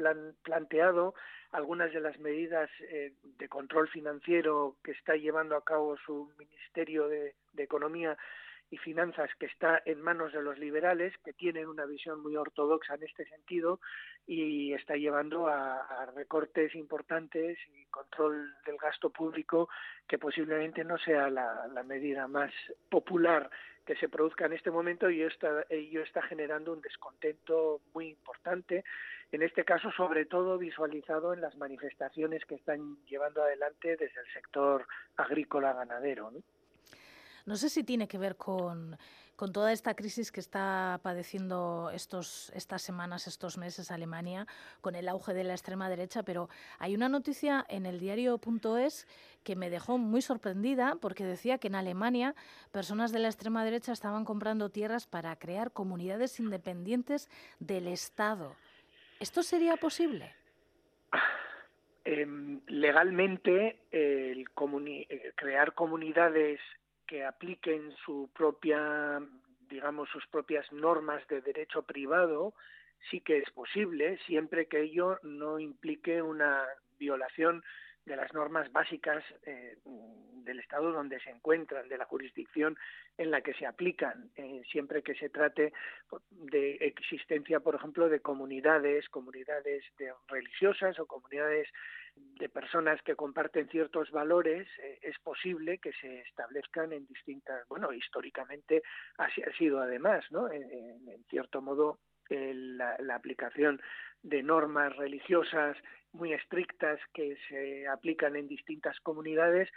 planteado, 0.43 1.15
algunas 1.53 1.91
de 1.93 2.01
las 2.01 2.19
medidas 2.19 2.69
eh, 2.81 3.15
de 3.23 3.49
control 3.49 3.89
financiero 3.89 4.77
que 4.85 4.91
está 4.91 5.17
llevando 5.17 5.57
a 5.57 5.65
cabo 5.65 5.97
su 6.05 6.31
Ministerio 6.39 7.09
de 7.09 7.35
Economía 7.57 8.19
y 8.75 8.79
finanzas 8.79 9.31
que 9.39 9.47
está 9.47 9.81
en 9.85 10.03
manos 10.03 10.33
de 10.33 10.43
los 10.43 10.59
liberales, 10.59 11.15
que 11.25 11.33
tienen 11.33 11.69
una 11.69 11.87
visión 11.87 12.21
muy 12.21 12.35
ortodoxa 12.35 12.95
en 12.95 13.05
este 13.05 13.25
sentido 13.27 13.79
y 14.27 14.73
está 14.73 14.97
llevando 14.97 15.47
a, 15.47 16.07
recortes 16.17 16.75
importantes 16.75 17.57
y 17.73 17.85
control 17.87 18.53
del 18.67 18.77
gasto 18.77 19.11
público 19.11 19.69
que 20.09 20.19
posiblemente 20.19 20.83
no 20.85 20.99
sea 20.99 21.31
la, 21.31 21.83
medida 21.85 22.27
más 22.27 22.53
popular 22.89 23.49
que 23.87 23.95
se 23.97 24.09
produzca 24.09 24.47
en 24.47 24.55
este 24.55 24.73
momento 24.73 25.09
y 25.09 25.23
está, 25.23 25.65
ello 25.69 26.03
está 26.03 26.23
generando 26.23 26.73
un 26.73 26.81
descontento 26.81 27.81
muy 27.93 28.09
importante, 28.09 28.83
en 29.31 29.43
este 29.43 29.65
caso 29.65 29.93
sobre 29.93 30.25
todo 30.25 30.59
visualizado 30.59 31.33
en 31.33 31.41
las 31.41 31.57
manifestaciones 31.57 32.45
que 32.47 32.57
están 32.57 32.97
llevando 33.07 33.43
adelante 33.43 33.97
desde 33.97 34.21
el 34.21 34.33
sector 34.33 34.87
agrícola 35.17 35.75
ganadero. 35.75 36.31
¿no? 36.33 36.41
No 37.47 37.57
sé 37.57 37.69
si 37.69 37.85
tiene 37.85 38.09
que 38.09 38.17
ver 38.17 38.37
con, 38.37 38.97
toda 39.37 39.73
esta 39.73 39.95
crisis 39.95 40.33
que 40.33 40.41
está 40.41 40.99
padeciendo 41.03 41.91
estos, 41.93 42.51
estas 42.55 42.81
semanas, 42.81 43.27
estos 43.27 43.59
meses 43.59 43.91
Alemania, 43.91 44.47
con 44.81 44.95
el 44.95 45.07
auge 45.09 45.35
de 45.35 45.45
la 45.45 45.53
extrema 45.53 45.91
derecha, 45.91 46.23
pero 46.23 46.49
hay 46.79 46.95
una 46.95 47.11
noticia 47.11 47.67
en 47.69 47.85
el 47.85 48.01
diario.es 48.01 49.07
que 49.43 49.57
me 49.57 49.69
dejó 49.69 49.99
muy 49.99 50.23
sorprendida 50.23 50.97
porque 50.99 51.25
decía 51.25 51.59
que 51.59 51.69
en 51.69 51.75
Alemania 51.75 52.35
personas 52.73 53.13
de 53.13 53.19
la 53.19 53.29
extrema 53.29 53.63
derecha 53.63 53.93
estaban 53.93 54.25
comprando 54.25 54.71
tierras 54.71 55.07
para 55.07 55.37
crear 55.37 55.73
comunidades 55.73 56.41
independientes 56.41 57.29
del 57.59 57.89
Estado. 57.89 58.57
¿Esto 59.21 59.43
sería 59.43 59.77
posible? 59.77 60.33
Em, 62.07 62.61
legalmente, 62.67 63.81
el 63.91 64.47
eh, 64.47 65.33
crear 65.37 65.75
comunidades 65.75 66.61
que 67.07 67.25
apliquen 67.25 67.93
su 68.05 68.31
propia, 68.35 69.21
digamos, 69.69 70.09
sus 70.11 70.27
propias 70.29 70.71
normas 70.73 71.27
de 71.29 71.41
derecho 71.41 71.83
privado, 71.83 72.55
sí 73.11 73.21
que 73.21 73.39
es 73.39 73.51
posible, 73.51 74.19
siempre 74.27 74.67
que 74.67 74.83
ello 74.83 75.19
no 75.23 75.59
implique 75.59 76.23
una 76.23 76.65
violación 76.99 77.63
de 78.07 78.17
las 78.17 78.33
normas 78.35 78.71
básicas 78.71 79.25
eh, 79.47 79.77
del 79.85 80.61
Estado 80.61 80.93
donde 80.93 81.21
se 81.21 81.31
encuentran, 81.31 81.89
de 81.89 81.97
la 81.97 82.05
jurisdicción 82.05 82.77
en 83.17 83.31
la 83.31 83.41
que 83.41 83.55
se 83.55 83.67
aplican, 83.67 84.31
eh, 84.37 84.63
siempre 84.71 85.03
que 85.03 85.15
se 85.15 85.31
trate 85.31 85.73
de 86.31 86.75
existencia, 86.81 87.61
por 87.61 87.75
ejemplo, 87.75 88.09
de 88.09 88.21
comunidades, 88.21 89.09
comunidades 89.09 89.85
de 89.99 90.13
religiosas 90.29 90.99
o 90.99 91.07
comunidades 91.07 91.69
de 92.15 92.49
personas 92.49 93.01
que 93.03 93.17
comparten 93.17 93.69
ciertos 93.69 94.11
valores, 94.11 94.69
eh, 94.83 94.99
es 95.03 95.19
posible 95.21 95.79
que 95.79 95.93
se 95.93 96.21
establezcan 96.21 96.93
en 96.93 97.07
distintas, 97.07 97.67
bueno, 97.69 97.93
históricamente 97.93 98.83
así 99.17 99.43
ha 99.43 99.53
sido 99.57 99.81
además, 99.81 100.25
¿no? 100.31 100.51
En, 100.51 101.25
cierto 101.31 101.63
modo, 101.63 101.99
la, 102.29 103.15
aplicación 103.15 103.81
de 104.23 104.43
normas 104.43 104.95
religiosas 104.97 105.77
muy 106.15 106.33
estrictas 106.33 107.01
que 107.13 107.37
se 107.49 107.87
aplican 107.89 108.37
en 108.37 108.49
distintas 108.49 108.99
comunidades 109.01 109.69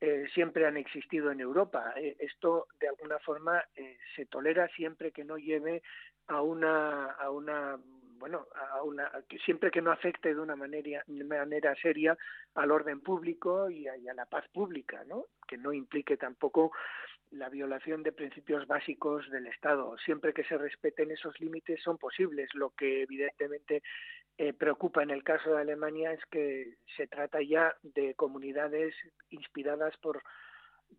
eh, 0.00 0.26
siempre 0.34 0.66
han 0.66 0.76
existido 0.76 1.30
en 1.30 1.40
Europa. 1.40 1.94
Eh, 1.96 2.16
esto, 2.18 2.66
de 2.78 2.88
alguna 2.88 3.18
forma, 3.18 3.64
eh, 3.74 3.96
se 4.14 4.26
tolera 4.26 4.68
siempre 4.68 5.10
que 5.10 5.24
no 5.24 5.38
lleve 5.38 5.82
a 6.26 6.42
una, 6.42 7.12
a 7.12 7.30
una 7.30 7.78
bueno, 8.18 8.46
a 8.72 8.82
una, 8.82 9.10
siempre 9.44 9.70
que 9.70 9.82
no 9.82 9.92
afecte 9.92 10.34
de 10.34 10.40
una 10.40 10.56
manera, 10.56 11.04
manera 11.06 11.74
seria 11.76 12.16
al 12.54 12.70
orden 12.70 13.00
público 13.00 13.68
y 13.68 13.86
a, 13.88 13.96
y 13.96 14.08
a, 14.08 14.14
la 14.14 14.24
paz 14.24 14.48
pública, 14.48 15.04
¿no? 15.06 15.26
Que 15.46 15.58
no 15.58 15.72
implique 15.72 16.16
tampoco 16.16 16.72
la 17.30 17.48
violación 17.48 18.02
de 18.02 18.12
principios 18.12 18.66
básicos 18.66 19.28
del 19.30 19.46
Estado. 19.46 19.96
Siempre 19.98 20.32
que 20.32 20.44
se 20.44 20.58
respeten 20.58 21.10
esos 21.10 21.38
límites 21.40 21.82
son 21.82 21.98
posibles. 21.98 22.48
Lo 22.54 22.70
que 22.70 23.02
evidentemente 23.02 23.82
eh, 24.38 24.52
preocupa 24.52 25.02
en 25.02 25.10
el 25.10 25.24
caso 25.24 25.50
de 25.50 25.60
Alemania 25.60 26.12
es 26.12 26.24
que 26.30 26.76
se 26.96 27.06
trata 27.06 27.40
ya 27.42 27.74
de 27.82 28.14
comunidades 28.14 28.94
inspiradas 29.30 29.96
por 29.98 30.22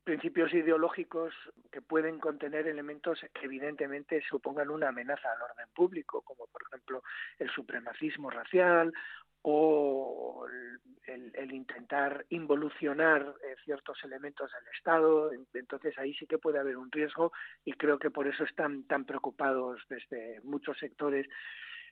principios 0.03 0.53
ideológicos 0.53 1.33
que 1.71 1.81
pueden 1.81 2.19
contener 2.19 2.67
elementos 2.67 3.19
que 3.33 3.45
evidentemente 3.45 4.21
supongan 4.29 4.69
una 4.69 4.89
amenaza 4.89 5.31
al 5.31 5.41
orden 5.41 5.67
público, 5.75 6.21
como 6.21 6.47
por 6.47 6.61
ejemplo 6.63 7.03
el 7.39 7.49
supremacismo 7.49 8.29
racial 8.29 8.93
o 9.41 10.45
el, 11.07 11.51
intentar 11.53 12.25
involucionar 12.29 13.35
eh, 13.43 13.55
ciertos 13.63 13.97
elementos 14.03 14.51
del 14.51 14.73
Estado. 14.75 15.31
Entonces 15.53 15.97
ahí 15.97 16.13
sí 16.15 16.27
que 16.27 16.37
puede 16.37 16.59
haber 16.59 16.77
un 16.77 16.91
riesgo 16.91 17.31
y 17.63 17.73
creo 17.73 17.97
que 17.97 18.11
por 18.11 18.27
eso 18.27 18.43
están 18.43 18.83
tan 18.83 19.05
preocupados 19.05 19.81
desde 19.89 20.41
muchos 20.43 20.77
sectores 20.77 21.27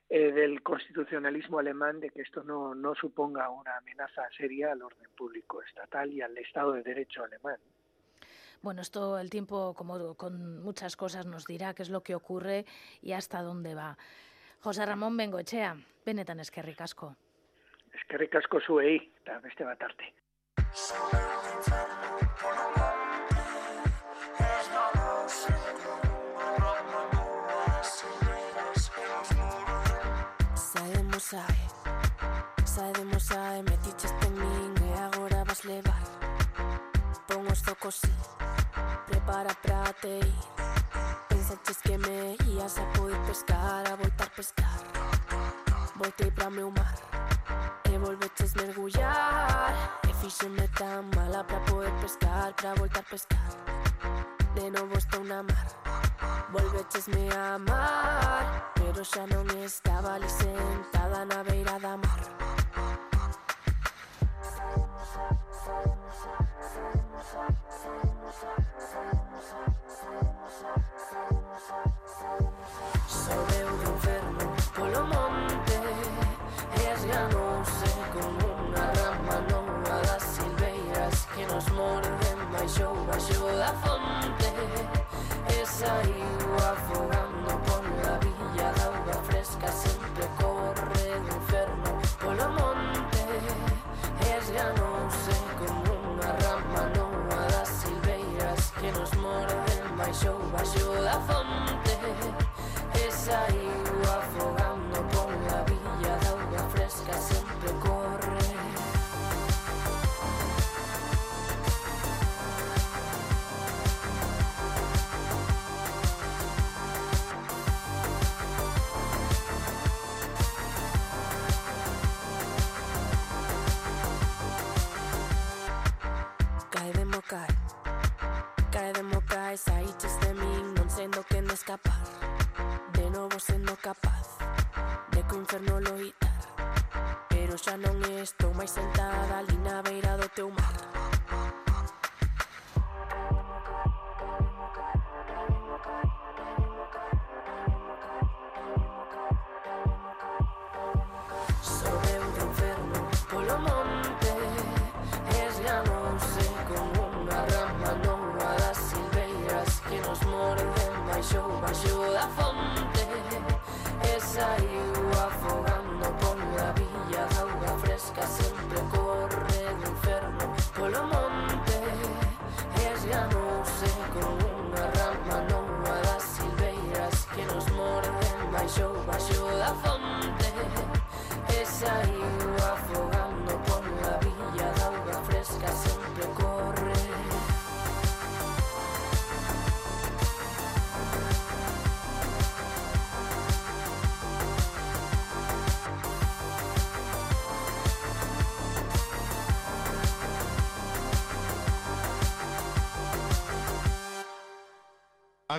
eh, 0.08 0.30
del 0.32 0.62
constitucionalismo 0.62 1.58
alemán 1.58 1.98
de 1.98 2.10
que 2.10 2.22
esto 2.22 2.44
no, 2.44 2.74
no 2.74 2.94
suponga 2.94 3.50
una 3.50 3.76
amenaza 3.78 4.22
seria 4.36 4.70
al 4.70 4.82
orden 4.82 5.10
público 5.16 5.62
estatal 5.62 6.12
y 6.12 6.20
al 6.20 6.36
Estado 6.38 6.72
de 6.72 6.82
Derecho 6.82 7.24
alemán. 7.24 7.58
Bueno, 8.62 8.82
esto 8.82 9.18
el 9.18 9.30
tiempo, 9.30 9.74
como 9.74 10.14
con 10.14 10.62
muchas 10.62 10.96
cosas, 10.96 11.26
nos 11.26 11.44
dirá 11.44 11.74
qué 11.74 11.82
es 11.82 11.90
lo 11.90 12.02
que 12.02 12.14
ocurre 12.14 12.64
y 13.02 13.12
hasta 13.12 13.42
dónde 13.42 13.74
va. 13.74 13.96
José 14.60 14.84
Ramón 14.86 15.16
Bengoechea, 15.16 15.76
benetan 16.04 16.40
eskerrik 16.40 16.80
asko. 16.80 17.14
Eskerrik 17.94 18.34
asko 18.34 18.60
zuei, 18.60 18.96
eta 19.22 19.38
beste 19.44 19.64
bat 19.64 19.82
arte. 19.82 20.12
Sai, 31.26 31.56
sai 32.64 32.92
de 32.92 33.04
mosai, 33.04 33.62
metiches 33.62 34.12
min 34.30 34.74
e 34.84 34.92
agora 35.00 35.42
vas 35.42 35.64
levar 35.64 36.25
Pon 37.46 37.52
os 37.52 37.62
focos 37.62 37.94
si, 37.94 38.10
prepara 39.06 39.54
pra 39.62 39.92
te 40.00 40.18
ir 40.18 40.34
Pensaches 41.28 41.78
que 41.80 41.96
me 41.96 42.36
ias 42.50 42.76
a 42.78 42.84
poder 42.92 43.18
pescar, 43.20 43.86
a 43.86 43.94
voltar 43.94 44.30
pescar. 44.30 44.80
Voltei 45.94 46.30
pra 46.32 46.50
meu 46.50 46.72
mar 46.72 46.94
e 47.84 47.98
volveches 47.98 48.52
mergullar 48.54 50.00
E 50.08 50.12
fixeme 50.14 50.66
tan 50.76 51.02
mala 51.14 51.44
pra 51.44 51.60
poder 51.60 51.92
pescar, 52.00 52.52
pra 52.54 52.74
voltar 52.74 53.04
pescar. 53.04 53.50
De 54.56 54.68
novo 54.70 54.98
estou 54.98 55.22
na 55.22 55.44
mar 55.44 55.66
Volvechesme 56.50 57.28
a 57.30 57.54
amar. 57.54 58.72
Pero 58.74 59.04
xa 59.04 59.24
non 59.26 59.46
estaba 59.62 60.14
ali 60.14 60.28
sentada 60.28 61.24
na 61.24 61.44
beira 61.44 61.78
da 61.78 61.96
mar 61.96 62.45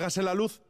Hágase 0.08 0.22
la 0.22 0.32
luz. 0.32 0.62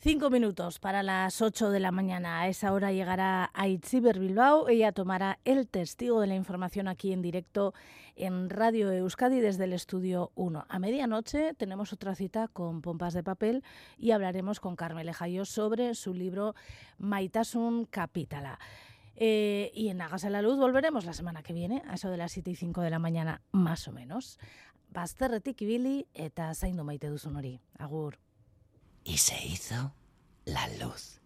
Cinco 0.00 0.28
minutos 0.28 0.78
para 0.78 1.02
las 1.02 1.40
ocho 1.40 1.70
de 1.70 1.80
la 1.80 1.90
mañana. 1.90 2.42
A 2.42 2.48
esa 2.48 2.74
hora 2.74 2.92
llegará 2.92 3.50
a 3.54 3.66
Itziber 3.66 4.18
Bilbao. 4.18 4.68
Ella 4.68 4.92
tomará 4.92 5.38
el 5.46 5.66
testigo 5.66 6.20
de 6.20 6.26
la 6.26 6.34
información 6.34 6.86
aquí 6.86 7.14
en 7.14 7.22
directo 7.22 7.72
en 8.14 8.50
Radio 8.50 8.92
Euskadi 8.92 9.40
desde 9.40 9.64
el 9.64 9.72
estudio 9.72 10.32
1. 10.34 10.66
A 10.68 10.78
medianoche 10.78 11.54
tenemos 11.54 11.94
otra 11.94 12.14
cita 12.14 12.48
con 12.48 12.82
Pompas 12.82 13.14
de 13.14 13.22
Papel 13.22 13.64
y 13.96 14.10
hablaremos 14.10 14.60
con 14.60 14.76
Carmele 14.76 15.14
Jayos 15.14 15.48
sobre 15.48 15.94
su 15.94 16.12
libro 16.12 16.54
Maitasun 16.98 17.86
Capitala. 17.86 18.58
Eh, 19.16 19.70
y 19.74 19.88
en 19.88 20.00
Hágase 20.00 20.30
la 20.30 20.42
Luz 20.42 20.58
volveremos 20.58 21.04
la 21.04 21.12
semana 21.12 21.42
que 21.42 21.52
viene, 21.52 21.82
a 21.86 21.94
eso 21.94 22.10
de 22.10 22.16
las 22.16 22.32
7 22.32 22.50
y 22.50 22.56
5 22.56 22.80
de 22.80 22.90
la 22.90 22.98
mañana, 22.98 23.42
más 23.52 23.86
o 23.88 23.92
menos. 23.92 24.38
Bazterretik 24.90 25.60
ibili 25.62 26.06
eta 26.14 26.54
zaindu 26.54 26.84
maite 26.84 27.08
duzun 27.10 27.36
hori. 27.36 27.60
Agur. 27.78 28.18
y 29.04 29.18
se 29.18 29.46
hizo 29.46 29.94
la 30.44 30.66
luz. 30.78 31.20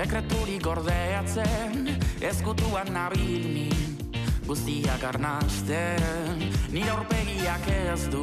Sekreturik 0.00 0.62
gordeatzen 0.64 1.98
ezkutuan 2.24 2.88
nabilnin 2.94 3.98
guztiak 4.46 5.02
arnasten 5.04 6.40
nire 6.72 6.88
aurpegiak 6.94 7.66
ez 7.68 8.08
du 8.08 8.22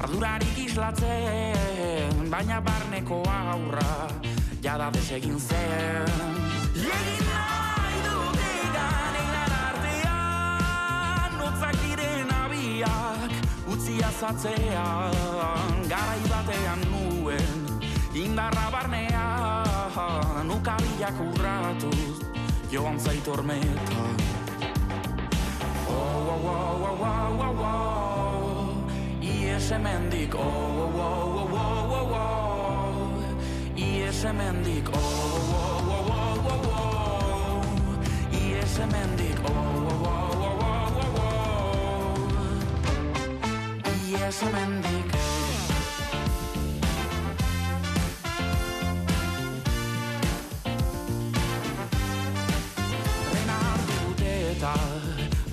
ardurarik 0.00 0.56
islatzen 0.64 2.24
baina 2.32 2.56
barneko 2.64 3.20
aurra 3.28 4.08
jada 4.64 4.88
desegin 4.96 5.36
zen. 5.36 6.08
Egin 6.72 7.28
nahi 7.28 8.00
dut 8.06 8.40
egan 8.46 9.14
einan 9.20 9.52
artean 9.58 11.36
Notzak 11.42 11.76
diren 11.82 12.32
abiak 12.38 13.32
utzi 13.76 14.00
azatzean 14.08 15.84
Garai 15.92 16.24
batean 16.32 16.80
nuen 16.94 17.60
indarra 18.24 18.66
barnean 18.72 19.63
Ukabilak 19.94 21.14
urratuz 21.22 22.18
joan 22.70 22.98
zaitormeta 22.98 24.02
Oh, 25.86 25.94
oh, 25.94 26.34
oh, 26.34 26.82
oh, 26.82 26.98
oh, 26.98 27.38
oh, 27.38 27.62
oh 27.62 29.22
Ies 29.22 29.70
hemendik, 29.70 30.34
oh, 30.34 30.42
oh, 30.42 30.98
oh, 30.98 31.46
oh, 31.46 31.54
oh, 31.54 31.94
oh, 31.94 32.10
oh 32.10 33.78
Ies 33.78 34.24
hemendik, 34.26 34.88
oh, 34.90 34.98
oh, 34.98 34.98
oh, 35.54 36.10
oh, 36.10 36.42
oh, 36.42 36.50
oh, 36.50 36.74
oh 36.74 37.62
Ies 38.34 38.74
hemendik, 38.78 39.38
oh, 39.46 39.54
oh, 39.54 39.54
oh, 39.94 40.42
oh, 40.42 40.58
oh, 40.58 41.22
oh, 41.22 41.38
oh 43.86 44.10
Ies 44.10 44.38
hemendik 44.42 45.06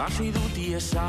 hasi 0.02 0.32
dut 0.34 0.58
iesa 0.58 1.06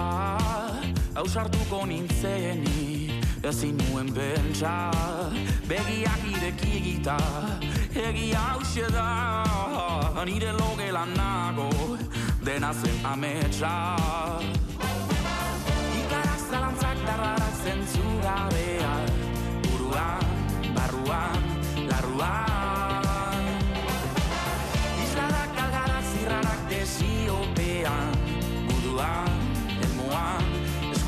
Hausartuko 1.14 1.84
nintzenik 1.86 3.44
ezin 3.48 3.78
nuen 3.80 4.12
bentsa 4.14 4.90
Begiak 5.68 6.24
irekigita 6.32 7.16
egia 8.08 8.42
hause 8.52 8.88
da 8.92 9.08
Nire 10.26 10.52
logelan 10.54 11.16
nago 11.16 11.98
dena 12.44 12.72
zen 12.72 13.06
ametsa. 13.06 13.72
Ikaraz 15.98 16.44
zalantzak 16.50 17.02
darrarak 17.08 17.58
zentzura 17.64 18.38
behar 18.54 19.12
Buruan, 19.66 20.32
barruan, 20.78 21.52
larruan 21.90 22.51
et 29.82 29.96
moi, 29.96 30.38
est-ce 30.92 31.04